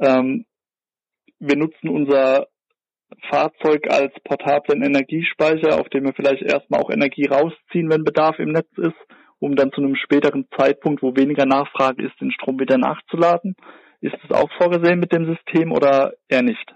ähm, 0.00 0.44
wir 1.38 1.56
nutzen 1.56 1.88
unser 1.88 2.46
Fahrzeug 3.30 3.90
als 3.90 4.12
portablen 4.24 4.82
Energiespeicher, 4.82 5.80
auf 5.80 5.88
dem 5.88 6.04
wir 6.04 6.14
vielleicht 6.14 6.42
erstmal 6.42 6.80
auch 6.80 6.90
Energie 6.90 7.26
rausziehen, 7.26 7.90
wenn 7.90 8.04
Bedarf 8.04 8.38
im 8.38 8.52
Netz 8.52 8.70
ist, 8.76 8.96
um 9.38 9.56
dann 9.56 9.72
zu 9.72 9.80
einem 9.80 9.96
späteren 9.96 10.46
Zeitpunkt, 10.56 11.02
wo 11.02 11.16
weniger 11.16 11.46
Nachfrage 11.46 12.04
ist, 12.04 12.20
den 12.20 12.32
Strom 12.32 12.58
wieder 12.58 12.78
nachzuladen. 12.78 13.56
Ist 14.00 14.16
das 14.22 14.38
auch 14.38 14.50
vorgesehen 14.58 15.00
mit 15.00 15.12
dem 15.12 15.26
System 15.26 15.72
oder 15.72 16.14
eher 16.28 16.42
nicht? 16.42 16.74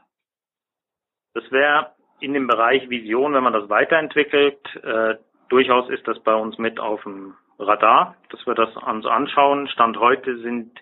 Das 1.34 1.50
wäre 1.50 1.92
in 2.20 2.34
dem 2.34 2.46
Bereich 2.46 2.88
Vision, 2.88 3.34
wenn 3.34 3.44
man 3.44 3.52
das 3.52 3.68
weiterentwickelt, 3.68 4.58
äh, 4.82 5.16
durchaus 5.48 5.88
ist 5.90 6.06
das 6.06 6.18
bei 6.20 6.34
uns 6.34 6.58
mit 6.58 6.80
auf 6.80 7.02
dem 7.02 7.34
Radar, 7.58 8.16
dass 8.30 8.46
wir 8.46 8.54
das 8.54 8.76
uns 8.76 9.06
anschauen. 9.06 9.68
Stand 9.68 9.98
heute 9.98 10.38
sind 10.38 10.78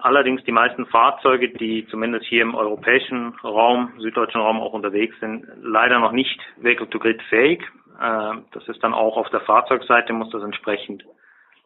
allerdings 0.00 0.42
die 0.44 0.52
meisten 0.52 0.86
Fahrzeuge, 0.86 1.50
die 1.50 1.86
zumindest 1.88 2.26
hier 2.26 2.42
im 2.42 2.54
europäischen 2.54 3.34
Raum, 3.44 3.92
süddeutschen 3.98 4.40
Raum 4.40 4.60
auch 4.60 4.72
unterwegs 4.72 5.18
sind, 5.20 5.46
leider 5.60 5.98
noch 5.98 6.12
nicht 6.12 6.40
Vehicle-to-Grid 6.56 7.22
fähig. 7.24 7.62
Äh, 8.00 8.34
das 8.52 8.66
ist 8.68 8.82
dann 8.82 8.94
auch 8.94 9.16
auf 9.16 9.28
der 9.30 9.40
Fahrzeugseite 9.40 10.12
muss 10.12 10.30
das 10.30 10.42
entsprechend 10.42 11.04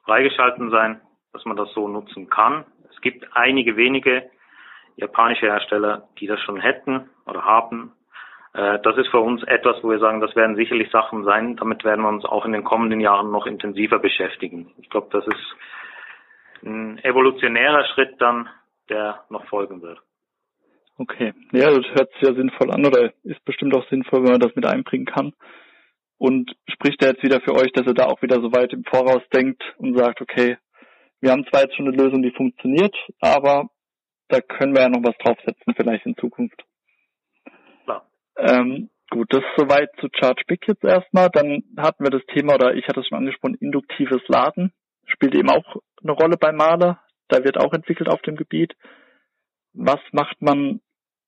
freigeschalten 0.04 0.70
sein, 0.70 1.00
dass 1.32 1.44
man 1.44 1.56
das 1.56 1.72
so 1.72 1.88
nutzen 1.88 2.28
kann. 2.28 2.64
Es 2.90 3.00
gibt 3.00 3.26
einige 3.36 3.76
wenige 3.76 4.30
japanische 4.96 5.46
Hersteller, 5.46 6.08
die 6.18 6.26
das 6.26 6.40
schon 6.40 6.60
hätten 6.60 7.08
oder 7.26 7.44
haben. 7.44 7.92
Äh, 8.54 8.78
das 8.82 8.96
ist 8.96 9.08
für 9.08 9.20
uns 9.20 9.42
etwas, 9.44 9.76
wo 9.82 9.90
wir 9.90 9.98
sagen, 9.98 10.20
das 10.20 10.34
werden 10.34 10.56
sicherlich 10.56 10.90
Sachen 10.90 11.24
sein. 11.24 11.56
Damit 11.56 11.84
werden 11.84 12.02
wir 12.02 12.08
uns 12.08 12.24
auch 12.24 12.44
in 12.44 12.52
den 12.52 12.64
kommenden 12.64 13.00
Jahren 13.00 13.30
noch 13.30 13.46
intensiver 13.46 13.98
beschäftigen. 13.98 14.72
Ich 14.78 14.90
glaube, 14.90 15.08
das 15.12 15.26
ist 15.26 15.56
ein 16.64 16.98
evolutionärer 17.04 17.84
Schritt 17.94 18.20
dann, 18.20 18.48
der 18.88 19.24
noch 19.28 19.46
folgen 19.46 19.82
wird. 19.82 20.00
Okay, 20.98 21.34
ja, 21.52 21.70
das 21.70 21.84
hört 21.92 22.10
sich 22.12 22.22
ja 22.22 22.34
sinnvoll 22.34 22.70
an 22.70 22.86
oder 22.86 23.12
ist 23.22 23.44
bestimmt 23.44 23.76
auch 23.76 23.86
sinnvoll, 23.90 24.22
wenn 24.22 24.32
man 24.32 24.40
das 24.40 24.56
mit 24.56 24.64
einbringen 24.64 25.04
kann. 25.04 25.34
Und 26.18 26.56
spricht 26.66 27.02
er 27.02 27.10
jetzt 27.10 27.22
wieder 27.22 27.42
für 27.42 27.54
euch, 27.54 27.70
dass 27.72 27.86
er 27.86 27.92
da 27.92 28.06
auch 28.06 28.22
wieder 28.22 28.40
so 28.40 28.50
weit 28.52 28.72
im 28.72 28.84
Voraus 28.84 29.22
denkt 29.34 29.62
und 29.76 29.98
sagt, 29.98 30.22
okay, 30.22 30.56
wir 31.20 31.32
haben 31.32 31.46
zwar 31.50 31.62
jetzt 31.62 31.76
schon 31.76 31.86
eine 31.86 31.96
Lösung, 31.96 32.22
die 32.22 32.30
funktioniert, 32.30 32.96
aber 33.20 33.68
da 34.28 34.40
können 34.40 34.74
wir 34.74 34.82
ja 34.82 34.88
noch 34.88 35.04
was 35.04 35.16
draufsetzen, 35.18 35.74
vielleicht 35.74 36.06
in 36.06 36.16
Zukunft. 36.16 36.64
Klar. 37.84 38.06
Ähm, 38.36 38.90
gut, 39.10 39.32
das 39.32 39.40
ist 39.40 39.56
soweit 39.56 39.90
zu 40.00 40.08
ChargeBig 40.08 40.66
jetzt 40.66 40.84
erstmal. 40.84 41.28
Dann 41.30 41.62
hatten 41.76 42.04
wir 42.04 42.10
das 42.10 42.24
Thema, 42.26 42.54
oder 42.54 42.74
ich 42.74 42.86
hatte 42.88 43.00
es 43.00 43.08
schon 43.08 43.18
angesprochen, 43.18 43.58
induktives 43.60 44.22
Laden. 44.28 44.72
Spielt 45.06 45.34
eben 45.34 45.50
auch 45.50 45.76
eine 46.02 46.12
Rolle 46.12 46.36
bei 46.36 46.52
Maler. 46.52 47.00
Da 47.28 47.44
wird 47.44 47.58
auch 47.58 47.72
entwickelt 47.72 48.08
auf 48.08 48.22
dem 48.22 48.36
Gebiet. 48.36 48.74
Was 49.72 50.00
macht 50.12 50.40
man 50.40 50.80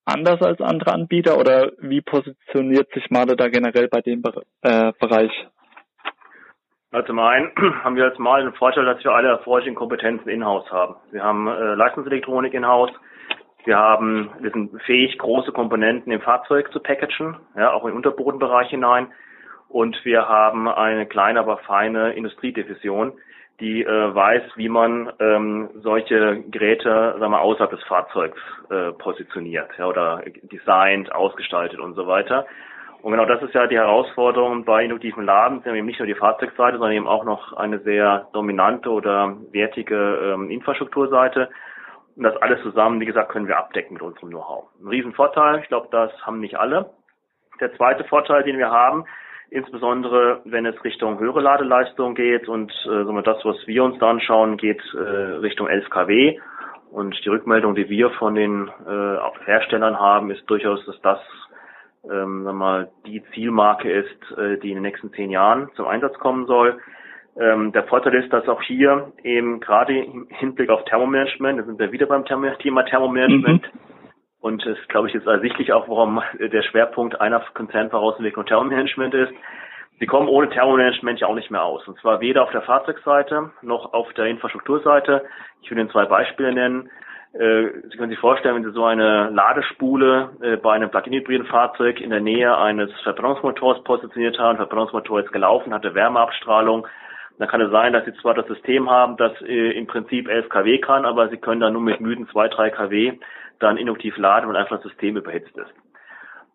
anders 0.05 0.41
als 0.41 0.59
andere 0.59 0.93
Anbieter 0.93 1.37
oder 1.37 1.71
wie 1.79 2.01
positioniert 2.01 2.91
sich 2.93 3.09
Maler 3.09 3.35
da 3.35 3.47
generell 3.47 3.87
bei 3.87 4.01
dem 4.01 4.23
äh, 4.61 4.91
Bereich? 4.99 5.31
Also 6.91 7.07
zum 7.07 7.19
einen 7.19 7.51
haben 7.83 7.95
wir 7.95 8.05
als 8.05 8.17
Mal 8.17 8.43
den 8.43 8.53
Vorteil, 8.53 8.85
dass 8.85 9.03
wir 9.03 9.11
alle 9.11 9.29
erforderlichen 9.29 9.75
Kompetenzen 9.75 10.27
in-house 10.29 10.71
haben. 10.71 10.95
Wir 11.11 11.23
haben 11.23 11.47
äh, 11.47 11.75
Leistungselektronik 11.75 12.53
in-house. 12.53 12.91
Wir 13.65 13.77
haben, 13.77 14.31
wir 14.39 14.51
sind 14.51 14.81
fähig, 14.83 15.17
große 15.19 15.51
Komponenten 15.51 16.11
im 16.11 16.21
Fahrzeug 16.21 16.71
zu 16.71 16.79
packagen, 16.79 17.37
ja, 17.55 17.73
auch 17.73 17.85
im 17.85 17.95
Unterbodenbereich 17.95 18.69
hinein. 18.69 19.07
Und 19.67 20.03
wir 20.03 20.27
haben 20.27 20.67
eine 20.67 21.05
kleine, 21.05 21.41
aber 21.41 21.57
feine 21.57 22.13
Industriedivision, 22.13 23.13
die 23.59 23.83
äh, 23.83 24.15
weiß, 24.15 24.41
wie 24.55 24.69
man 24.69 25.11
ähm, 25.19 25.69
solche 25.75 26.41
Geräte 26.49 27.17
sagen 27.19 27.31
wir, 27.31 27.41
außerhalb 27.41 27.69
des 27.69 27.83
Fahrzeugs 27.83 28.39
äh, 28.71 28.93
positioniert 28.93 29.69
ja, 29.77 29.85
oder 29.85 30.23
designt, 30.41 31.13
ausgestaltet 31.13 31.79
und 31.79 31.93
so 31.93 32.07
weiter. 32.07 32.47
Und 33.01 33.11
genau 33.11 33.25
das 33.25 33.41
ist 33.41 33.53
ja 33.53 33.65
die 33.67 33.77
Herausforderung 33.77 34.65
bei 34.65 34.83
induktiven 34.83 35.23
Laden. 35.23 35.61
Sie 35.61 35.69
haben 35.69 35.75
eben 35.75 35.87
nicht 35.87 35.99
nur 35.99 36.07
die 36.07 36.15
Fahrzeugseite, 36.15 36.77
sondern 36.77 36.97
eben 36.97 37.07
auch 37.07 37.23
noch 37.23 37.53
eine 37.53 37.79
sehr 37.79 38.27
dominante 38.33 38.89
oder 38.89 39.37
wertige 39.51 40.33
ähm, 40.33 40.49
Infrastrukturseite. 40.49 41.49
Und 42.17 42.23
das 42.23 42.35
alles 42.41 42.61
zusammen, 42.61 42.99
wie 42.99 43.05
gesagt, 43.05 43.31
können 43.31 43.47
wir 43.47 43.57
abdecken 43.57 43.93
mit 43.93 44.01
unserem 44.01 44.29
Know-how. 44.29 44.65
Ein 44.81 44.89
Riesenvorteil, 44.89 45.59
ich 45.59 45.69
glaube, 45.69 45.87
das 45.91 46.11
haben 46.25 46.41
nicht 46.41 46.59
alle. 46.59 46.89
Der 47.61 47.73
zweite 47.75 48.03
Vorteil, 48.03 48.43
den 48.43 48.57
wir 48.57 48.69
haben, 48.69 49.05
insbesondere 49.49 50.41
wenn 50.43 50.65
es 50.65 50.83
Richtung 50.83 51.19
höhere 51.19 51.39
Ladeleistung 51.41 52.15
geht 52.15 52.49
und 52.49 52.71
äh, 52.85 53.21
das, 53.23 53.43
was 53.45 53.55
wir 53.65 53.83
uns 53.83 53.97
da 53.99 54.09
anschauen, 54.09 54.57
geht 54.57 54.81
äh, 54.93 54.99
Richtung 54.99 55.67
11 55.67 55.89
kW. 55.89 56.39
Und 56.91 57.15
die 57.23 57.29
Rückmeldung, 57.29 57.75
die 57.75 57.87
wir 57.87 58.09
von 58.11 58.35
den 58.35 58.67
äh, 58.67 59.45
Herstellern 59.45 59.99
haben, 59.99 60.31
ist 60.31 60.49
durchaus, 60.49 60.83
dass 60.85 60.99
das 61.01 61.19
ähm, 62.03 62.43
sag 62.43 62.55
mal, 62.55 62.91
die 63.05 63.23
Zielmarke 63.33 63.91
ist, 63.91 64.37
äh, 64.37 64.57
die 64.57 64.69
in 64.69 64.75
den 64.75 64.83
nächsten 64.83 65.11
zehn 65.13 65.31
Jahren 65.31 65.69
zum 65.75 65.87
Einsatz 65.87 66.17
kommen 66.19 66.45
soll. 66.45 66.79
Ähm, 67.37 67.71
der 67.71 67.83
Vorteil 67.83 68.15
ist, 68.15 68.31
dass 68.33 68.47
auch 68.47 68.61
hier 68.61 69.11
eben 69.23 69.59
gerade 69.59 69.97
im 69.97 70.27
Hinblick 70.29 70.69
auf 70.69 70.83
Thermomanagement, 70.85 71.59
da 71.59 71.63
sind 71.63 71.79
wir 71.79 71.91
wieder 71.91 72.05
beim 72.05 72.25
Thema 72.25 72.83
Thermomanagement, 72.83 73.63
mhm. 73.63 73.79
und 74.41 74.65
es 74.65 74.77
glaube 74.87 75.09
ich 75.09 75.15
ist 75.15 75.27
ersichtlich 75.27 75.71
auch, 75.71 75.87
warum 75.87 76.21
der 76.39 76.63
Schwerpunkt 76.63 77.21
einer 77.21 77.41
Konzernvorausentwicklung 77.53 78.45
Thermomanagement 78.45 79.13
ist. 79.13 79.33
Sie 79.99 80.05
kommen 80.05 80.29
ohne 80.29 80.49
Thermomanagement 80.49 81.19
ja 81.19 81.27
auch 81.27 81.35
nicht 81.35 81.51
mehr 81.51 81.63
aus. 81.63 81.85
Und 81.87 81.99
zwar 81.99 82.21
weder 82.21 82.43
auf 82.43 82.51
der 82.51 82.61
Fahrzeugseite 82.61 83.51
noch 83.61 83.93
auf 83.93 84.11
der 84.13 84.25
Infrastrukturseite. 84.25 85.25
Ich 85.61 85.69
will 85.69 85.77
Ihnen 85.77 85.89
zwei 85.89 86.05
Beispiele 86.05 86.53
nennen. 86.53 86.89
Äh, 87.33 87.67
Sie 87.89 87.97
können 87.97 88.09
sich 88.09 88.19
vorstellen, 88.19 88.55
wenn 88.55 88.63
Sie 88.63 88.71
so 88.71 88.85
eine 88.85 89.29
Ladespule 89.29 90.31
äh, 90.41 90.57
bei 90.57 90.73
einem 90.73 90.89
Plug-in-hybriden 90.89 91.45
Fahrzeug 91.45 92.01
in 92.01 92.09
der 92.09 92.21
Nähe 92.21 92.57
eines 92.57 92.91
Verbrennungsmotors 93.03 93.83
positioniert 93.83 94.39
haben, 94.39 94.57
Verbrennungsmotor 94.57 95.19
ist 95.19 95.31
gelaufen, 95.31 95.73
hatte 95.73 95.93
Wärmeabstrahlung, 95.93 96.87
dann 97.37 97.47
kann 97.47 97.61
es 97.61 97.71
sein, 97.71 97.93
dass 97.93 98.05
Sie 98.05 98.13
zwar 98.15 98.33
das 98.33 98.47
System 98.47 98.89
haben, 98.89 99.15
das 99.17 99.31
äh, 99.41 99.71
im 99.77 99.85
Prinzip 99.85 100.27
11 100.27 100.49
kW 100.49 100.79
kann, 100.79 101.05
aber 101.05 101.29
Sie 101.29 101.37
können 101.37 101.61
dann 101.61 101.73
nur 101.73 101.83
mit 101.83 102.01
müden 102.01 102.27
2, 102.29 102.47
3 102.47 102.69
kW 102.71 103.19
dann 103.59 103.77
induktiv 103.77 104.17
laden 104.17 104.49
und 104.49 104.55
einfach 104.55 104.77
das 104.77 104.89
System 104.89 105.15
überhitzt 105.15 105.55
ist. 105.55 105.71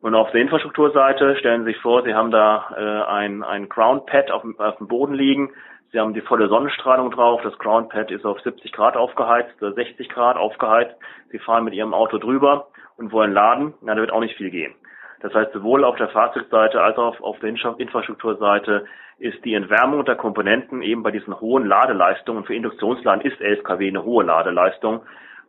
Und 0.01 0.15
auf 0.15 0.31
der 0.33 0.41
Infrastrukturseite 0.43 1.37
stellen 1.37 1.65
Sie 1.65 1.73
sich 1.73 1.81
vor, 1.81 2.03
Sie 2.03 2.15
haben 2.15 2.31
da 2.31 3.07
ein, 3.09 3.43
ein 3.43 3.71
Ground 3.71 4.05
Pad 4.05 4.31
auf, 4.31 4.45
auf 4.59 4.77
dem 4.77 4.89
Boden 4.89 5.15
liegen, 5.15 5.51
Sie 5.95 6.01
haben 6.01 6.13
die 6.13 6.23
volle 6.23 6.49
Sonnenstrahlung 6.49 7.13
drauf. 7.13 7.41
Das 7.45 7.57
Groundpad 7.57 8.11
ist 8.11 8.25
auf 8.25 8.41
70 8.41 8.73
Grad 8.73 8.97
aufgeheizt, 8.97 9.55
60 9.61 10.09
Grad 10.09 10.37
aufgeheizt. 10.37 10.97
Sie 11.31 11.39
fahren 11.39 11.63
mit 11.63 11.73
Ihrem 11.73 11.95
Auto 11.95 12.19
drüber 12.19 12.67
und 12.97 13.13
wollen 13.13 13.33
laden. 13.33 13.75
Na, 13.81 13.95
da 13.95 14.01
wird 14.01 14.11
auch 14.11 14.19
nicht 14.19 14.37
viel 14.37 14.51
gehen. 14.51 14.75
Das 15.21 15.33
heißt, 15.33 15.53
sowohl 15.53 15.85
auf 15.85 15.95
der 15.95 16.09
Fahrzeugseite 16.09 16.83
als 16.83 16.99
auch 16.99 17.21
auf 17.21 17.39
der 17.39 17.51
Infrastrukturseite 17.51 18.87
ist 19.19 19.45
die 19.45 19.55
Entwärmung 19.55 20.05
der 20.05 20.17
Komponenten 20.17 20.83
eben 20.83 21.05
bei 21.05 21.13
diesen 21.13 21.41
hohen 21.41 21.65
Ladeleistungen, 21.65 22.43
für 22.43 22.57
Induktionsladen 22.57 23.23
ist 23.25 23.41
11 23.41 23.63
kW 23.63 23.87
eine 23.87 24.03
hohe 24.03 24.25
Ladeleistung, 24.25 25.03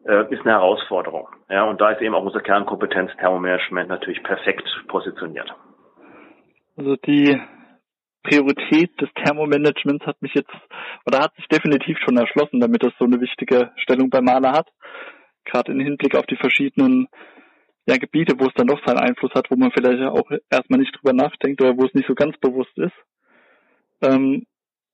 äh, 0.06 0.32
ist 0.32 0.42
eine 0.42 0.52
Herausforderung. 0.52 1.28
Ja, 1.50 1.64
und 1.64 1.82
da 1.82 1.90
ist 1.90 2.04
eben 2.04 2.14
auch 2.14 2.24
unsere 2.24 2.44
Kernkompetenz 2.44 3.10
Thermomanagement 3.18 3.90
natürlich 3.90 4.22
perfekt 4.22 4.70
positioniert. 4.90 5.52
Also 6.78 6.98
die 6.98 7.42
Priorität 8.28 9.00
des 9.00 9.10
Thermomanagements 9.16 10.06
hat 10.06 10.22
mich 10.22 10.34
jetzt 10.34 10.52
oder 11.06 11.20
hat 11.20 11.36
sich 11.36 11.48
definitiv 11.48 11.98
schon 12.04 12.18
erschlossen, 12.18 12.60
damit 12.60 12.84
das 12.84 12.94
so 13.00 13.06
eine 13.06 13.22
wichtige 13.22 13.72
Stellung 13.78 14.10
bei 14.10 14.22
Maler 14.22 14.52
hat. 14.52 14.68
Gerade 15.46 15.72
im 15.72 15.80
Hinblick 15.80 16.16
auf 16.16 16.26
die 16.26 16.38
verschiedenen 16.38 17.08
ja, 17.88 17.98
Gebiete, 17.98 18.40
wo 18.40 18.46
es 18.46 18.54
dann 18.56 18.68
doch 18.68 18.82
seinen 18.86 19.00
Einfluss 19.00 19.32
hat, 19.36 19.52
wo 19.52 19.56
man 19.56 19.72
vielleicht 19.72 20.02
auch 20.02 20.30
erstmal 20.50 20.80
nicht 20.80 20.96
drüber 20.98 21.14
nachdenkt 21.14 21.62
oder 21.62 21.78
wo 21.78 21.86
es 21.86 21.94
nicht 21.94 22.08
so 22.08 22.16
ganz 22.16 22.36
bewusst 22.40 22.76
ist. 22.78 22.96
Ähm, 24.02 24.46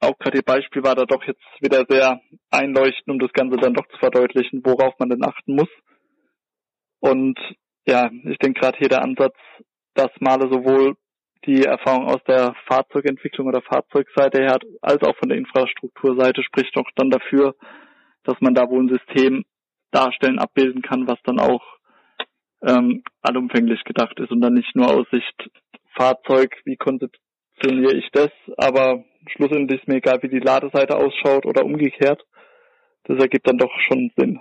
auch 0.02 0.18
gerade 0.18 0.38
Ihr 0.38 0.44
Beispiel 0.44 0.84
war 0.84 0.96
da 0.96 1.06
doch 1.06 1.24
jetzt 1.24 1.44
wieder 1.62 1.86
sehr 1.88 2.20
einleuchtend, 2.50 3.08
um 3.08 3.20
das 3.20 3.32
Ganze 3.34 3.58
dann 3.58 3.74
doch 3.74 3.88
zu 3.88 3.98
verdeutlichen, 3.98 4.62
worauf 4.66 4.96
man 5.00 5.10
denn 5.10 5.24
achten 5.24 5.56
muss. 5.56 5.70
Und 7.00 7.40
ja, 7.88 8.10
ich 8.26 8.38
denke 8.40 8.60
gerade 8.60 8.78
hier 8.78 8.90
der 8.90 9.04
Ansatz, 9.04 9.36
dass 9.94 10.10
Male 10.20 10.50
sowohl 10.52 10.96
die 11.46 11.64
Erfahrung 11.64 12.06
aus 12.06 12.24
der 12.28 12.54
Fahrzeugentwicklung 12.68 13.48
oder 13.48 13.62
Fahrzeugseite 13.62 14.40
her 14.40 14.54
hat, 14.54 14.64
als 14.82 15.02
auch 15.04 15.16
von 15.18 15.30
der 15.30 15.38
Infrastrukturseite 15.38 16.44
spricht 16.44 16.76
doch 16.76 16.90
dann 16.96 17.10
dafür, 17.10 17.56
dass 18.24 18.40
man 18.42 18.54
da 18.54 18.70
wohl 18.70 18.84
ein 18.84 18.90
System 18.90 19.44
darstellen, 19.92 20.40
abbilden 20.40 20.82
kann, 20.82 21.08
was 21.08 21.20
dann 21.24 21.40
auch 21.40 21.64
ähm, 22.66 23.04
allumfänglich 23.22 23.84
gedacht 23.84 24.20
ist 24.20 24.32
und 24.32 24.42
dann 24.42 24.54
nicht 24.54 24.76
nur 24.76 24.88
aus 24.88 25.08
Sicht 25.12 25.50
Fahrzeug, 25.96 26.56
wie 26.66 26.78
konzeptioniere 26.78 27.94
ich 27.94 28.10
das, 28.12 28.32
aber 28.58 29.04
schlussendlich 29.28 29.82
ist 29.82 29.88
mir 29.88 29.96
egal, 29.96 30.22
wie 30.22 30.30
die 30.30 30.40
Ladeseite 30.40 30.96
ausschaut 30.96 31.46
oder 31.46 31.66
umgekehrt. 31.66 32.24
Das 33.06 33.20
ergibt 33.20 33.48
dann 33.48 33.58
doch 33.58 33.72
schon 33.88 34.12
Sinn. 34.16 34.40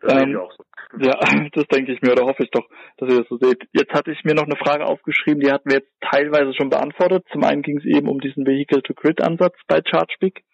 Das 0.00 0.22
ähm, 0.22 0.36
auch 0.36 0.52
so. 0.52 0.64
Ja, 1.00 1.18
das 1.52 1.66
denke 1.66 1.92
ich 1.92 2.00
mir 2.00 2.12
oder 2.12 2.24
hoffe 2.24 2.44
ich 2.44 2.50
doch, 2.50 2.66
dass 2.96 3.10
ihr 3.10 3.18
das 3.18 3.28
so 3.28 3.36
seht. 3.36 3.62
Jetzt 3.72 3.92
hatte 3.92 4.10
ich 4.10 4.24
mir 4.24 4.34
noch 4.34 4.44
eine 4.44 4.56
Frage 4.56 4.86
aufgeschrieben, 4.86 5.40
die 5.40 5.52
hatten 5.52 5.68
wir 5.68 5.78
jetzt 5.78 5.92
teilweise 6.00 6.54
schon 6.54 6.70
beantwortet. 6.70 7.26
Zum 7.30 7.44
einen 7.44 7.60
ging 7.60 7.78
es 7.78 7.84
eben 7.84 8.08
um 8.08 8.20
diesen 8.20 8.46
Vehicle-to-Grid-Ansatz 8.46 9.54
bei 9.66 9.82
ChargePick. 9.82 10.44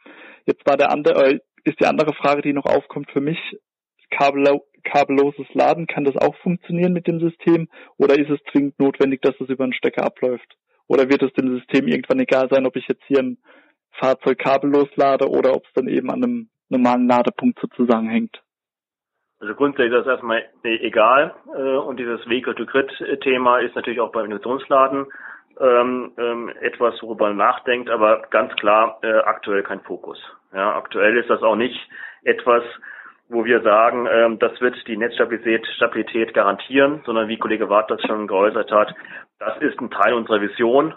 Jetzt 0.47 0.66
war 0.66 0.76
der 0.76 0.90
andere, 0.90 1.34
äh, 1.34 1.38
ist 1.62 1.80
die 1.80 1.86
andere 1.86 2.14
Frage, 2.14 2.42
die 2.42 2.53
noch 2.53 2.66
aufkommt 2.66 3.11
für 3.12 3.20
mich, 3.20 3.38
kabello 4.11 4.64
kabelloses 4.84 5.47
Laden, 5.55 5.86
kann 5.86 6.05
das 6.05 6.16
auch 6.16 6.36
funktionieren 6.42 6.92
mit 6.92 7.07
dem 7.07 7.18
System 7.18 7.68
oder 7.97 8.18
ist 8.18 8.30
es 8.30 8.38
zwingend 8.53 8.78
notwendig, 8.78 9.22
dass 9.22 9.34
es 9.40 9.49
über 9.49 9.64
einen 9.64 9.72
Stecker 9.72 10.05
abläuft? 10.05 10.57
Oder 10.86 11.09
wird 11.09 11.22
es 11.22 11.32
dem 11.32 11.57
System 11.57 11.88
irgendwann 11.88 12.20
egal 12.20 12.49
sein, 12.51 12.66
ob 12.66 12.76
ich 12.76 12.86
jetzt 12.86 13.03
hier 13.07 13.20
ein 13.20 13.38
Fahrzeug 13.92 14.38
kabellos 14.38 14.88
lade 14.97 15.28
oder 15.28 15.55
ob 15.55 15.64
es 15.64 15.72
dann 15.74 15.88
eben 15.88 16.11
an 16.11 16.22
einem 16.22 16.49
normalen 16.68 17.09
Ladepunkt 17.09 17.59
sozusagen 17.61 18.11
hängt? 18.11 18.43
Also 19.41 19.55
grundsätzlich 19.55 19.93
ist 19.93 20.07
das 20.07 20.14
erstmal 20.14 20.45
egal. 20.62 21.35
Äh, 21.55 21.76
und 21.76 21.99
dieses 21.99 22.26
Vehicle-to-Grid-Thema 22.28 23.59
ist 23.59 23.74
natürlich 23.74 24.01
auch 24.01 24.12
beim 24.12 24.26
Induktionsladen 24.26 25.07
ähm, 25.61 26.12
ähm, 26.18 26.51
etwas, 26.61 27.01
worüber 27.03 27.28
man 27.28 27.37
nachdenkt, 27.37 27.91
aber 27.91 28.22
ganz 28.30 28.55
klar 28.57 28.99
äh, 29.03 29.18
aktuell 29.18 29.62
kein 29.62 29.80
Fokus. 29.80 30.18
Ja, 30.53 30.76
aktuell 30.76 31.16
ist 31.16 31.30
das 31.30 31.43
auch 31.43 31.57
nicht 31.57 31.78
etwas, 32.22 32.62
wo 33.28 33.45
wir 33.45 33.62
sagen, 33.62 34.09
ähm, 34.11 34.39
das 34.39 34.61
wird 34.61 34.76
die 34.87 34.97
Netzstabilität 34.97 35.66
Stabilität 35.76 36.35
garantieren, 36.35 37.03
sondern 37.05 37.28
wie 37.28 37.39
Kollege 37.39 37.68
Wart 37.68 37.91
das 37.91 38.01
schon 38.03 38.26
geäußert 38.26 38.70
hat, 38.70 38.95
das 39.39 39.59
ist 39.59 39.80
ein 39.80 39.91
Teil 39.91 40.14
unserer 40.14 40.41
Vision, 40.41 40.95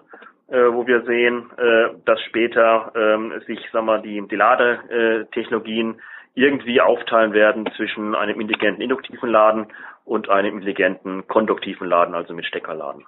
äh, 0.47 0.71
wo 0.71 0.87
wir 0.87 1.01
sehen, 1.03 1.49
äh, 1.57 1.89
dass 2.05 2.21
später 2.21 2.91
äh, 2.95 3.39
sich, 3.45 3.59
sagen 3.71 3.85
wir, 3.85 3.99
die, 3.99 4.25
die 4.27 4.35
Ladetechnologien 4.35 6.01
irgendwie 6.37 6.79
aufteilen 6.81 7.33
werden 7.33 7.67
zwischen 7.75 8.13
einem 8.13 8.39
intelligenten 8.39 8.81
induktiven 8.81 9.29
Laden 9.29 9.67
und 10.05 10.29
einem 10.29 10.53
intelligenten 10.53 11.27
konduktiven 11.27 11.87
Laden, 11.89 12.13
also 12.13 12.35
mit 12.35 12.45
Steckerladen. 12.45 13.05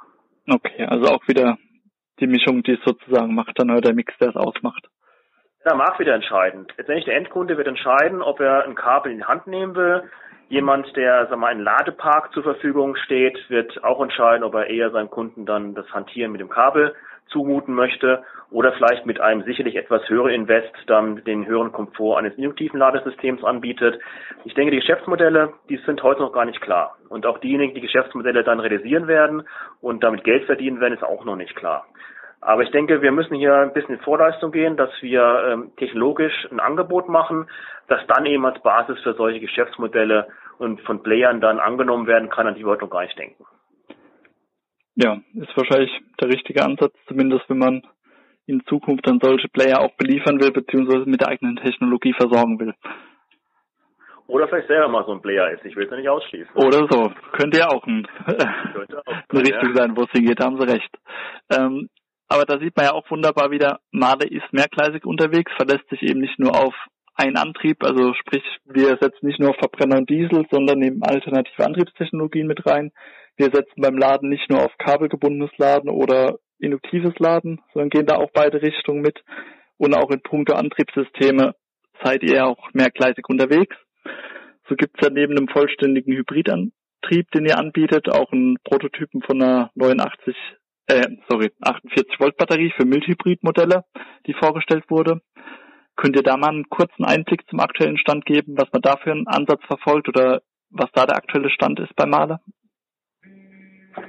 Okay, 0.50 0.86
also 0.86 1.14
auch 1.14 1.28
wieder 1.28 1.58
die 2.20 2.26
Mischung, 2.28 2.64
die 2.64 2.74
es 2.74 2.84
sozusagen 2.84 3.36
macht, 3.36 3.60
dann 3.60 3.68
der 3.82 3.94
Mix, 3.94 4.18
der 4.18 4.30
es 4.30 4.36
ausmacht. 4.36 4.90
Der 5.64 5.76
Markt 5.76 6.00
wieder 6.00 6.16
entscheidend. 6.16 6.74
Letztendlich 6.78 7.06
der 7.06 7.18
Endkunde 7.18 7.56
wird 7.56 7.68
entscheiden, 7.68 8.24
ob 8.24 8.40
er 8.40 8.64
ein 8.64 8.74
Kabel 8.74 9.12
in 9.12 9.20
die 9.20 9.26
Hand 9.26 9.46
nehmen 9.46 9.76
will. 9.76 10.10
Jemand, 10.48 10.96
der 10.96 11.28
sagen 11.28 11.42
wir, 11.42 11.48
einen 11.48 11.62
Ladepark 11.64 12.34
zur 12.34 12.42
Verfügung 12.42 12.96
steht, 12.96 13.38
wird 13.50 13.84
auch 13.84 14.02
entscheiden, 14.02 14.44
ob 14.44 14.56
er 14.56 14.68
eher 14.68 14.90
seinem 14.90 15.12
Kunden 15.12 15.46
dann 15.46 15.76
das 15.76 15.88
Hantieren 15.94 16.32
mit 16.32 16.42
dem 16.42 16.50
Kabel 16.50 16.96
zumuten 17.30 17.74
möchte 17.74 18.24
oder 18.52 18.72
vielleicht 18.74 19.06
mit 19.06 19.20
einem 19.20 19.44
sicherlich 19.44 19.76
etwas 19.76 20.08
höheren 20.10 20.32
Invest 20.32 20.74
dann 20.88 21.24
den 21.24 21.46
höheren 21.46 21.72
Komfort 21.72 22.18
eines 22.18 22.36
induktiven 22.36 22.80
Ladesystems 22.80 23.44
anbietet. 23.44 24.00
Ich 24.44 24.54
denke, 24.54 24.72
die 24.72 24.80
Geschäftsmodelle, 24.80 25.54
die 25.70 25.78
sind 25.86 26.02
heute 26.04 26.22
noch 26.22 26.34
gar 26.34 26.46
nicht 26.46 26.62
klar. 26.62 26.98
Und 27.10 27.26
auch 27.26 27.38
diejenigen, 27.38 27.76
die 27.76 27.82
Geschäftsmodelle 27.82 28.44
dann 28.44 28.60
realisieren 28.60 29.08
werden 29.08 29.44
und 29.82 30.04
damit 30.04 30.24
Geld 30.24 30.46
verdienen 30.46 30.80
werden, 30.82 30.94
ist 30.94 31.04
auch 31.04 31.26
noch 31.26 31.36
nicht 31.36 31.56
klar. 31.56 31.86
Aber 32.42 32.64
ich 32.64 32.72
denke, 32.72 33.02
wir 33.02 33.12
müssen 33.12 33.36
hier 33.36 33.56
ein 33.56 33.74
bisschen 33.74 33.96
in 33.96 34.02
Vorleistung 34.02 34.52
gehen, 34.52 34.78
dass 34.78 34.90
wir 35.02 35.44
ähm, 35.50 35.72
technologisch 35.76 36.48
ein 36.52 36.60
Angebot 36.60 37.10
machen, 37.10 37.48
das 37.88 38.00
dann 38.08 38.26
eben 38.26 38.46
als 38.46 38.62
Basis 38.62 39.00
für 39.02 39.14
solche 39.14 39.42
Geschäftsmodelle 39.42 40.28
und 40.58 40.82
von 40.82 41.04
Playern 41.04 41.42
dann 41.42 41.60
angenommen 41.60 42.08
werden 42.08 42.30
kann, 42.30 42.48
an 42.48 42.56
die 42.56 42.62
wir 42.62 42.72
heute 42.72 42.86
noch 42.86 42.92
gar 42.92 43.02
nicht 43.02 43.18
denken. 43.20 43.46
Ja, 45.02 45.18
ist 45.34 45.56
wahrscheinlich 45.56 45.92
der 46.20 46.28
richtige 46.28 46.62
Ansatz, 46.62 46.94
zumindest 47.08 47.50
wenn 47.50 47.58
man 47.58 47.84
in 48.48 48.62
Zukunft 48.66 49.08
dann 49.08 49.20
solche 49.22 49.48
Player 49.48 49.80
auch 49.80 49.96
beliefern 49.96 50.42
will, 50.42 50.52
beziehungsweise 50.52 51.10
mit 51.10 51.22
der 51.22 51.30
eigenen 51.30 51.56
Technologie 51.56 52.14
versorgen 52.14 52.60
will. 52.60 52.74
Oder 54.28 54.48
vielleicht 54.50 54.68
selber 54.68 54.90
mal 54.90 55.06
so 55.06 55.14
ein 55.14 55.22
Player 55.22 55.52
ist. 55.52 55.64
Ich 55.64 55.76
will 55.76 55.86
es 55.86 55.92
ja 55.92 55.98
nicht 55.98 56.10
ausschließen. 56.10 56.54
Oder 56.54 56.86
so. 56.90 57.12
Könnte 57.32 57.60
ja 57.60 57.68
auch 57.70 57.86
ein, 57.88 58.08
auch 58.26 58.28
eine 59.30 59.42
Richtung 59.42 59.70
ja. 59.70 59.76
sein, 59.76 59.96
wo 59.96 60.04
es 60.04 60.12
hingeht, 60.12 60.44
haben 60.44 60.60
Sie 60.60 60.68
recht. 60.68 60.92
Ähm, 61.50 61.90
aber 62.28 62.44
da 62.44 62.60
sieht 62.60 62.76
man 62.76 62.88
ja 62.88 62.92
auch 62.92 63.10
wunderbar 63.10 63.52
wieder, 63.52 63.80
Male 63.92 64.28
ist 64.28 64.52
mehrgleisig 64.52 65.06
unterwegs, 65.06 65.52
verlässt 65.56 65.90
sich 65.90 66.04
eben 66.04 66.20
nicht 66.20 66.38
nur 66.40 66.56
auf 66.56 66.76
einen 67.16 67.38
Antrieb, 67.38 67.84
also 67.84 68.14
sprich, 68.14 68.44
wir 68.66 68.98
setzen 69.02 69.26
nicht 69.26 69.40
nur 69.40 69.50
auf 69.50 69.58
Verbrenner 69.58 69.98
und 69.98 70.10
Diesel, 70.10 70.46
sondern 70.52 70.80
nehmen 70.80 71.04
alternative 71.04 71.66
Antriebstechnologien 71.66 72.48
mit 72.48 72.66
rein. 72.66 72.92
Wir 73.40 73.52
setzen 73.54 73.82
beim 73.82 73.98
Laden 73.98 74.28
nicht 74.28 74.50
nur 74.50 74.66
auf 74.66 74.78
kabelgebundenes 74.78 75.52
Laden 75.58 75.90
oder 75.90 76.40
induktives 76.60 77.18
Laden, 77.20 77.62
sondern 77.72 77.90
gehen 77.90 78.06
da 78.06 78.18
auch 78.18 78.32
beide 78.34 78.62
Richtungen 78.62 79.02
mit. 79.02 79.24
Und 79.78 79.96
auch 79.96 80.12
in 80.12 80.20
puncto 80.22 80.56
Antriebssysteme 80.56 81.56
seid 82.04 82.22
ihr 82.22 82.46
auch 82.46 82.68
mehrgleisig 82.74 83.30
unterwegs. 83.30 83.78
So 84.68 84.76
gibt 84.76 84.98
es 84.98 85.08
ja 85.08 85.14
neben 85.14 85.38
einem 85.38 85.48
vollständigen 85.48 86.14
Hybridantrieb, 86.14 87.32
den 87.34 87.46
ihr 87.46 87.58
anbietet, 87.58 88.10
auch 88.10 88.30
einen 88.34 88.58
Prototypen 88.66 89.22
von 89.22 89.42
einer 89.42 89.72
89 89.74 90.36
äh, 90.88 91.08
sorry, 91.30 91.52
48 91.62 92.20
Volt 92.20 92.36
Batterie 92.36 92.74
für 92.76 92.86
Mildhybrid-Modelle, 92.86 93.86
die 94.28 94.34
vorgestellt 94.34 94.84
wurde. 94.90 95.22
Könnt 95.96 96.18
ihr 96.18 96.24
da 96.24 96.36
mal 96.36 96.50
einen 96.50 96.68
kurzen 96.68 97.06
Einblick 97.06 97.48
zum 97.50 97.62
aktuellen 97.62 97.98
Stand 97.98 98.26
geben, 98.26 98.58
was 98.58 98.68
man 98.74 98.82
da 98.82 98.98
für 98.98 99.12
einen 99.12 99.28
Ansatz 99.28 99.62
verfolgt 99.66 100.10
oder 100.10 100.42
was 100.72 100.90
da 100.94 101.06
der 101.06 101.16
aktuelle 101.16 101.50
Stand 101.50 101.80
ist 101.80 101.96
bei 101.96 102.06
Mahle? 102.06 102.40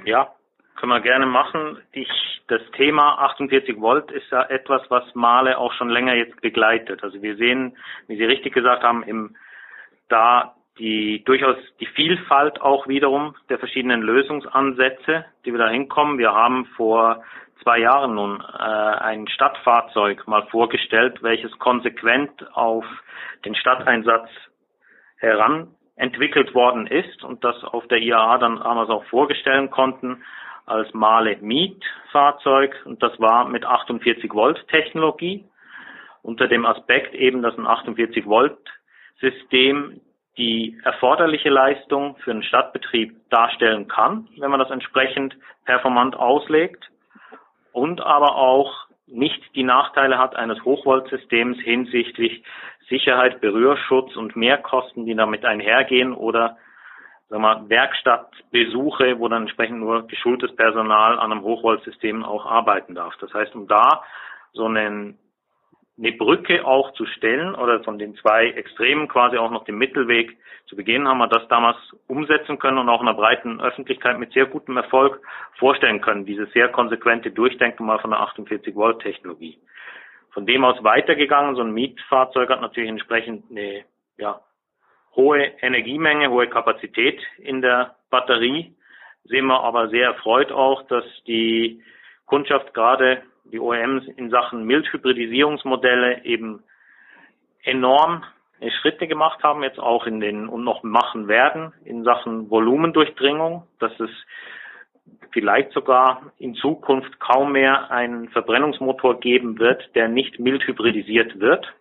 Ja, 0.05 0.33
können 0.75 0.91
wir 0.91 1.01
gerne 1.01 1.25
machen. 1.25 1.79
Ich, 1.91 2.09
das 2.47 2.61
Thema 2.75 3.19
48 3.19 3.79
Volt 3.79 4.11
ist 4.11 4.29
ja 4.31 4.43
etwas, 4.43 4.81
was 4.89 5.03
Mahle 5.13 5.57
auch 5.57 5.73
schon 5.73 5.89
länger 5.89 6.15
jetzt 6.15 6.41
begleitet. 6.41 7.03
Also 7.03 7.21
wir 7.21 7.35
sehen, 7.35 7.77
wie 8.07 8.17
Sie 8.17 8.25
richtig 8.25 8.53
gesagt 8.53 8.83
haben, 8.83 9.03
im, 9.03 9.35
da 10.09 10.55
die 10.79 11.23
durchaus 11.25 11.57
die 11.79 11.85
Vielfalt 11.85 12.61
auch 12.61 12.87
wiederum 12.87 13.35
der 13.49 13.59
verschiedenen 13.59 14.01
Lösungsansätze, 14.01 15.25
die 15.45 15.51
wir 15.51 15.59
da 15.59 15.69
hinkommen. 15.69 16.17
Wir 16.17 16.33
haben 16.33 16.65
vor 16.77 17.23
zwei 17.61 17.79
Jahren 17.79 18.15
nun 18.15 18.41
äh, 18.41 18.63
ein 18.63 19.27
Stadtfahrzeug 19.27 20.27
mal 20.27 20.47
vorgestellt, 20.47 21.21
welches 21.21 21.51
konsequent 21.59 22.31
auf 22.55 22.85
den 23.45 23.53
Stadteinsatz 23.53 24.29
heran 25.17 25.75
entwickelt 26.01 26.55
worden 26.55 26.87
ist 26.87 27.23
und 27.23 27.43
das 27.43 27.63
auf 27.63 27.87
der 27.87 27.99
IAA 27.99 28.39
dann 28.39 28.57
damals 28.57 28.89
auch 28.89 29.03
vorstellen 29.05 29.69
konnten 29.69 30.23
als 30.65 30.91
Male 30.95 31.37
Mietfahrzeug 31.41 32.75
und 32.85 33.03
das 33.03 33.19
war 33.19 33.47
mit 33.47 33.65
48 33.65 34.33
Volt 34.33 34.67
Technologie. 34.69 35.45
Unter 36.23 36.47
dem 36.47 36.65
Aspekt 36.65 37.13
eben, 37.13 37.43
dass 37.43 37.55
ein 37.55 37.67
48 37.67 38.25
Volt 38.25 38.57
System 39.19 40.01
die 40.37 40.79
erforderliche 40.83 41.49
Leistung 41.49 42.15
für 42.23 42.31
einen 42.31 42.43
Stadtbetrieb 42.43 43.29
darstellen 43.29 43.87
kann, 43.87 44.27
wenn 44.37 44.49
man 44.49 44.59
das 44.59 44.71
entsprechend 44.71 45.35
performant 45.65 46.15
auslegt. 46.15 46.89
Und 47.73 48.01
aber 48.01 48.35
auch 48.37 48.87
nicht 49.11 49.55
die 49.55 49.63
Nachteile 49.63 50.17
hat 50.17 50.35
eines 50.35 50.63
Hochvoltsystems 50.63 51.59
hinsichtlich 51.59 52.43
Sicherheit, 52.89 53.41
Berührschutz 53.41 54.15
und 54.15 54.35
Mehrkosten, 54.35 55.05
die 55.05 55.15
damit 55.15 55.45
einhergehen 55.45 56.13
oder 56.13 56.57
sagen 57.29 57.43
wir, 57.43 57.69
Werkstattbesuche, 57.69 59.19
wo 59.19 59.27
dann 59.27 59.43
entsprechend 59.43 59.79
nur 59.79 60.07
geschultes 60.07 60.55
Personal 60.55 61.17
an 61.17 61.31
einem 61.31 61.43
Hochvoltsystem 61.43 62.23
auch 62.23 62.45
arbeiten 62.45 62.95
darf. 62.95 63.15
Das 63.21 63.33
heißt, 63.33 63.55
um 63.55 63.67
da 63.67 64.03
so 64.53 64.65
einen 64.65 65.17
eine 66.01 66.13
Brücke 66.13 66.65
auch 66.65 66.93
zu 66.93 67.05
stellen 67.05 67.53
oder 67.53 67.83
von 67.83 67.99
den 67.99 68.15
zwei 68.15 68.47
Extremen 68.47 69.07
quasi 69.07 69.37
auch 69.37 69.51
noch 69.51 69.65
den 69.65 69.77
Mittelweg 69.77 70.35
zu 70.65 70.75
begehen, 70.75 71.07
haben 71.07 71.19
wir 71.19 71.27
das 71.27 71.47
damals 71.47 71.77
umsetzen 72.07 72.57
können 72.57 72.79
und 72.79 72.89
auch 72.89 73.01
in 73.01 73.05
der 73.05 73.13
breiten 73.13 73.61
Öffentlichkeit 73.61 74.17
mit 74.17 74.33
sehr 74.33 74.47
gutem 74.47 74.77
Erfolg 74.77 75.21
vorstellen 75.59 76.01
können, 76.01 76.25
dieses 76.25 76.51
sehr 76.53 76.69
konsequente 76.69 77.29
Durchdenken 77.29 77.85
mal 77.85 77.99
von 77.99 78.09
der 78.09 78.19
48 78.19 78.75
Volt 78.75 79.01
Technologie. 79.01 79.59
Von 80.31 80.47
dem 80.47 80.63
aus 80.63 80.83
weitergegangen, 80.83 81.55
so 81.55 81.61
ein 81.61 81.73
Mietfahrzeug 81.73 82.49
hat 82.49 82.61
natürlich 82.61 82.89
entsprechend 82.89 83.51
eine 83.51 83.83
ja, 84.17 84.41
hohe 85.15 85.51
Energiemenge, 85.61 86.31
hohe 86.31 86.47
Kapazität 86.47 87.21
in 87.37 87.61
der 87.61 87.95
Batterie. 88.09 88.73
Sehen 89.25 89.45
wir 89.45 89.61
aber 89.61 89.89
sehr 89.89 90.05
erfreut 90.05 90.51
auch, 90.51 90.81
dass 90.87 91.03
die 91.27 91.83
Kundschaft 92.25 92.73
gerade 92.73 93.21
die 93.51 93.59
OEMs 93.59 94.07
in 94.15 94.29
Sachen 94.29 94.65
Mildhybridisierungsmodelle 94.65 96.25
eben 96.25 96.63
enorm 97.63 98.23
Schritte 98.81 99.07
gemacht 99.07 99.43
haben, 99.43 99.63
jetzt 99.63 99.79
auch 99.79 100.05
in 100.05 100.19
den 100.19 100.47
und 100.47 100.63
noch 100.63 100.83
machen 100.83 101.27
werden 101.27 101.73
in 101.83 102.03
Sachen 102.03 102.49
Volumendurchdringung, 102.49 103.63
dass 103.79 103.91
es 103.99 104.11
vielleicht 105.31 105.71
sogar 105.71 106.31
in 106.37 106.53
Zukunft 106.55 107.19
kaum 107.19 107.53
mehr 107.53 107.89
einen 107.89 108.29
Verbrennungsmotor 108.29 109.19
geben 109.19 109.57
wird, 109.57 109.95
der 109.95 110.07
nicht 110.07 110.39
mild 110.39 110.65
hybridisiert 110.67 111.39
wird. 111.39 111.73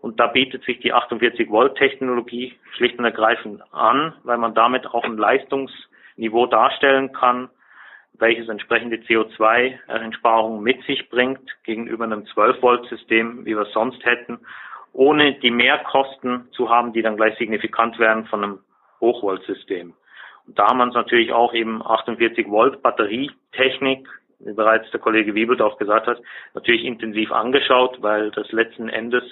Und 0.00 0.20
da 0.20 0.28
bietet 0.28 0.64
sich 0.64 0.78
die 0.80 0.92
48 0.92 1.50
Volt 1.50 1.76
Technologie 1.76 2.54
schlicht 2.76 2.98
und 2.98 3.04
ergreifend 3.04 3.62
an, 3.72 4.14
weil 4.22 4.38
man 4.38 4.54
damit 4.54 4.86
auch 4.86 5.04
ein 5.04 5.16
Leistungsniveau 5.16 6.46
darstellen 6.46 7.12
kann, 7.12 7.48
welches 8.18 8.48
entsprechende 8.48 8.96
CO2-Einsparungen 8.96 10.62
mit 10.62 10.82
sich 10.84 11.08
bringt 11.08 11.40
gegenüber 11.64 12.04
einem 12.04 12.26
12 12.26 12.62
Volt 12.62 12.86
System, 12.88 13.44
wie 13.44 13.54
wir 13.54 13.62
es 13.62 13.72
sonst 13.72 14.04
hätten, 14.04 14.38
ohne 14.92 15.34
die 15.34 15.50
Mehrkosten 15.50 16.48
zu 16.52 16.70
haben, 16.70 16.92
die 16.92 17.02
dann 17.02 17.16
gleich 17.16 17.36
signifikant 17.38 17.98
werden 17.98 18.26
von 18.26 18.42
einem 18.42 18.58
Hochvolt-System. 19.00 19.92
Und 20.46 20.58
da 20.58 20.68
haben 20.68 20.78
wir 20.78 20.84
uns 20.84 20.94
natürlich 20.94 21.32
auch 21.32 21.52
eben 21.52 21.84
48 21.84 22.48
Volt 22.48 22.82
Batterietechnik, 22.82 24.08
wie 24.38 24.52
bereits 24.52 24.90
der 24.90 25.00
Kollege 25.00 25.34
Wiebelt 25.34 25.60
auch 25.60 25.78
gesagt 25.78 26.06
hat, 26.06 26.20
natürlich 26.54 26.84
intensiv 26.84 27.32
angeschaut, 27.32 28.02
weil 28.02 28.30
das 28.30 28.50
letzten 28.52 28.88
Endes 28.88 29.24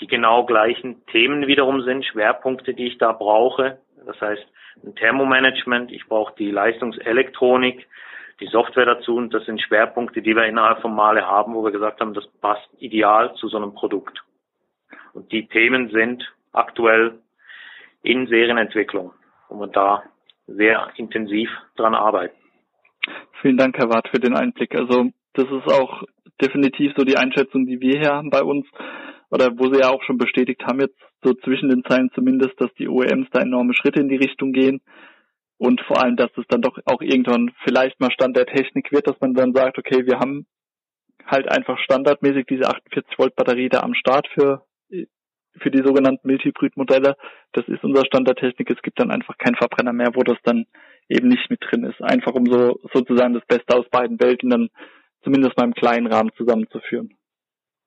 die 0.00 0.06
genau 0.06 0.44
gleichen 0.44 1.04
Themen 1.06 1.46
wiederum 1.46 1.82
sind, 1.82 2.04
Schwerpunkte, 2.04 2.74
die 2.74 2.86
ich 2.86 2.98
da 2.98 3.12
brauche. 3.12 3.78
Das 4.06 4.20
heißt, 4.20 4.46
ein 4.84 4.94
Thermomanagement, 4.94 5.92
ich 5.92 6.06
brauche 6.06 6.34
die 6.38 6.50
Leistungselektronik, 6.50 7.86
die 8.40 8.46
Software 8.46 8.86
dazu 8.86 9.16
und 9.16 9.32
das 9.34 9.44
sind 9.44 9.60
Schwerpunkte, 9.60 10.22
die 10.22 10.34
wir 10.34 10.46
innerhalb 10.46 10.80
von 10.80 10.94
Male 10.94 11.26
haben, 11.26 11.54
wo 11.54 11.62
wir 11.62 11.72
gesagt 11.72 12.00
haben, 12.00 12.14
das 12.14 12.26
passt 12.40 12.68
ideal 12.78 13.34
zu 13.34 13.48
so 13.48 13.58
einem 13.58 13.74
Produkt. 13.74 14.22
Und 15.12 15.30
die 15.32 15.46
Themen 15.46 15.90
sind 15.90 16.24
aktuell 16.52 17.18
in 18.02 18.26
Serienentwicklung, 18.26 19.12
wo 19.48 19.60
wir 19.60 19.66
da 19.68 20.02
sehr 20.46 20.88
intensiv 20.96 21.50
dran 21.76 21.94
arbeiten. 21.94 22.36
Vielen 23.40 23.56
Dank, 23.56 23.76
Herr 23.78 23.90
Wart, 23.90 24.08
für 24.08 24.20
den 24.20 24.34
Einblick. 24.34 24.74
Also 24.74 25.10
das 25.34 25.46
ist 25.46 25.72
auch 25.72 26.02
definitiv 26.40 26.92
so 26.96 27.04
die 27.04 27.16
Einschätzung, 27.16 27.66
die 27.66 27.80
wir 27.80 27.98
hier 27.98 28.10
haben 28.10 28.30
bei 28.30 28.42
uns, 28.42 28.66
oder 29.30 29.50
wo 29.56 29.72
Sie 29.72 29.80
ja 29.80 29.90
auch 29.90 30.02
schon 30.02 30.18
bestätigt 30.18 30.64
haben, 30.66 30.80
jetzt 30.80 30.98
so 31.22 31.34
zwischen 31.34 31.68
den 31.68 31.84
Zeilen 31.84 32.10
zumindest, 32.14 32.60
dass 32.60 32.72
die 32.74 32.88
OEMs 32.88 33.28
da 33.30 33.40
enorme 33.40 33.74
Schritte 33.74 34.00
in 34.00 34.08
die 34.08 34.16
Richtung 34.16 34.52
gehen 34.52 34.80
und 35.60 35.82
vor 35.82 36.02
allem, 36.02 36.16
dass 36.16 36.30
es 36.38 36.46
dann 36.48 36.62
doch 36.62 36.78
auch 36.86 37.02
irgendwann 37.02 37.52
vielleicht 37.64 38.00
mal 38.00 38.10
Stand 38.10 38.34
der 38.34 38.46
Technik 38.46 38.90
wird, 38.92 39.06
dass 39.06 39.20
man 39.20 39.34
dann 39.34 39.52
sagt, 39.52 39.76
okay, 39.76 40.06
wir 40.06 40.18
haben 40.18 40.46
halt 41.26 41.50
einfach 41.50 41.78
standardmäßig 41.78 42.46
diese 42.46 42.66
48 42.66 43.18
Volt 43.18 43.36
Batterie 43.36 43.68
da 43.68 43.80
am 43.80 43.92
Start 43.92 44.26
für 44.28 44.64
für 45.58 45.70
die 45.70 45.82
sogenannten 45.84 46.26
Mildhybrid-Modelle. 46.26 47.16
Das 47.52 47.68
ist 47.68 47.84
unser 47.84 48.06
Stand 48.06 48.26
der 48.26 48.36
Technik. 48.36 48.70
Es 48.70 48.80
gibt 48.80 49.00
dann 49.00 49.10
einfach 49.10 49.36
keinen 49.36 49.56
Verbrenner 49.56 49.92
mehr, 49.92 50.14
wo 50.14 50.22
das 50.22 50.38
dann 50.44 50.64
eben 51.08 51.28
nicht 51.28 51.50
mit 51.50 51.60
drin 51.60 51.84
ist. 51.84 52.00
Einfach 52.00 52.32
um 52.32 52.46
so 52.46 52.78
sozusagen 52.94 53.34
das 53.34 53.44
Beste 53.46 53.76
aus 53.76 53.88
beiden 53.90 54.18
Welten 54.20 54.48
dann 54.48 54.68
zumindest 55.22 55.58
mal 55.58 55.64
im 55.64 55.74
kleinen 55.74 56.06
Rahmen 56.06 56.30
zusammenzuführen. 56.36 57.18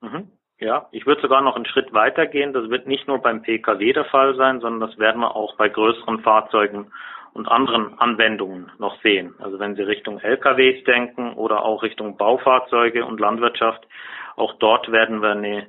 Mhm. 0.01 0.30
Ja, 0.59 0.89
ich 0.91 1.07
würde 1.07 1.21
sogar 1.21 1.41
noch 1.41 1.55
einen 1.55 1.65
Schritt 1.65 1.91
weiter 1.93 2.28
gehen. 2.28 2.53
Das 2.53 2.69
wird 2.69 2.86
nicht 2.86 3.07
nur 3.07 3.19
beim 3.19 3.41
Pkw 3.41 3.93
der 3.93 4.05
Fall 4.05 4.36
sein, 4.36 4.59
sondern 4.59 4.88
das 4.88 4.99
werden 4.99 5.21
wir 5.21 5.36
auch 5.36 5.55
bei 5.57 5.69
größeren 5.69 6.19
Fahrzeugen 6.19 6.91
und 7.34 7.48
anderen 7.48 7.98
Anwendungen 8.00 8.72
noch 8.80 9.02
sehen. 9.02 9.36
Also 9.40 9.60
wenn 9.60 9.76
Sie 9.76 9.82
Richtung 9.82 10.20
LKWs 10.20 10.84
denken 10.86 11.34
oder 11.34 11.64
auch 11.66 11.84
Richtung 11.84 12.18
Baufahrzeuge 12.18 13.06
und 13.06 13.20
Landwirtschaft, 13.20 13.88
auch 14.36 14.54
dort 14.60 14.92
werden 14.92 15.22
wir 15.22 15.32
eine 15.32 15.68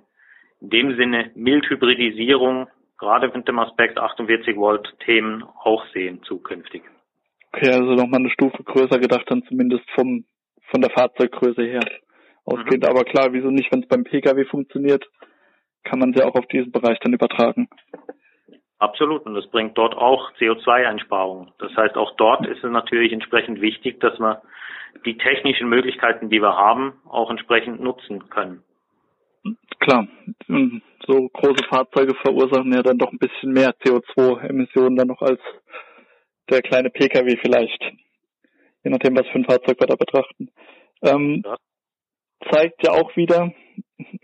in 0.61 0.71
dem 0.71 0.97
Sinne 0.97 1.31
Mildhybridisierung 1.35 2.69
gerade 2.99 3.31
mit 3.35 3.47
dem 3.49 3.59
Aspekt 3.59 3.99
48 3.99 4.57
Volt 4.57 4.95
Themen 5.05 5.45
auch 5.63 5.85
sehen 5.93 6.23
zukünftig. 6.23 6.83
Okay, 7.53 7.71
also 7.71 7.95
nochmal 7.95 8.21
eine 8.21 8.31
Stufe 8.31 8.63
größer 8.63 8.99
gedacht, 8.99 9.25
dann 9.29 9.43
zumindest 9.45 9.85
vom 9.95 10.25
von 10.71 10.81
der 10.81 10.91
Fahrzeuggröße 10.91 11.63
her 11.63 11.85
ausgeht. 12.45 12.83
Mhm. 12.83 12.89
Aber 12.89 13.05
klar, 13.05 13.33
wieso 13.33 13.51
nicht, 13.51 13.71
wenn 13.73 13.83
es 13.83 13.89
beim 13.89 14.05
Pkw 14.05 14.45
funktioniert, 14.47 15.05
kann 15.85 15.99
man 15.99 16.15
sie 16.15 16.23
auch 16.23 16.35
auf 16.35 16.47
diesen 16.47 16.73
Bereich 16.73 16.99
dann 17.01 17.13
übertragen. 17.13 17.69
Absolut, 18.79 19.25
und 19.25 19.35
das 19.35 19.47
bringt 19.47 19.79
dort 19.79 19.95
auch 19.95 20.33
CO2-Einsparungen. 20.33 21.53
Das 21.59 21.75
heißt, 21.77 21.97
auch 21.97 22.17
dort 22.17 22.47
ist 22.47 22.63
es 22.63 22.71
natürlich 22.71 23.13
entsprechend 23.13 23.61
wichtig, 23.61 24.01
dass 24.01 24.19
wir 24.19 24.43
die 25.07 25.17
technischen 25.17 25.69
Möglichkeiten, 25.69 26.29
die 26.29 26.41
wir 26.41 26.57
haben, 26.57 26.95
auch 27.09 27.31
entsprechend 27.31 27.81
nutzen 27.81 28.29
können. 28.31 28.63
Klar, 29.79 30.09
so 31.07 31.29
große 31.29 31.65
Fahrzeuge 31.69 32.15
verursachen 32.15 32.73
ja 32.73 32.83
dann 32.83 32.99
doch 32.99 33.13
ein 33.13 33.19
bisschen 33.19 33.53
mehr 33.53 33.75
CO2-Emissionen 33.85 34.97
dann 34.97 35.09
noch 35.09 35.21
als 35.21 35.41
der 36.51 36.63
kleine 36.63 36.91
Pkw 36.91 37.37
vielleicht. 37.41 37.83
Je 38.83 38.91
nachdem, 38.91 39.17
was 39.17 39.27
für 39.29 39.39
ein 39.39 39.45
Fahrzeug 39.45 39.81
wir 39.81 39.87
da 39.87 39.97
betrachten. 39.97 40.51
Ähm, 41.03 41.43
ja. 41.45 41.57
Zeigt 42.51 42.85
ja 42.85 42.93
auch 42.93 43.17
wieder, 43.17 43.53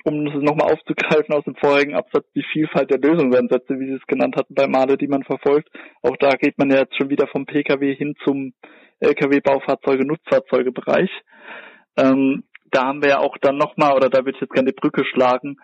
um 0.04 0.26
es 0.26 0.34
nochmal 0.42 0.72
aufzugreifen 0.72 1.34
aus 1.34 1.44
dem 1.44 1.56
vorigen 1.56 1.94
Absatz, 1.94 2.26
die 2.34 2.44
Vielfalt 2.52 2.90
der 2.90 2.98
Lösungsansätze, 2.98 3.78
wie 3.78 3.86
Sie 3.86 3.94
es 3.94 4.06
genannt 4.06 4.36
hatten 4.36 4.54
bei 4.54 4.66
Male, 4.66 4.96
die 4.96 5.08
man 5.08 5.22
verfolgt. 5.22 5.68
Auch 6.02 6.16
da 6.16 6.30
geht 6.30 6.58
man 6.58 6.70
ja 6.70 6.78
jetzt 6.80 6.96
schon 6.96 7.10
wieder 7.10 7.26
vom 7.28 7.46
Pkw 7.46 7.94
hin 7.94 8.14
zum 8.24 8.52
Lkw-Baufahrzeuge, 9.00 10.06
Nutzfahrzeugebereich. 10.06 11.10
Ähm, 11.96 12.44
da 12.70 12.86
haben 12.86 13.02
wir 13.02 13.10
ja 13.10 13.18
auch 13.18 13.36
dann 13.38 13.56
nochmal, 13.56 13.96
oder 13.96 14.08
da 14.08 14.18
würde 14.18 14.32
ich 14.32 14.40
jetzt 14.40 14.52
gerne 14.52 14.70
die 14.70 14.80
Brücke 14.80 15.04
schlagen, 15.04 15.56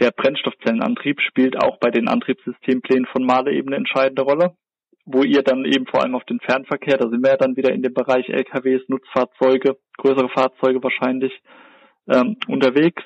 der 0.00 0.12
Brennstoffzellenantrieb 0.12 1.20
spielt 1.20 1.62
auch 1.62 1.78
bei 1.78 1.90
den 1.90 2.08
Antriebssystemplänen 2.08 3.06
von 3.12 3.24
Male 3.24 3.52
eben 3.52 3.68
eine 3.68 3.76
entscheidende 3.76 4.22
Rolle, 4.22 4.56
wo 5.04 5.22
ihr 5.22 5.42
dann 5.42 5.64
eben 5.66 5.86
vor 5.86 6.02
allem 6.02 6.14
auf 6.14 6.24
den 6.24 6.40
Fernverkehr, 6.40 6.96
da 6.96 7.08
sind 7.08 7.22
wir 7.22 7.32
ja 7.32 7.36
dann 7.36 7.56
wieder 7.56 7.72
in 7.72 7.82
dem 7.82 7.92
Bereich 7.92 8.28
LKWs, 8.28 8.88
Nutzfahrzeuge, 8.88 9.76
größere 9.98 10.30
Fahrzeuge 10.30 10.82
wahrscheinlich 10.82 11.32
ähm, 12.08 12.36
unterwegs. 12.48 13.02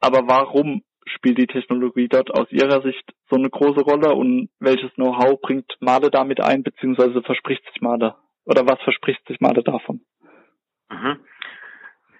Aber 0.00 0.28
warum 0.28 0.82
spielt 1.06 1.38
die 1.38 1.46
Technologie 1.46 2.08
dort 2.08 2.30
aus 2.30 2.50
Ihrer 2.50 2.82
Sicht 2.82 3.04
so 3.30 3.36
eine 3.36 3.50
große 3.50 3.80
Rolle 3.80 4.14
und 4.14 4.50
welches 4.60 4.92
Know-how 4.94 5.40
bringt 5.40 5.76
Male 5.80 6.10
damit 6.10 6.40
ein, 6.40 6.62
beziehungsweise 6.62 7.22
verspricht 7.22 7.64
sich 7.64 7.80
Male 7.80 8.14
oder 8.44 8.66
was 8.66 8.80
verspricht 8.82 9.26
sich 9.26 9.40
Male 9.40 9.62
davon? 9.62 10.00
Mhm. 10.90 11.20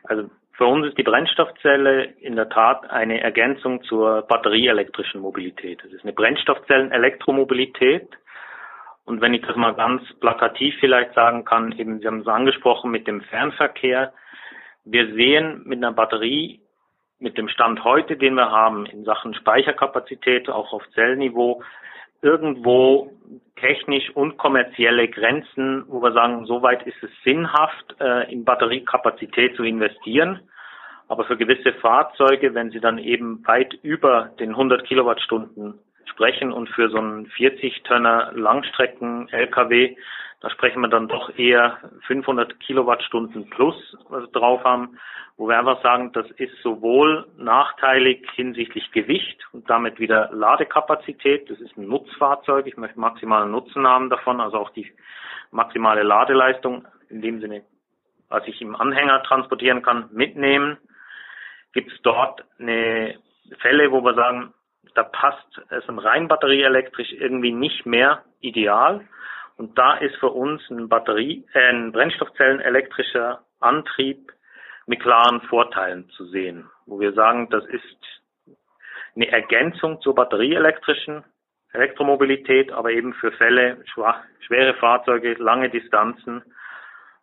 Also 0.04 0.30
für 0.52 0.66
uns 0.66 0.88
ist 0.88 0.98
die 0.98 1.04
Brennstoffzelle 1.04 2.04
in 2.20 2.34
der 2.34 2.48
Tat 2.48 2.90
eine 2.90 3.20
Ergänzung 3.20 3.82
zur 3.84 4.22
batterieelektrischen 4.22 5.20
Mobilität. 5.20 5.84
Es 5.84 5.92
ist 5.92 6.02
eine 6.02 6.12
Brennstoffzellen-Elektromobilität. 6.12 8.08
Und 9.04 9.20
wenn 9.20 9.34
ich 9.34 9.42
das 9.42 9.56
mal 9.56 9.74
ganz 9.74 10.02
plakativ 10.20 10.74
vielleicht 10.80 11.14
sagen 11.14 11.44
kann, 11.44 11.72
eben, 11.78 12.00
Sie 12.00 12.06
haben 12.06 12.20
es 12.20 12.26
angesprochen 12.26 12.90
mit 12.90 13.06
dem 13.06 13.20
Fernverkehr. 13.22 14.12
Wir 14.90 15.12
sehen 15.12 15.64
mit 15.66 15.78
einer 15.78 15.92
Batterie, 15.92 16.60
mit 17.18 17.36
dem 17.36 17.50
Stand 17.50 17.84
heute, 17.84 18.16
den 18.16 18.34
wir 18.34 18.50
haben, 18.50 18.86
in 18.86 19.04
Sachen 19.04 19.34
Speicherkapazität, 19.34 20.48
auch 20.48 20.72
auf 20.72 20.82
Zellniveau, 20.94 21.62
irgendwo 22.22 23.12
technisch 23.56 24.08
und 24.16 24.38
kommerzielle 24.38 25.08
Grenzen, 25.08 25.84
wo 25.88 26.00
wir 26.02 26.12
sagen, 26.12 26.46
soweit 26.46 26.86
ist 26.86 27.02
es 27.02 27.10
sinnhaft, 27.22 27.96
äh, 28.00 28.32
in 28.32 28.46
Batteriekapazität 28.46 29.56
zu 29.56 29.62
investieren. 29.62 30.40
Aber 31.08 31.24
für 31.24 31.36
gewisse 31.36 31.74
Fahrzeuge, 31.74 32.54
wenn 32.54 32.70
sie 32.70 32.80
dann 32.80 32.96
eben 32.96 33.46
weit 33.46 33.74
über 33.82 34.30
den 34.40 34.50
100 34.50 34.86
Kilowattstunden 34.86 35.78
sprechen 36.06 36.50
und 36.50 36.70
für 36.70 36.88
so 36.88 36.96
einen 36.96 37.26
40 37.26 37.82
Tonner 37.82 38.32
Langstrecken 38.34 39.28
LKW 39.28 39.96
da 40.40 40.50
sprechen 40.50 40.80
wir 40.80 40.88
dann 40.88 41.08
doch 41.08 41.36
eher 41.36 41.78
500 42.06 42.60
Kilowattstunden 42.60 43.50
plus, 43.50 43.96
was 44.08 44.22
wir 44.22 44.40
drauf 44.40 44.62
haben, 44.62 44.98
wo 45.36 45.48
wir 45.48 45.58
einfach 45.58 45.82
sagen, 45.82 46.12
das 46.12 46.30
ist 46.32 46.56
sowohl 46.62 47.26
nachteilig 47.36 48.28
hinsichtlich 48.34 48.90
Gewicht 48.92 49.40
und 49.52 49.68
damit 49.68 49.98
wieder 49.98 50.30
Ladekapazität. 50.32 51.50
Das 51.50 51.60
ist 51.60 51.76
ein 51.76 51.88
Nutzfahrzeug. 51.88 52.66
Ich 52.66 52.76
möchte 52.76 53.00
maximalen 53.00 53.50
Nutzen 53.50 53.86
haben 53.86 54.10
davon, 54.10 54.40
also 54.40 54.58
auch 54.58 54.70
die 54.70 54.90
maximale 55.50 56.02
Ladeleistung 56.02 56.86
in 57.08 57.22
dem 57.22 57.40
Sinne, 57.40 57.62
was 58.28 58.46
ich 58.46 58.60
im 58.60 58.76
Anhänger 58.76 59.22
transportieren 59.22 59.82
kann, 59.82 60.08
mitnehmen. 60.12 60.76
Gibt 61.72 61.92
es 61.92 62.02
dort 62.02 62.44
eine 62.58 63.18
Fälle, 63.60 63.90
wo 63.90 64.02
wir 64.02 64.14
sagen, 64.14 64.54
da 64.94 65.02
passt 65.04 65.60
es 65.70 65.84
im 65.86 65.98
rein 65.98 66.28
batterieelektrisch 66.28 67.12
irgendwie 67.12 67.52
nicht 67.52 67.86
mehr 67.86 68.24
ideal. 68.40 69.06
Und 69.58 69.76
da 69.76 69.94
ist 69.96 70.16
für 70.16 70.30
uns 70.30 70.62
ein 70.70 70.88
Batterie, 70.88 71.44
äh, 71.52 71.68
ein 71.68 71.92
Brennstoffzellenelektrischer 71.92 73.40
Antrieb 73.60 74.32
mit 74.86 75.00
klaren 75.00 75.42
Vorteilen 75.42 76.08
zu 76.10 76.24
sehen, 76.26 76.70
wo 76.86 77.00
wir 77.00 77.12
sagen, 77.12 77.50
das 77.50 77.64
ist 77.66 77.98
eine 79.14 79.28
Ergänzung 79.28 80.00
zur 80.00 80.14
batterieelektrischen 80.14 81.24
Elektromobilität, 81.72 82.72
aber 82.72 82.92
eben 82.92 83.12
für 83.14 83.32
Fälle, 83.32 83.84
schwere 84.46 84.74
Fahrzeuge, 84.74 85.34
lange 85.34 85.68
Distanzen, 85.68 86.42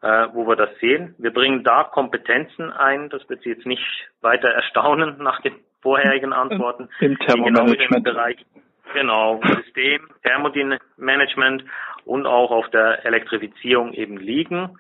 äh, 0.02 0.28
wo 0.34 0.46
wir 0.46 0.58
das 0.58 0.70
sehen. 0.80 1.16
Wir 1.18 1.32
bringen 1.32 1.64
da 1.64 1.86
Kompetenzen 1.86 2.72
ein, 2.72 3.10
das 3.10 3.28
wird 3.30 3.42
Sie 3.42 3.50
jetzt 3.50 3.66
nicht 3.66 3.82
weiter 4.22 4.50
erstaunen 4.50 5.18
nach 5.24 5.42
den 5.42 5.56
vorherigen 5.82 6.34
Antworten. 6.34 6.90
Im 7.00 7.18
Thermomanagement. 7.18 8.04
Bereich 8.04 8.46
Genau, 8.94 9.42
System, 9.42 10.08
Thermodynamikmanagement 10.24 11.66
und 12.06 12.26
auch 12.26 12.52
auf 12.52 12.70
der 12.70 13.06
Elektrifizierung 13.06 13.94
eben 13.94 14.18
liegen. 14.18 14.78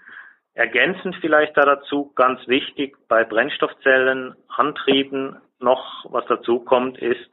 Ergänzend 0.53 1.17
vielleicht 1.19 1.57
da 1.57 1.65
dazu, 1.65 2.13
ganz 2.15 2.39
wichtig, 2.47 2.95
bei 3.09 3.25
Brennstoffzellen, 3.25 4.35
Antrieben 4.47 5.37
noch, 5.59 6.05
was 6.09 6.25
dazu 6.27 6.59
kommt, 6.59 6.97
ist 6.97 7.29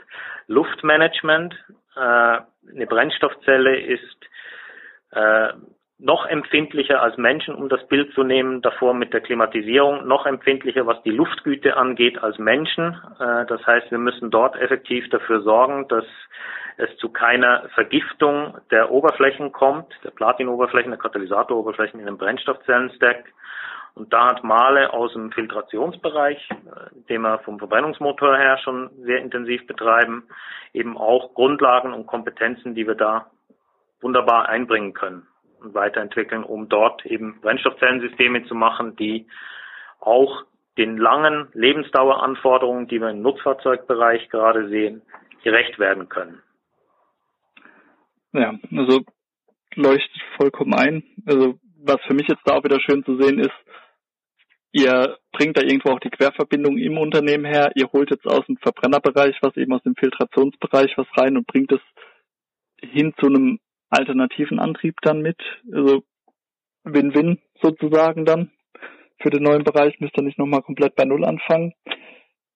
Luftmanagement. 0.49 1.55
Äh, 1.95 2.01
eine 2.01 2.86
Brennstoffzelle 2.88 3.78
ist 3.78 4.16
äh, 5.12 5.53
noch 5.99 6.26
empfindlicher 6.26 7.01
als 7.01 7.16
Menschen, 7.16 7.55
um 7.55 7.68
das 7.68 7.86
Bild 7.86 8.12
zu 8.14 8.24
nehmen, 8.24 8.61
davor 8.61 8.93
mit 8.93 9.12
der 9.12 9.20
Klimatisierung, 9.20 10.07
noch 10.09 10.26
empfindlicher, 10.26 10.84
was 10.86 11.01
die 11.05 11.12
Luftgüte 11.12 11.76
angeht 11.76 12.20
als 12.20 12.38
Menschen. 12.38 13.01
Äh, 13.20 13.47
das 13.47 13.64
heißt, 13.64 13.90
wir 13.90 13.99
müssen 13.99 14.30
dort 14.30 14.57
effektiv 14.57 15.09
dafür 15.11 15.43
sorgen, 15.43 15.86
dass 15.86 16.05
es 16.77 16.97
zu 16.97 17.11
keiner 17.11 17.68
Vergiftung 17.75 18.57
der 18.70 18.91
Oberflächen 18.91 19.53
kommt, 19.53 19.93
der 20.05 20.11
Platinoberflächen, 20.11 20.91
der 20.91 20.99
Katalysatoroberflächen 20.99 22.01
in 22.01 22.07
dem 22.07 22.18
Brennstoffzellenstack. 22.18 23.33
Und 23.95 24.12
da 24.12 24.29
hat 24.29 24.43
Male 24.43 24.93
aus 24.93 25.12
dem 25.12 25.33
Filtrationsbereich, 25.33 26.49
äh, 26.51 26.55
den 27.09 27.23
wir 27.23 27.39
vom 27.41 27.59
Verbrennungsmotor 27.59 28.37
her 28.37 28.59
schon 28.59 28.91
sehr 29.03 29.20
intensiv 29.20 29.66
betreiben, 29.66 30.25
eben 30.73 30.97
auch 30.97 31.35
Grundlagen 31.35 31.93
und 31.93 32.07
Kompetenzen, 32.07 32.75
die 32.75 32.87
wir 32.87 32.95
da 32.95 33.27
wunderbar 34.01 34.49
einbringen 34.49 34.95
können 34.95 35.27
und 35.61 35.75
weiterentwickeln, 35.75 36.43
um 36.43 36.68
dort 36.68 37.05
eben 37.07 37.41
Brennstoffzellensysteme 37.41 38.45
zu 38.47 38.55
machen, 38.55 38.97
die 38.97 39.27
auch 40.01 40.45
den 40.79 40.97
langen 40.97 41.49
Lebensdaueranforderungen, 41.53 42.89
die 42.89 43.01
wir 43.01 43.11
im 43.11 43.20
Nutzfahrzeugbereich 43.20 44.31
gerade 44.31 44.68
sehen, 44.68 45.03
gerecht 45.43 45.79
werden 45.79 46.09
können. 46.09 46.41
Ja, 48.33 48.59
also 48.76 49.03
leuchtet 49.74 50.22
vollkommen 50.37 50.74
ein. 50.74 51.03
Also 51.26 51.59
was 51.85 52.01
für 52.07 52.14
mich 52.14 52.28
jetzt 52.28 52.43
da 52.45 52.55
auch 52.55 52.64
wieder 52.64 52.80
schön 52.80 53.05
zu 53.05 53.20
sehen 53.20 53.39
ist, 53.39 53.53
ihr 54.72 55.18
bringt 55.33 55.57
da 55.57 55.62
irgendwo 55.62 55.91
auch 55.91 56.01
die 56.01 56.11
Querverbindung 56.11 56.78
im 56.78 56.99
Unternehmen 56.99 57.45
her. 57.45 57.72
Ihr 57.74 57.91
holt 57.93 58.11
jetzt 58.11 58.26
aus 58.26 58.47
dem 58.47 58.57
Verbrennerbereich 58.59 59.37
was 59.43 59.57
eben 59.57 59.72
aus 59.72 59.83
dem 59.83 59.95
Filtrationsbereich 59.97 60.97
was 60.97 61.07
rein 61.16 61.37
und 61.37 61.47
bringt 61.47 61.72
es 61.72 61.80
hin 62.80 63.12
zu 63.20 63.26
einem 63.26 63.59
alternativen 63.91 64.59
Antrieb 64.59 64.97
dann 65.03 65.20
mit. 65.20 65.39
Also 65.72 66.03
Win-Win 66.85 67.39
sozusagen 67.61 68.24
dann. 68.24 68.51
Für 69.20 69.30
den 69.30 69.43
neuen 69.43 69.62
Bereich 69.62 70.01
müsst 70.01 70.16
ihr 70.16 70.24
nicht 70.24 70.39
nochmal 70.39 70.62
komplett 70.62 70.97
bei 70.97 71.05
Null 71.05 71.24
anfangen. 71.24 71.74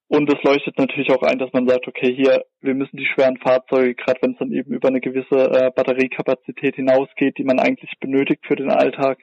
Und 0.09 0.33
es 0.33 0.41
leuchtet 0.45 0.79
natürlich 0.79 1.11
auch 1.11 1.23
ein, 1.23 1.39
dass 1.39 1.53
man 1.53 1.67
sagt, 1.67 1.89
okay, 1.89 2.15
hier, 2.15 2.45
wir 2.61 2.75
müssen 2.75 2.97
die 2.97 3.07
schweren 3.07 3.39
Fahrzeuge, 3.39 3.95
gerade 3.97 4.21
wenn 4.23 4.33
es 4.33 4.39
dann 4.39 4.53
eben 4.53 4.73
über 4.73 4.89
eine 4.89 5.01
gewisse 5.01 5.51
äh, 5.51 5.71
Batteriekapazität 5.75 6.77
hinausgeht, 6.77 7.39
die 7.39 7.45
man 7.45 7.59
eigentlich 7.59 7.91
benötigt 7.99 8.47
für 8.47 8.55
den 8.55 8.71
Alltag, 8.71 9.19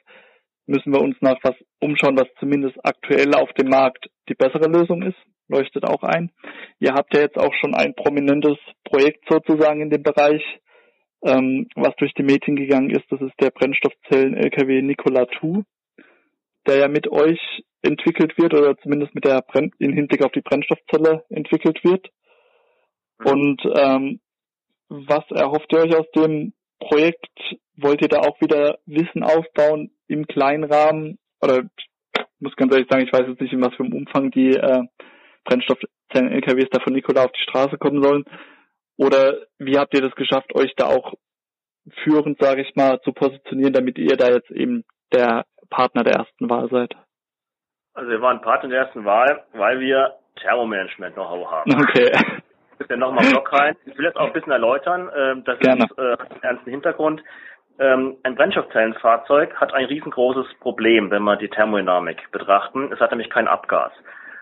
müssen 0.66 0.92
wir 0.92 1.00
uns 1.00 1.16
nach 1.20 1.38
was 1.42 1.54
umschauen, 1.80 2.18
was 2.18 2.28
zumindest 2.38 2.76
aktuell 2.84 3.34
auf 3.34 3.52
dem 3.54 3.68
Markt 3.68 4.08
die 4.28 4.34
bessere 4.34 4.68
Lösung 4.68 5.02
ist. 5.02 5.16
Leuchtet 5.48 5.84
auch 5.84 6.02
ein. 6.02 6.30
Ihr 6.80 6.92
habt 6.94 7.14
ja 7.14 7.20
jetzt 7.20 7.38
auch 7.38 7.52
schon 7.60 7.74
ein 7.74 7.94
prominentes 7.94 8.56
Projekt 8.84 9.24
sozusagen 9.28 9.80
in 9.82 9.90
dem 9.90 10.02
Bereich, 10.02 10.42
ähm, 11.22 11.66
was 11.74 11.94
durch 11.96 12.12
die 12.14 12.22
Medien 12.22 12.56
gegangen 12.56 12.90
ist. 12.90 13.04
Das 13.10 13.20
ist 13.20 13.34
der 13.40 13.50
Brennstoffzellen-LKW 13.50 14.82
Nikola 14.82 15.26
2, 15.40 15.62
der 16.66 16.78
ja 16.78 16.88
mit 16.88 17.08
euch 17.10 17.40
entwickelt 17.84 18.36
wird 18.38 18.54
oder 18.54 18.76
zumindest 18.78 19.14
mit 19.14 19.24
der 19.24 19.42
Brenn 19.42 19.70
in 19.78 19.92
Hinblick 19.92 20.24
auf 20.24 20.32
die 20.32 20.40
Brennstoffzelle 20.40 21.24
entwickelt 21.28 21.82
wird. 21.84 22.08
Mhm. 23.18 23.26
Und 23.26 23.62
ähm, 23.76 24.20
was 24.88 25.24
erhofft 25.30 25.72
ihr 25.72 25.80
euch 25.80 25.96
aus 25.96 26.10
dem 26.16 26.52
Projekt? 26.80 27.28
Wollt 27.76 28.02
ihr 28.02 28.08
da 28.08 28.20
auch 28.20 28.40
wieder 28.40 28.78
Wissen 28.86 29.22
aufbauen 29.22 29.90
im 30.08 30.26
kleinen 30.26 30.64
Rahmen? 30.64 31.18
Oder 31.40 31.64
ich 32.16 32.30
muss 32.40 32.56
ganz 32.56 32.72
ehrlich 32.72 32.88
sagen, 32.90 33.04
ich 33.04 33.12
weiß 33.12 33.26
jetzt 33.28 33.40
nicht, 33.40 33.52
in 33.52 33.62
was 33.62 33.74
für 33.74 33.84
einem 33.84 33.94
Umfang 33.94 34.30
die 34.30 34.50
äh, 34.50 34.82
Brennstoffzellen-LKWs 35.44 36.70
da 36.70 36.80
von 36.80 36.92
Nikola 36.92 37.24
auf 37.24 37.32
die 37.32 37.42
Straße 37.42 37.78
kommen 37.78 38.02
sollen. 38.02 38.24
Oder 38.96 39.38
wie 39.58 39.78
habt 39.78 39.94
ihr 39.94 40.02
das 40.02 40.14
geschafft, 40.14 40.54
euch 40.54 40.72
da 40.76 40.86
auch 40.86 41.14
führend, 42.04 42.38
sage 42.40 42.62
ich 42.62 42.74
mal, 42.76 43.00
zu 43.02 43.12
positionieren, 43.12 43.72
damit 43.72 43.98
ihr 43.98 44.16
da 44.16 44.30
jetzt 44.30 44.50
eben 44.50 44.84
der 45.12 45.44
Partner 45.70 46.04
der 46.04 46.14
ersten 46.14 46.48
Wahl 46.48 46.68
seid? 46.70 46.94
Also 47.94 48.10
wir 48.10 48.20
waren 48.20 48.40
Partner 48.40 48.68
der 48.70 48.80
ersten 48.80 49.04
Wahl, 49.04 49.44
weil 49.52 49.80
wir 49.80 50.14
Thermomanagement 50.36 51.14
Know-how 51.14 51.50
haben. 51.50 51.74
Okay. 51.80 52.12
Ich 52.80 52.88
will 52.88 52.96
nochmal 52.96 53.24
Block 53.30 53.52
rein. 53.52 53.76
Ich 53.86 53.96
will 53.96 54.04
das 54.06 54.16
auch 54.16 54.26
ein 54.26 54.32
bisschen 54.32 54.52
erläutern. 54.52 55.08
Ähm, 55.16 55.44
das 55.44 55.58
Gerne. 55.60 55.84
ist 55.84 55.98
äh, 55.98 56.16
ernsten 56.42 56.70
Hintergrund. 56.70 57.22
Ähm, 57.78 58.16
ein 58.24 58.34
Brennstoffzellenfahrzeug 58.34 59.54
hat 59.60 59.72
ein 59.74 59.86
riesengroßes 59.86 60.46
Problem, 60.60 61.10
wenn 61.10 61.22
wir 61.22 61.36
die 61.36 61.48
Thermodynamik 61.48 62.30
betrachten. 62.32 62.90
Es 62.92 62.98
hat 63.00 63.10
nämlich 63.10 63.30
kein 63.30 63.48
Abgas. 63.48 63.92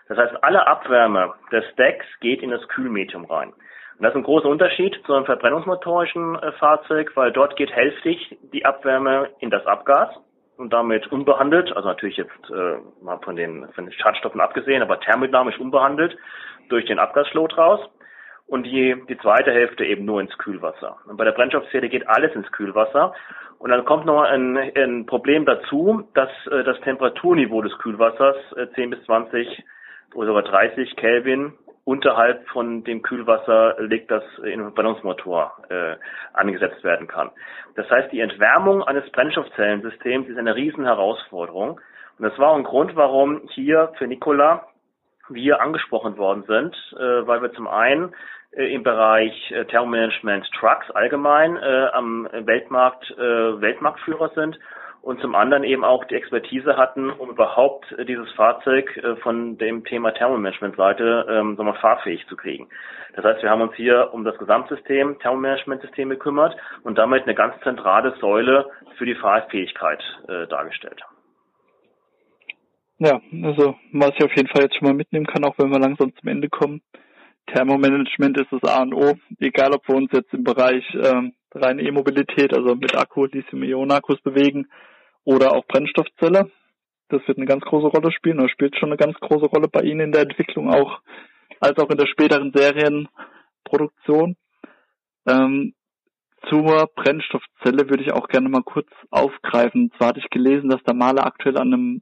Das 0.07 0.17
heißt, 0.17 0.43
alle 0.43 0.67
Abwärme 0.67 1.33
des 1.51 1.63
Stacks 1.73 2.05
geht 2.19 2.41
in 2.41 2.49
das 2.49 2.67
Kühlmedium 2.69 3.25
rein. 3.25 3.49
Und 3.49 4.01
das 4.01 4.11
ist 4.11 4.17
ein 4.17 4.23
großer 4.23 4.49
Unterschied 4.49 4.99
zu 5.05 5.13
einem 5.13 5.25
verbrennungsmotorischen 5.25 6.35
äh, 6.39 6.51
Fahrzeug, 6.53 7.11
weil 7.15 7.31
dort 7.31 7.55
geht 7.55 7.71
hälftig 7.71 8.35
die 8.51 8.65
Abwärme 8.65 9.29
in 9.39 9.51
das 9.51 9.65
Abgas 9.67 10.09
und 10.57 10.71
damit 10.71 11.11
unbehandelt, 11.11 11.75
also 11.75 11.87
natürlich 11.87 12.17
jetzt 12.17 12.49
äh, 12.49 12.77
mal 13.03 13.19
von 13.19 13.35
den, 13.35 13.67
von 13.73 13.85
den 13.85 13.93
Schadstoffen 13.93 14.41
abgesehen, 14.41 14.81
aber 14.81 14.99
thermodynamisch 14.99 15.59
unbehandelt 15.59 16.17
durch 16.69 16.85
den 16.85 16.99
Abgasschlot 16.99 17.57
raus 17.57 17.79
und 18.47 18.63
die, 18.63 18.95
die 19.09 19.17
zweite 19.17 19.51
Hälfte 19.51 19.85
eben 19.85 20.05
nur 20.05 20.21
ins 20.21 20.37
Kühlwasser. 20.37 20.97
Und 21.07 21.17
bei 21.17 21.23
der 21.23 21.31
Brennstoffzelle 21.31 21.89
geht 21.89 22.07
alles 22.07 22.35
ins 22.35 22.51
Kühlwasser. 22.51 23.13
Und 23.57 23.69
dann 23.71 23.85
kommt 23.85 24.05
noch 24.05 24.21
ein, 24.21 24.57
ein 24.57 25.05
Problem 25.05 25.45
dazu, 25.45 26.07
dass 26.13 26.29
äh, 26.47 26.63
das 26.63 26.79
Temperaturniveau 26.81 27.61
des 27.61 27.77
Kühlwassers 27.79 28.35
äh, 28.57 28.67
10 28.75 28.89
bis 28.91 29.03
20 29.05 29.63
oder 30.13 30.27
sogar 30.27 30.43
30 30.43 30.95
Kelvin 30.97 31.53
unterhalb 31.85 32.47
von 32.49 32.83
dem 32.83 33.01
Kühlwasser 33.01 33.75
liegt, 33.79 34.09
das 34.09 34.23
in 34.39 34.53
einem 34.53 34.63
Verbrennungsmotor 34.63 35.57
äh, 35.69 35.95
angesetzt 36.33 36.83
werden 36.83 37.07
kann. 37.07 37.29
Das 37.75 37.89
heißt, 37.89 38.11
die 38.11 38.21
Entwärmung 38.21 38.83
eines 38.83 39.09
Brennstoffzellensystems 39.11 40.29
ist 40.29 40.37
eine 40.37 40.55
riesen 40.55 40.85
Herausforderung. 40.85 41.81
Und 42.17 42.29
das 42.29 42.37
war 42.39 42.55
ein 42.55 42.63
Grund, 42.63 42.95
warum 42.95 43.49
hier 43.49 43.91
für 43.97 44.07
Nikola 44.07 44.67
wir 45.29 45.61
angesprochen 45.61 46.17
worden 46.17 46.43
sind, 46.47 46.75
äh, 46.97 47.27
weil 47.27 47.41
wir 47.41 47.51
zum 47.53 47.67
einen 47.67 48.13
äh, 48.51 48.73
im 48.73 48.83
Bereich 48.83 49.51
äh, 49.51 49.65
Thermomanagement 49.65 50.49
Trucks 50.59 50.89
allgemein 50.91 51.57
äh, 51.57 51.87
am 51.93 52.29
Weltmarkt 52.31 53.09
äh, 53.11 53.61
Weltmarktführer 53.61 54.29
sind 54.35 54.57
und 55.03 55.19
zum 55.19 55.35
anderen 55.35 55.65
eben 55.65 55.83
auch 55.83 56.05
die 56.05 56.15
Expertise 56.15 56.77
hatten, 56.77 57.09
um 57.11 57.29
überhaupt 57.29 57.91
äh, 57.91 58.05
dieses 58.05 58.31
Fahrzeug 58.31 58.95
äh, 58.97 59.17
von 59.17 59.57
dem 59.57 59.83
Thema 59.83 60.11
Thermomanagement-Seite 60.13 61.27
ähm, 61.29 61.57
fahrfähig 61.79 62.25
zu 62.27 62.37
kriegen. 62.37 62.69
Das 63.13 63.25
heißt, 63.25 63.43
wir 63.43 63.49
haben 63.49 63.61
uns 63.61 63.75
hier 63.75 64.13
um 64.13 64.23
das 64.23 64.37
Gesamtsystem, 64.37 65.19
Thermomanagement-System 65.19 66.09
gekümmert 66.09 66.55
und 66.83 66.97
damit 66.97 67.23
eine 67.23 67.35
ganz 67.35 67.53
zentrale 67.63 68.15
Säule 68.21 68.65
für 68.97 69.05
die 69.05 69.15
Fahrfähigkeit 69.15 70.01
äh, 70.29 70.47
dargestellt. 70.47 71.03
Ja, 72.97 73.19
also 73.43 73.75
was 73.91 74.11
ich 74.17 74.23
auf 74.23 74.35
jeden 74.37 74.47
Fall 74.47 74.63
jetzt 74.63 74.77
schon 74.77 74.87
mal 74.87 74.95
mitnehmen 74.95 75.27
kann, 75.27 75.43
auch 75.43 75.57
wenn 75.57 75.69
wir 75.69 75.79
langsam 75.79 76.15
zum 76.15 76.29
Ende 76.29 76.47
kommen. 76.47 76.81
Thermomanagement 77.47 78.39
ist 78.39 78.53
das 78.53 78.63
A 78.63 78.83
und 78.83 78.93
O, 78.93 79.15
egal 79.41 79.73
ob 79.73 79.85
wir 79.89 79.95
uns 79.95 80.11
jetzt 80.13 80.33
im 80.33 80.45
Bereich 80.45 80.85
ähm, 80.95 81.33
reine 81.55 81.81
E-Mobilität, 81.81 82.53
also 82.53 82.75
mit 82.75 82.95
Akku, 82.95 83.25
Lithium-Ionen-Akkus 83.25 84.21
bewegen 84.21 84.67
oder 85.23 85.53
auch 85.53 85.65
Brennstoffzelle. 85.67 86.51
Das 87.09 87.27
wird 87.27 87.37
eine 87.37 87.47
ganz 87.47 87.63
große 87.63 87.87
Rolle 87.87 88.11
spielen 88.11 88.39
oder 88.39 88.49
spielt 88.49 88.77
schon 88.77 88.89
eine 88.89 88.97
ganz 88.97 89.15
große 89.19 89.45
Rolle 89.45 89.67
bei 89.67 89.81
Ihnen 89.81 89.99
in 89.99 90.11
der 90.11 90.21
Entwicklung 90.21 90.69
auch, 90.69 91.01
als 91.59 91.77
auch 91.77 91.89
in 91.89 91.97
der 91.97 92.07
späteren 92.07 92.51
Serienproduktion. 92.53 94.35
Ähm, 95.27 95.73
zur 96.49 96.89
Brennstoffzelle 96.95 97.89
würde 97.89 98.03
ich 98.03 98.11
auch 98.11 98.27
gerne 98.27 98.49
mal 98.49 98.63
kurz 98.63 98.89
aufgreifen. 99.11 99.91
zwar 99.97 100.09
hatte 100.09 100.19
ich 100.19 100.29
gelesen, 100.29 100.69
dass 100.69 100.83
der 100.83 100.93
Maler 100.93 101.25
aktuell 101.25 101.57
an 101.57 101.73
einem 101.73 102.01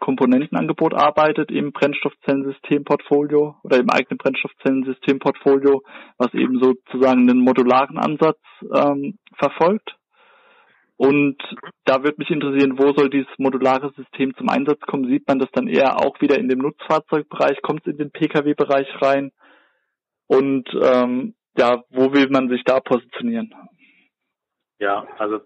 Komponentenangebot 0.00 0.94
arbeitet 0.94 1.50
im 1.50 1.72
Brennstoffzellensystemportfolio 1.72 3.56
oder 3.62 3.78
im 3.78 3.90
eigenen 3.90 4.18
Brennstoffzellensystemportfolio, 4.18 5.82
was 6.18 6.34
eben 6.34 6.58
sozusagen 6.60 7.28
einen 7.28 7.40
modularen 7.40 7.98
Ansatz 7.98 8.40
ähm, 8.74 9.18
verfolgt. 9.38 9.94
Und 10.96 11.36
da 11.84 12.02
würde 12.02 12.16
mich 12.18 12.30
interessieren, 12.30 12.78
wo 12.78 12.92
soll 12.92 13.08
dieses 13.08 13.32
modulare 13.38 13.90
System 13.96 14.34
zum 14.36 14.50
Einsatz 14.50 14.80
kommen? 14.80 15.06
Sieht 15.06 15.26
man 15.28 15.38
das 15.38 15.48
dann 15.52 15.66
eher 15.66 15.98
auch 15.98 16.20
wieder 16.20 16.38
in 16.38 16.48
dem 16.48 16.58
Nutzfahrzeugbereich? 16.58 17.62
Kommt 17.62 17.86
es 17.86 17.92
in 17.92 17.98
den 17.98 18.10
Pkw-Bereich 18.10 19.00
rein? 19.00 19.32
Und 20.26 20.68
ähm, 20.82 21.34
ja, 21.56 21.82
wo 21.90 22.12
will 22.12 22.28
man 22.28 22.48
sich 22.48 22.62
da 22.64 22.80
positionieren? 22.80 23.54
Ja, 24.78 25.06
also 25.18 25.40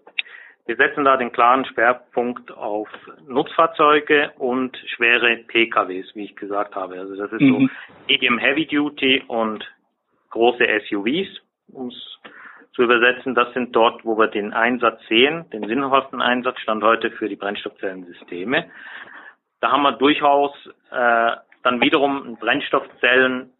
wir 0.65 0.75
setzen 0.77 1.05
da 1.05 1.15
den 1.17 1.31
klaren 1.31 1.65
Schwerpunkt 1.65 2.51
auf 2.51 2.89
Nutzfahrzeuge 3.27 4.31
und 4.37 4.75
schwere 4.95 5.37
PKWs, 5.37 6.15
wie 6.15 6.25
ich 6.25 6.35
gesagt 6.35 6.75
habe. 6.75 6.99
Also 6.99 7.15
das 7.15 7.31
ist 7.31 7.41
mhm. 7.41 7.69
so 7.69 7.69
Medium 8.07 8.39
Heavy 8.39 8.65
Duty 8.65 9.23
und 9.27 9.63
große 10.31 10.65
SUVs, 10.87 11.39
um 11.71 11.89
es 11.89 12.17
zu 12.73 12.81
übersetzen. 12.81 13.35
Das 13.35 13.53
sind 13.53 13.75
dort, 13.75 14.03
wo 14.05 14.17
wir 14.17 14.27
den 14.27 14.53
Einsatz 14.53 14.99
sehen, 15.07 15.49
den 15.51 15.67
sinnhaften 15.67 16.21
Einsatz 16.21 16.59
stand 16.59 16.83
heute 16.83 17.11
für 17.11 17.29
die 17.29 17.35
Brennstoffzellensysteme. 17.35 18.65
Da 19.61 19.71
haben 19.71 19.83
wir 19.83 19.93
durchaus 19.93 20.51
äh, 20.91 21.31
dann 21.63 21.81
wiederum 21.81 22.27
ein 22.27 22.37
Brennstoffzellen 22.37 23.51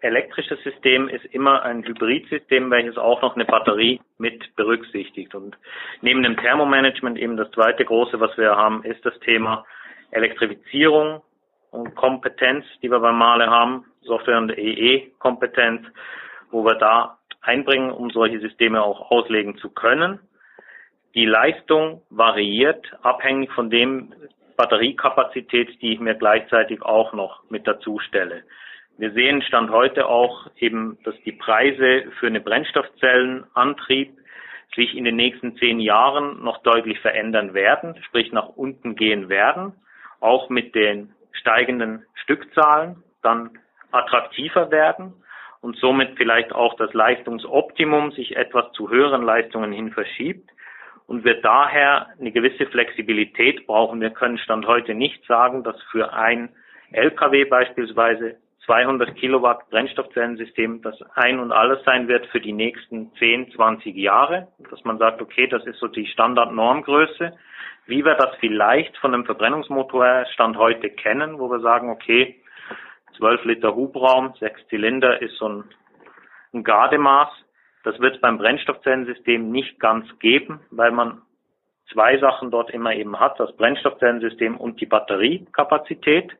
elektrisches 0.00 0.62
System 0.62 1.08
ist 1.08 1.24
immer 1.26 1.62
ein 1.62 1.84
Hybridsystem, 1.84 2.70
welches 2.70 2.96
auch 2.96 3.22
noch 3.22 3.34
eine 3.34 3.44
Batterie 3.44 4.00
mit 4.18 4.54
berücksichtigt. 4.56 5.34
Und 5.34 5.56
neben 6.02 6.22
dem 6.22 6.36
Thermomanagement 6.36 7.18
eben 7.18 7.36
das 7.36 7.50
zweite 7.50 7.84
große, 7.84 8.20
was 8.20 8.36
wir 8.36 8.56
haben, 8.56 8.84
ist 8.84 9.04
das 9.04 9.18
Thema 9.20 9.64
Elektrifizierung 10.10 11.22
und 11.70 11.94
Kompetenz, 11.94 12.64
die 12.82 12.90
wir 12.90 13.00
beim 13.00 13.18
Male 13.18 13.48
haben, 13.48 13.84
Software- 14.02 14.38
und 14.38 14.56
EE-Kompetenz, 14.56 15.86
wo 16.50 16.64
wir 16.64 16.76
da 16.76 17.18
einbringen, 17.42 17.90
um 17.90 18.10
solche 18.10 18.40
Systeme 18.40 18.82
auch 18.82 19.10
auslegen 19.10 19.58
zu 19.58 19.70
können. 19.70 20.20
Die 21.14 21.26
Leistung 21.26 22.02
variiert 22.10 22.86
abhängig 23.02 23.50
von 23.52 23.70
dem 23.70 24.14
Batteriekapazität, 24.56 25.80
die 25.80 25.94
ich 25.94 26.00
mir 26.00 26.14
gleichzeitig 26.14 26.82
auch 26.82 27.12
noch 27.12 27.48
mit 27.50 27.66
dazu 27.66 27.98
stelle. 27.98 28.44
Wir 28.98 29.12
sehen 29.12 29.42
Stand 29.42 29.70
heute 29.70 30.08
auch 30.08 30.48
eben, 30.58 30.98
dass 31.04 31.14
die 31.24 31.30
Preise 31.30 32.10
für 32.18 32.26
eine 32.26 32.40
Brennstoffzellenantrieb 32.40 34.18
sich 34.74 34.96
in 34.96 35.04
den 35.04 35.14
nächsten 35.14 35.56
zehn 35.56 35.78
Jahren 35.78 36.42
noch 36.42 36.64
deutlich 36.64 36.98
verändern 36.98 37.54
werden, 37.54 37.94
sprich 38.02 38.32
nach 38.32 38.48
unten 38.48 38.96
gehen 38.96 39.28
werden, 39.28 39.72
auch 40.18 40.50
mit 40.50 40.74
den 40.74 41.12
steigenden 41.30 42.04
Stückzahlen 42.24 43.04
dann 43.22 43.50
attraktiver 43.92 44.72
werden 44.72 45.14
und 45.60 45.76
somit 45.76 46.16
vielleicht 46.16 46.52
auch 46.52 46.74
das 46.74 46.92
Leistungsoptimum 46.92 48.10
sich 48.10 48.36
etwas 48.36 48.72
zu 48.72 48.90
höheren 48.90 49.22
Leistungen 49.22 49.70
hin 49.70 49.92
verschiebt 49.92 50.50
und 51.06 51.24
wir 51.24 51.40
daher 51.40 52.08
eine 52.18 52.32
gewisse 52.32 52.66
Flexibilität 52.66 53.64
brauchen. 53.68 54.00
Wir 54.00 54.10
können 54.10 54.38
Stand 54.38 54.66
heute 54.66 54.94
nicht 54.94 55.24
sagen, 55.26 55.62
dass 55.62 55.80
für 55.92 56.12
ein 56.12 56.48
LKW 56.90 57.44
beispielsweise 57.44 58.38
200 58.68 59.16
Kilowatt 59.16 59.70
Brennstoffzellensystem 59.70 60.82
das 60.82 60.94
ein 61.14 61.40
und 61.40 61.52
alles 61.52 61.82
sein 61.84 62.06
wird 62.06 62.26
für 62.26 62.38
die 62.38 62.52
nächsten 62.52 63.10
10, 63.14 63.52
20 63.52 63.96
Jahre, 63.96 64.48
dass 64.70 64.84
man 64.84 64.98
sagt, 64.98 65.22
okay, 65.22 65.46
das 65.46 65.64
ist 65.64 65.78
so 65.78 65.88
die 65.88 66.06
Standardnormgröße, 66.06 67.32
wie 67.86 68.04
wir 68.04 68.14
das 68.14 68.36
vielleicht 68.40 68.94
von 68.98 69.14
einem 69.14 69.24
Verbrennungsmotor 69.24 70.26
Stand 70.34 70.58
heute 70.58 70.90
kennen, 70.90 71.38
wo 71.38 71.50
wir 71.50 71.60
sagen, 71.60 71.88
okay, 71.88 72.36
12 73.16 73.44
Liter 73.46 73.74
Hubraum, 73.74 74.34
6 74.38 74.68
Zylinder 74.68 75.22
ist 75.22 75.36
so 75.38 75.48
ein, 75.48 75.64
ein 76.52 76.62
Gardemaß. 76.62 77.30
Das 77.84 77.98
wird 78.00 78.16
es 78.16 78.20
beim 78.20 78.36
Brennstoffzellensystem 78.36 79.50
nicht 79.50 79.80
ganz 79.80 80.06
geben, 80.18 80.60
weil 80.70 80.90
man 80.90 81.22
zwei 81.90 82.18
Sachen 82.18 82.50
dort 82.50 82.70
immer 82.70 82.94
eben 82.94 83.18
hat, 83.18 83.40
das 83.40 83.56
Brennstoffzellensystem 83.56 84.58
und 84.58 84.78
die 84.78 84.86
Batteriekapazität 84.86 86.36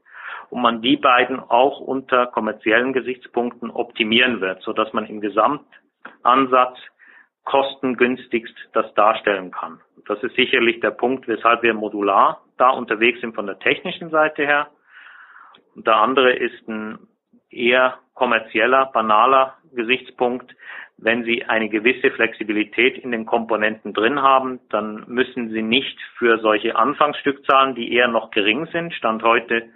und 0.51 0.63
man 0.63 0.83
die 0.83 0.97
beiden 0.97 1.41
auch 1.41 1.81
unter 1.81 2.27
kommerziellen 2.27 2.93
Gesichtspunkten 2.93 3.71
optimieren 3.71 4.41
wird, 4.41 4.63
so 4.63 4.73
dass 4.73 4.93
man 4.93 5.07
im 5.07 5.21
Gesamtansatz 5.21 6.79
kostengünstigst 7.45 8.55
das 8.73 8.93
darstellen 8.95 9.51
kann. 9.51 9.81
Das 10.07 10.23
ist 10.23 10.37
sicherlich 10.37 10.81
der 10.81 10.91
Punkt, 10.91 11.29
weshalb 11.29 11.63
wir 11.63 11.75
modular 11.75 12.43
da 12.59 12.71
unterwegs 12.71 13.21
sind 13.21 13.35
von 13.35 13.47
der 13.47 13.59
technischen 13.59 14.11
Seite 14.11 14.45
her. 14.45 14.69
Und 15.75 15.87
der 15.87 15.97
andere 15.97 16.33
ist 16.33 16.69
ein 16.69 16.99
eher 17.51 17.99
kommerzieller, 18.15 18.91
banaler 18.93 19.55
Gesichtspunkt. 19.73 20.55
Wenn 20.97 21.25
Sie 21.25 21.45
eine 21.45 21.69
gewisse 21.69 22.11
Flexibilität 22.11 22.99
in 22.99 23.13
den 23.13 23.25
Komponenten 23.25 23.95
drin 23.95 24.21
haben, 24.21 24.61
dann 24.71 25.05
müssen 25.07 25.51
Sie 25.51 25.63
nicht 25.63 25.99
für 26.19 26.39
solche 26.41 26.75
Anfangsstückzahlen, 26.77 27.75
die 27.75 27.93
eher 27.95 28.09
noch 28.09 28.31
gering 28.31 28.67
sind, 28.73 28.93
Stand 28.93 29.23
heute 29.23 29.71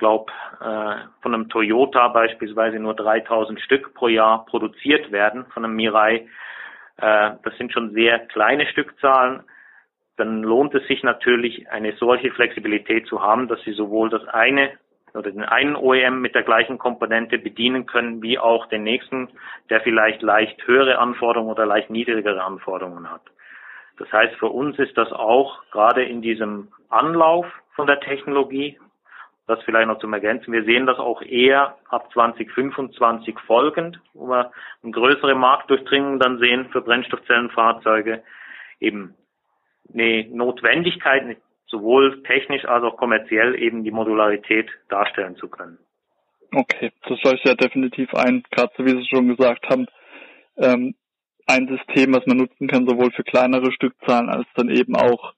glaube, 0.00 0.32
äh, 0.60 0.96
von 1.22 1.32
einem 1.32 1.48
Toyota 1.48 2.08
beispielsweise 2.08 2.80
nur 2.80 2.94
3000 2.94 3.60
Stück 3.60 3.94
pro 3.94 4.08
Jahr 4.08 4.44
produziert 4.46 5.12
werden, 5.12 5.46
von 5.54 5.64
einem 5.64 5.76
Mirai. 5.76 6.26
Äh, 6.96 7.32
das 7.44 7.56
sind 7.56 7.72
schon 7.72 7.92
sehr 7.92 8.18
kleine 8.18 8.66
Stückzahlen. 8.66 9.44
Dann 10.16 10.42
lohnt 10.42 10.74
es 10.74 10.86
sich 10.88 11.04
natürlich, 11.04 11.70
eine 11.70 11.92
solche 11.92 12.32
Flexibilität 12.32 13.06
zu 13.06 13.22
haben, 13.22 13.46
dass 13.46 13.62
Sie 13.62 13.72
sowohl 13.72 14.10
das 14.10 14.26
eine 14.26 14.72
oder 15.14 15.30
den 15.30 15.44
einen 15.44 15.76
OEM 15.76 16.20
mit 16.20 16.34
der 16.34 16.42
gleichen 16.42 16.78
Komponente 16.78 17.38
bedienen 17.38 17.86
können, 17.86 18.22
wie 18.22 18.38
auch 18.38 18.66
den 18.66 18.82
nächsten, 18.82 19.28
der 19.68 19.80
vielleicht 19.80 20.22
leicht 20.22 20.66
höhere 20.66 20.98
Anforderungen 20.98 21.50
oder 21.50 21.66
leicht 21.66 21.90
niedrigere 21.90 22.42
Anforderungen 22.42 23.10
hat. 23.10 23.22
Das 23.98 24.10
heißt, 24.12 24.34
für 24.36 24.48
uns 24.48 24.78
ist 24.78 24.96
das 24.96 25.12
auch 25.12 25.62
gerade 25.72 26.04
in 26.04 26.22
diesem 26.22 26.68
Anlauf 26.88 27.46
von 27.74 27.86
der 27.86 28.00
Technologie 28.00 28.78
das 29.50 29.62
vielleicht 29.64 29.88
noch 29.88 29.98
zum 29.98 30.12
Ergänzen. 30.12 30.52
Wir 30.52 30.64
sehen 30.64 30.86
das 30.86 30.98
auch 30.98 31.22
eher 31.22 31.76
ab 31.88 32.10
2025 32.12 33.38
folgend, 33.40 34.00
wo 34.14 34.28
wir 34.28 34.52
eine 34.82 34.92
größere 34.92 35.34
Marktdurchdringung 35.34 36.18
dann 36.18 36.38
sehen 36.38 36.68
für 36.70 36.80
Brennstoffzellenfahrzeuge. 36.80 38.22
Eben 38.78 39.14
eine 39.92 40.28
Notwendigkeit, 40.30 41.36
sowohl 41.66 42.22
technisch 42.22 42.64
als 42.64 42.84
auch 42.84 42.96
kommerziell 42.96 43.60
eben 43.60 43.84
die 43.84 43.90
Modularität 43.90 44.70
darstellen 44.88 45.36
zu 45.36 45.48
können. 45.48 45.78
Okay, 46.52 46.90
das 47.02 47.22
leuchtet 47.22 47.44
ja 47.44 47.54
definitiv 47.54 48.12
ein, 48.14 48.42
gerade 48.50 48.72
so 48.76 48.84
wie 48.84 48.90
Sie 48.90 49.06
schon 49.06 49.28
gesagt 49.28 49.68
haben, 49.68 49.86
ähm, 50.56 50.94
ein 51.46 51.68
System, 51.68 52.14
was 52.14 52.26
man 52.26 52.38
nutzen 52.38 52.68
kann, 52.68 52.86
sowohl 52.86 53.12
für 53.12 53.24
kleinere 53.24 53.72
Stückzahlen 53.72 54.28
als 54.28 54.46
dann 54.54 54.68
eben 54.68 54.96
auch 54.96 55.34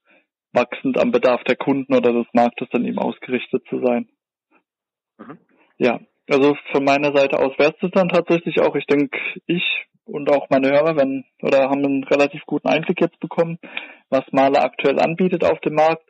wachsend 0.52 0.98
am 0.98 1.10
Bedarf 1.10 1.42
der 1.44 1.56
Kunden 1.56 1.94
oder 1.94 2.12
des 2.12 2.26
Marktes 2.32 2.68
dann 2.70 2.84
eben 2.84 2.98
ausgerichtet 2.98 3.64
zu 3.68 3.80
sein. 3.84 4.08
Mhm. 5.18 5.38
Ja, 5.78 6.00
also 6.28 6.56
von 6.70 6.84
meiner 6.84 7.16
Seite 7.16 7.38
aus 7.38 7.58
wäre 7.58 7.74
es 7.80 7.90
dann 7.92 8.08
tatsächlich 8.08 8.60
auch. 8.60 8.74
Ich 8.76 8.86
denke, 8.86 9.18
ich 9.46 9.64
und 10.04 10.30
auch 10.30 10.48
meine 10.50 10.70
Hörer 10.70 10.96
wenn, 10.96 11.24
oder 11.42 11.70
haben 11.70 11.84
einen 11.84 12.04
relativ 12.04 12.42
guten 12.46 12.68
Einblick 12.68 13.00
jetzt 13.00 13.18
bekommen, 13.20 13.58
was 14.10 14.24
Maler 14.32 14.62
aktuell 14.64 15.00
anbietet 15.00 15.44
auf 15.44 15.60
dem 15.60 15.74
Markt, 15.74 16.04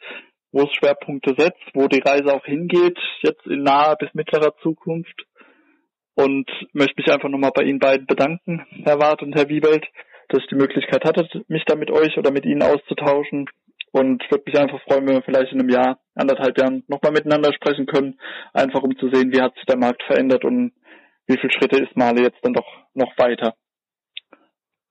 wo 0.50 0.62
es 0.62 0.74
Schwerpunkte 0.74 1.34
setzt, 1.36 1.62
wo 1.74 1.88
die 1.88 2.00
Reise 2.00 2.34
auch 2.34 2.44
hingeht, 2.44 2.98
jetzt 3.22 3.46
in 3.46 3.62
naher 3.62 3.96
bis 3.96 4.12
mittlerer 4.14 4.54
Zukunft. 4.62 5.26
Und 6.14 6.50
möchte 6.74 6.94
mich 6.98 7.10
einfach 7.10 7.30
nochmal 7.30 7.52
bei 7.54 7.62
Ihnen 7.62 7.78
beiden 7.78 8.06
bedanken, 8.06 8.66
Herr 8.84 9.00
Wart 9.00 9.22
und 9.22 9.34
Herr 9.34 9.48
Wiebelt, 9.48 9.86
dass 10.28 10.42
ich 10.42 10.48
die 10.48 10.56
Möglichkeit 10.56 11.04
hatte, 11.04 11.26
mich 11.48 11.64
da 11.64 11.74
mit 11.74 11.90
euch 11.90 12.18
oder 12.18 12.30
mit 12.30 12.44
Ihnen 12.44 12.62
auszutauschen. 12.62 13.48
Und 13.92 14.22
würde 14.30 14.44
mich 14.46 14.58
einfach 14.58 14.80
freuen, 14.82 15.06
wenn 15.06 15.16
wir 15.16 15.22
vielleicht 15.22 15.52
in 15.52 15.60
einem 15.60 15.68
Jahr, 15.68 15.98
anderthalb 16.14 16.58
Jahren 16.58 16.82
nochmal 16.88 17.12
miteinander 17.12 17.52
sprechen 17.52 17.86
können, 17.86 18.18
einfach 18.54 18.82
um 18.82 18.96
zu 18.96 19.10
sehen, 19.10 19.32
wie 19.32 19.40
hat 19.40 19.54
sich 19.54 19.66
der 19.66 19.76
Markt 19.76 20.02
verändert 20.04 20.44
und 20.44 20.72
wie 21.26 21.36
viele 21.38 21.52
Schritte 21.52 21.82
ist 21.82 21.96
Male 21.96 22.22
jetzt 22.22 22.42
dann 22.42 22.54
doch 22.54 22.66
noch 22.94 23.16
weiter. 23.18 23.54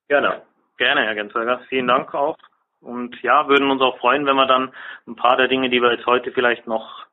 Gerne, 0.08 0.44
gerne, 0.78 1.06
Herr 1.06 1.16
Gensberger. 1.16 1.62
Vielen 1.70 1.88
Dank 1.88 2.14
auch. 2.14 2.38
Und 2.80 3.20
ja, 3.22 3.48
würden 3.48 3.70
uns 3.70 3.82
auch 3.82 3.98
freuen, 4.00 4.26
wenn 4.26 4.36
wir 4.36 4.48
dann 4.48 4.72
ein 5.08 5.16
paar 5.16 5.38
der 5.38 5.48
Dinge, 5.48 5.70
die 5.70 5.82
wir 5.82 5.94
jetzt 5.94 6.06
heute 6.06 6.32
vielleicht 6.32 6.68
noch 6.68 7.06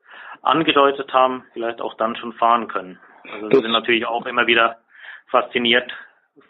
angedeutet 0.42 1.12
haben, 1.12 1.44
vielleicht 1.52 1.80
auch 1.80 1.94
dann 1.94 2.16
schon 2.16 2.32
fahren 2.34 2.68
können. 2.68 2.98
Also 3.30 3.50
wir 3.50 3.60
sind 3.60 3.72
natürlich 3.72 4.06
auch 4.06 4.26
immer 4.26 4.46
wieder 4.46 4.78
fasziniert 5.30 5.92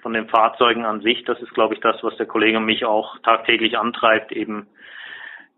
von 0.03 0.13
den 0.13 0.29
Fahrzeugen 0.29 0.85
an 0.85 1.01
sich. 1.01 1.25
Das 1.25 1.41
ist, 1.41 1.53
glaube 1.55 1.75
ich, 1.75 1.81
das, 1.81 2.03
was 2.03 2.17
der 2.17 2.27
Kollege 2.27 2.59
und 2.59 2.65
mich 2.65 2.85
auch 2.85 3.19
tagtäglich 3.21 3.77
antreibt, 3.77 4.33
eben 4.33 4.69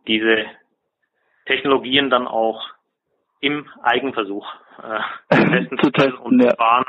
diese 0.07 0.47
Technologien 1.47 2.11
dann 2.11 2.27
auch 2.27 2.69
im 3.41 3.67
Eigenversuch 3.83 4.47
äh, 4.83 5.67
zu 5.83 5.91
testen 5.91 6.19
und 6.19 6.43
ja. 6.43 6.55
fahren, 6.57 6.85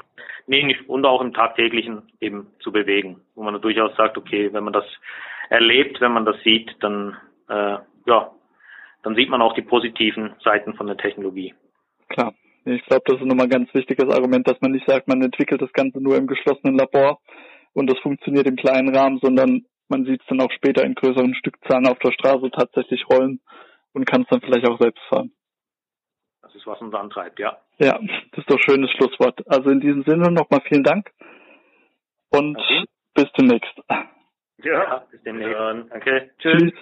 nee, 0.47 0.63
nicht, 0.63 0.87
und 0.89 1.05
auch 1.05 1.21
im 1.21 1.33
tagtäglichen 1.33 2.11
eben 2.19 2.47
zu 2.59 2.71
bewegen, 2.71 3.21
wo 3.35 3.43
man 3.43 3.59
durchaus 3.61 3.95
sagt, 3.95 4.17
okay, 4.17 4.51
wenn 4.53 4.63
man 4.63 4.73
das 4.73 4.85
erlebt, 5.49 6.01
wenn 6.01 6.11
man 6.11 6.25
das 6.25 6.35
sieht, 6.43 6.75
dann 6.81 7.17
äh, 7.47 7.77
ja, 8.05 8.31
dann 9.03 9.15
sieht 9.15 9.29
man 9.29 9.41
auch 9.41 9.53
die 9.53 9.61
positiven 9.61 10.35
Seiten 10.43 10.75
von 10.75 10.87
der 10.87 10.97
Technologie. 10.97 11.53
Klar. 12.09 12.33
Ich 12.63 12.85
glaube, 12.85 13.01
das 13.07 13.19
ist 13.19 13.25
nochmal 13.25 13.47
ein 13.47 13.49
ganz 13.49 13.73
wichtiges 13.73 14.13
Argument, 14.13 14.47
dass 14.47 14.61
man 14.61 14.71
nicht 14.71 14.85
sagt, 14.85 15.07
man 15.07 15.23
entwickelt 15.23 15.61
das 15.63 15.73
Ganze 15.73 15.99
nur 15.99 16.15
im 16.15 16.27
geschlossenen 16.27 16.77
Labor 16.77 17.19
und 17.73 17.89
das 17.89 17.97
funktioniert 17.99 18.45
im 18.47 18.55
kleinen 18.55 18.95
Rahmen, 18.95 19.17
sondern 19.19 19.65
man 19.91 20.05
sieht 20.05 20.21
es 20.21 20.27
dann 20.27 20.41
auch 20.41 20.51
später 20.51 20.83
in 20.83 20.95
größeren 20.95 21.35
Stückzahlen 21.35 21.85
auf 21.85 21.99
der 21.99 22.13
Straße 22.13 22.49
tatsächlich 22.49 23.05
rollen 23.09 23.39
und 23.93 24.05
kann 24.05 24.23
es 24.23 24.27
dann 24.29 24.41
vielleicht 24.41 24.67
auch 24.67 24.79
selbst 24.79 25.03
fahren. 25.09 25.31
Das 26.41 26.55
ist, 26.55 26.65
was 26.65 26.81
uns 26.81 26.95
antreibt, 26.95 27.39
ja. 27.39 27.57
Ja, 27.77 27.99
das 28.31 28.39
ist 28.39 28.49
doch 28.49 28.55
ein 28.55 28.63
schönes 28.63 28.89
Schlusswort. 28.91 29.47
Also 29.47 29.69
in 29.69 29.81
diesem 29.81 30.03
Sinne 30.03 30.31
nochmal 30.31 30.61
vielen 30.67 30.83
Dank 30.83 31.11
und 32.29 32.57
okay. 32.57 32.85
bis 33.13 33.31
demnächst. 33.37 33.73
Ja, 34.63 35.05
bis 35.11 35.21
demnächst. 35.23 35.55
Danke. 35.91 36.31
Tschüss. 36.39 36.61
Tschüss. 36.61 36.73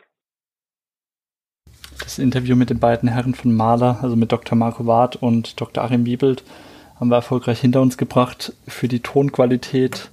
das 2.00 2.20
Interview 2.20 2.56
mit 2.56 2.70
den 2.70 2.80
beiden 2.80 3.10
Herren 3.10 3.34
von 3.34 3.54
Maler, 3.54 4.00
also 4.02 4.16
mit 4.16 4.32
Dr. 4.32 4.58
Marco 4.58 4.86
Ward 4.86 5.16
und 5.18 5.60
Dr. 5.60 5.84
Achim 5.84 6.06
Wiebelt, 6.06 6.44
haben 7.00 7.10
wir 7.10 7.16
erfolgreich 7.16 7.60
hinter 7.60 7.82
uns 7.82 7.98
gebracht. 7.98 8.54
Für 8.68 8.88
die 8.88 9.02
Tonqualität 9.02 10.10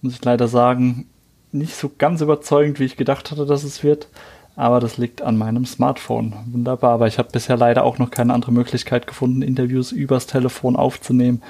muss 0.00 0.14
ich 0.14 0.24
leider 0.24 0.48
sagen, 0.48 1.08
nicht 1.52 1.74
so 1.74 1.90
ganz 1.96 2.20
überzeugend, 2.20 2.80
wie 2.80 2.84
ich 2.84 2.96
gedacht 2.96 3.30
hatte, 3.30 3.46
dass 3.46 3.64
es 3.64 3.82
wird. 3.82 4.08
Aber 4.54 4.80
das 4.80 4.98
liegt 4.98 5.22
an 5.22 5.38
meinem 5.38 5.64
Smartphone. 5.64 6.34
Wunderbar. 6.46 6.92
Aber 6.92 7.06
ich 7.06 7.18
habe 7.18 7.30
bisher 7.32 7.56
leider 7.56 7.84
auch 7.84 7.98
noch 7.98 8.10
keine 8.10 8.34
andere 8.34 8.52
Möglichkeit 8.52 9.06
gefunden, 9.06 9.42
Interviews 9.42 9.92
übers 9.92 10.26
Telefon 10.26 10.76
aufzunehmen, 10.76 11.42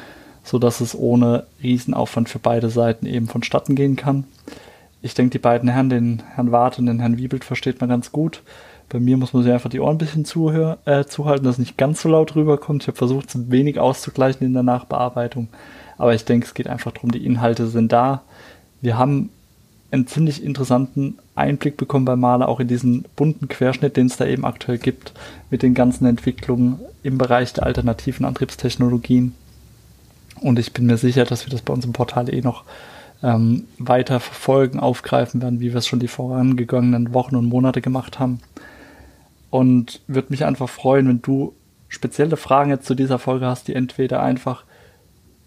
sodass 0.44 0.80
es 0.80 0.96
ohne 0.96 1.46
Riesenaufwand 1.62 2.28
für 2.28 2.38
beide 2.38 2.70
Seiten 2.70 3.06
eben 3.06 3.26
vonstatten 3.26 3.74
gehen 3.74 3.96
kann. 3.96 4.24
Ich 5.02 5.14
denke, 5.14 5.30
die 5.30 5.38
beiden 5.38 5.68
Herren, 5.68 5.90
den 5.90 6.22
Herrn 6.34 6.52
Wart 6.52 6.78
und 6.78 6.86
den 6.86 7.00
Herrn 7.00 7.18
Wiebelt, 7.18 7.44
versteht 7.44 7.80
man 7.80 7.90
ganz 7.90 8.12
gut. 8.12 8.42
Bei 8.88 9.00
mir 9.00 9.16
muss 9.16 9.32
man 9.32 9.42
sich 9.42 9.52
einfach 9.52 9.70
die 9.70 9.80
Ohren 9.80 9.96
ein 9.96 9.98
bisschen 9.98 10.24
zuhör, 10.24 10.78
äh, 10.84 11.04
zuhalten, 11.04 11.44
dass 11.44 11.54
es 11.54 11.58
nicht 11.58 11.76
ganz 11.76 12.02
so 12.02 12.08
laut 12.08 12.36
rüberkommt. 12.36 12.82
Ich 12.82 12.88
habe 12.88 12.98
versucht, 12.98 13.30
es 13.30 13.34
ein 13.34 13.50
wenig 13.50 13.80
auszugleichen 13.80 14.46
in 14.46 14.52
der 14.52 14.62
Nachbearbeitung. 14.62 15.48
Aber 15.98 16.14
ich 16.14 16.24
denke, 16.24 16.46
es 16.46 16.54
geht 16.54 16.68
einfach 16.68 16.92
darum, 16.92 17.10
die 17.10 17.24
Inhalte 17.24 17.66
sind 17.66 17.90
da. 17.90 18.22
Wir 18.80 18.98
haben 18.98 19.30
einen 19.92 20.06
ziemlich 20.06 20.42
interessanten 20.42 21.18
Einblick 21.34 21.76
bekommen 21.76 22.06
bei 22.06 22.16
Maler, 22.16 22.48
auch 22.48 22.60
in 22.60 22.68
diesen 22.68 23.04
bunten 23.14 23.48
Querschnitt, 23.48 23.96
den 23.96 24.06
es 24.06 24.16
da 24.16 24.24
eben 24.24 24.44
aktuell 24.44 24.78
gibt, 24.78 25.12
mit 25.50 25.62
den 25.62 25.74
ganzen 25.74 26.06
Entwicklungen 26.06 26.80
im 27.02 27.18
Bereich 27.18 27.52
der 27.52 27.64
alternativen 27.64 28.24
Antriebstechnologien. 28.24 29.34
Und 30.40 30.58
ich 30.58 30.72
bin 30.72 30.86
mir 30.86 30.96
sicher, 30.96 31.24
dass 31.24 31.46
wir 31.46 31.50
das 31.50 31.62
bei 31.62 31.74
uns 31.74 31.84
im 31.84 31.92
Portal 31.92 32.32
eh 32.32 32.40
noch 32.40 32.64
ähm, 33.22 33.64
weiter 33.78 34.18
verfolgen, 34.18 34.80
aufgreifen 34.80 35.42
werden, 35.42 35.60
wie 35.60 35.72
wir 35.72 35.78
es 35.78 35.86
schon 35.86 36.00
die 36.00 36.08
vorangegangenen 36.08 37.12
Wochen 37.12 37.36
und 37.36 37.46
Monate 37.46 37.82
gemacht 37.82 38.18
haben. 38.18 38.40
Und 39.50 40.00
würde 40.06 40.28
mich 40.30 40.46
einfach 40.46 40.70
freuen, 40.70 41.06
wenn 41.06 41.22
du 41.22 41.54
spezielle 41.88 42.38
Fragen 42.38 42.70
jetzt 42.70 42.86
zu 42.86 42.94
dieser 42.94 43.18
Folge 43.18 43.46
hast, 43.46 43.68
die 43.68 43.74
entweder 43.74 44.22
einfach 44.22 44.64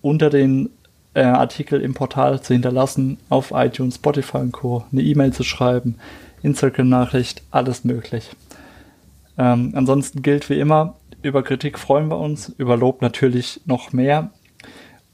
unter 0.01 0.29
den 0.29 0.69
äh, 1.15 1.23
Artikel 1.23 1.81
im 1.81 1.93
Portal 1.93 2.41
zu 2.41 2.53
hinterlassen, 2.53 3.17
auf 3.29 3.51
iTunes, 3.51 3.95
Spotify 3.95 4.37
und 4.37 4.51
Co., 4.51 4.85
eine 4.91 5.01
E-Mail 5.01 5.33
zu 5.33 5.43
schreiben, 5.43 5.95
Instagram-Nachricht, 6.43 7.41
alles 7.51 7.83
möglich. 7.83 8.29
Ähm, 9.37 9.73
ansonsten 9.75 10.21
gilt 10.21 10.49
wie 10.49 10.59
immer, 10.59 10.95
über 11.21 11.41
Kritik 11.41 11.79
freuen 11.79 12.09
wir 12.09 12.19
uns, 12.19 12.49
über 12.57 12.77
Lob 12.77 13.01
natürlich 13.01 13.61
noch 13.65 13.93
mehr. 13.93 14.29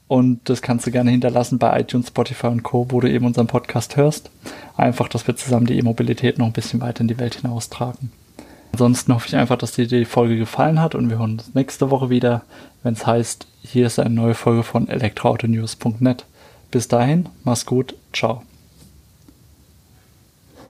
Und 0.08 0.50
das 0.50 0.60
kannst 0.60 0.86
du 0.86 0.90
gerne 0.90 1.10
hinterlassen 1.10 1.58
bei 1.58 1.80
iTunes, 1.80 2.08
Spotify 2.08 2.48
und 2.48 2.62
Co., 2.62 2.86
wo 2.90 3.00
du 3.00 3.10
eben 3.10 3.24
unseren 3.24 3.46
Podcast 3.46 3.96
hörst. 3.96 4.30
Einfach, 4.76 5.08
dass 5.08 5.26
wir 5.26 5.36
zusammen 5.36 5.66
die 5.66 5.78
E-Mobilität 5.78 6.36
noch 6.36 6.46
ein 6.46 6.52
bisschen 6.52 6.82
weiter 6.82 7.00
in 7.00 7.08
die 7.08 7.18
Welt 7.18 7.36
hinaustragen. 7.36 8.12
Ansonsten 8.72 9.14
hoffe 9.14 9.28
ich 9.28 9.36
einfach, 9.36 9.58
dass 9.58 9.72
dir 9.72 9.86
die 9.86 10.04
Folge 10.04 10.36
gefallen 10.36 10.80
hat 10.80 10.94
und 10.94 11.10
wir 11.10 11.18
hören 11.18 11.32
uns 11.32 11.54
nächste 11.54 11.90
Woche 11.90 12.10
wieder, 12.10 12.42
wenn 12.82 12.94
es 12.94 13.06
heißt, 13.06 13.46
hier 13.62 13.86
ist 13.86 13.98
eine 13.98 14.14
neue 14.14 14.34
Folge 14.34 14.62
von 14.62 14.88
elektroautonews.net. 14.88 16.24
Bis 16.70 16.88
dahin, 16.88 17.28
mach's 17.44 17.66
gut, 17.66 17.94
ciao. 18.12 18.42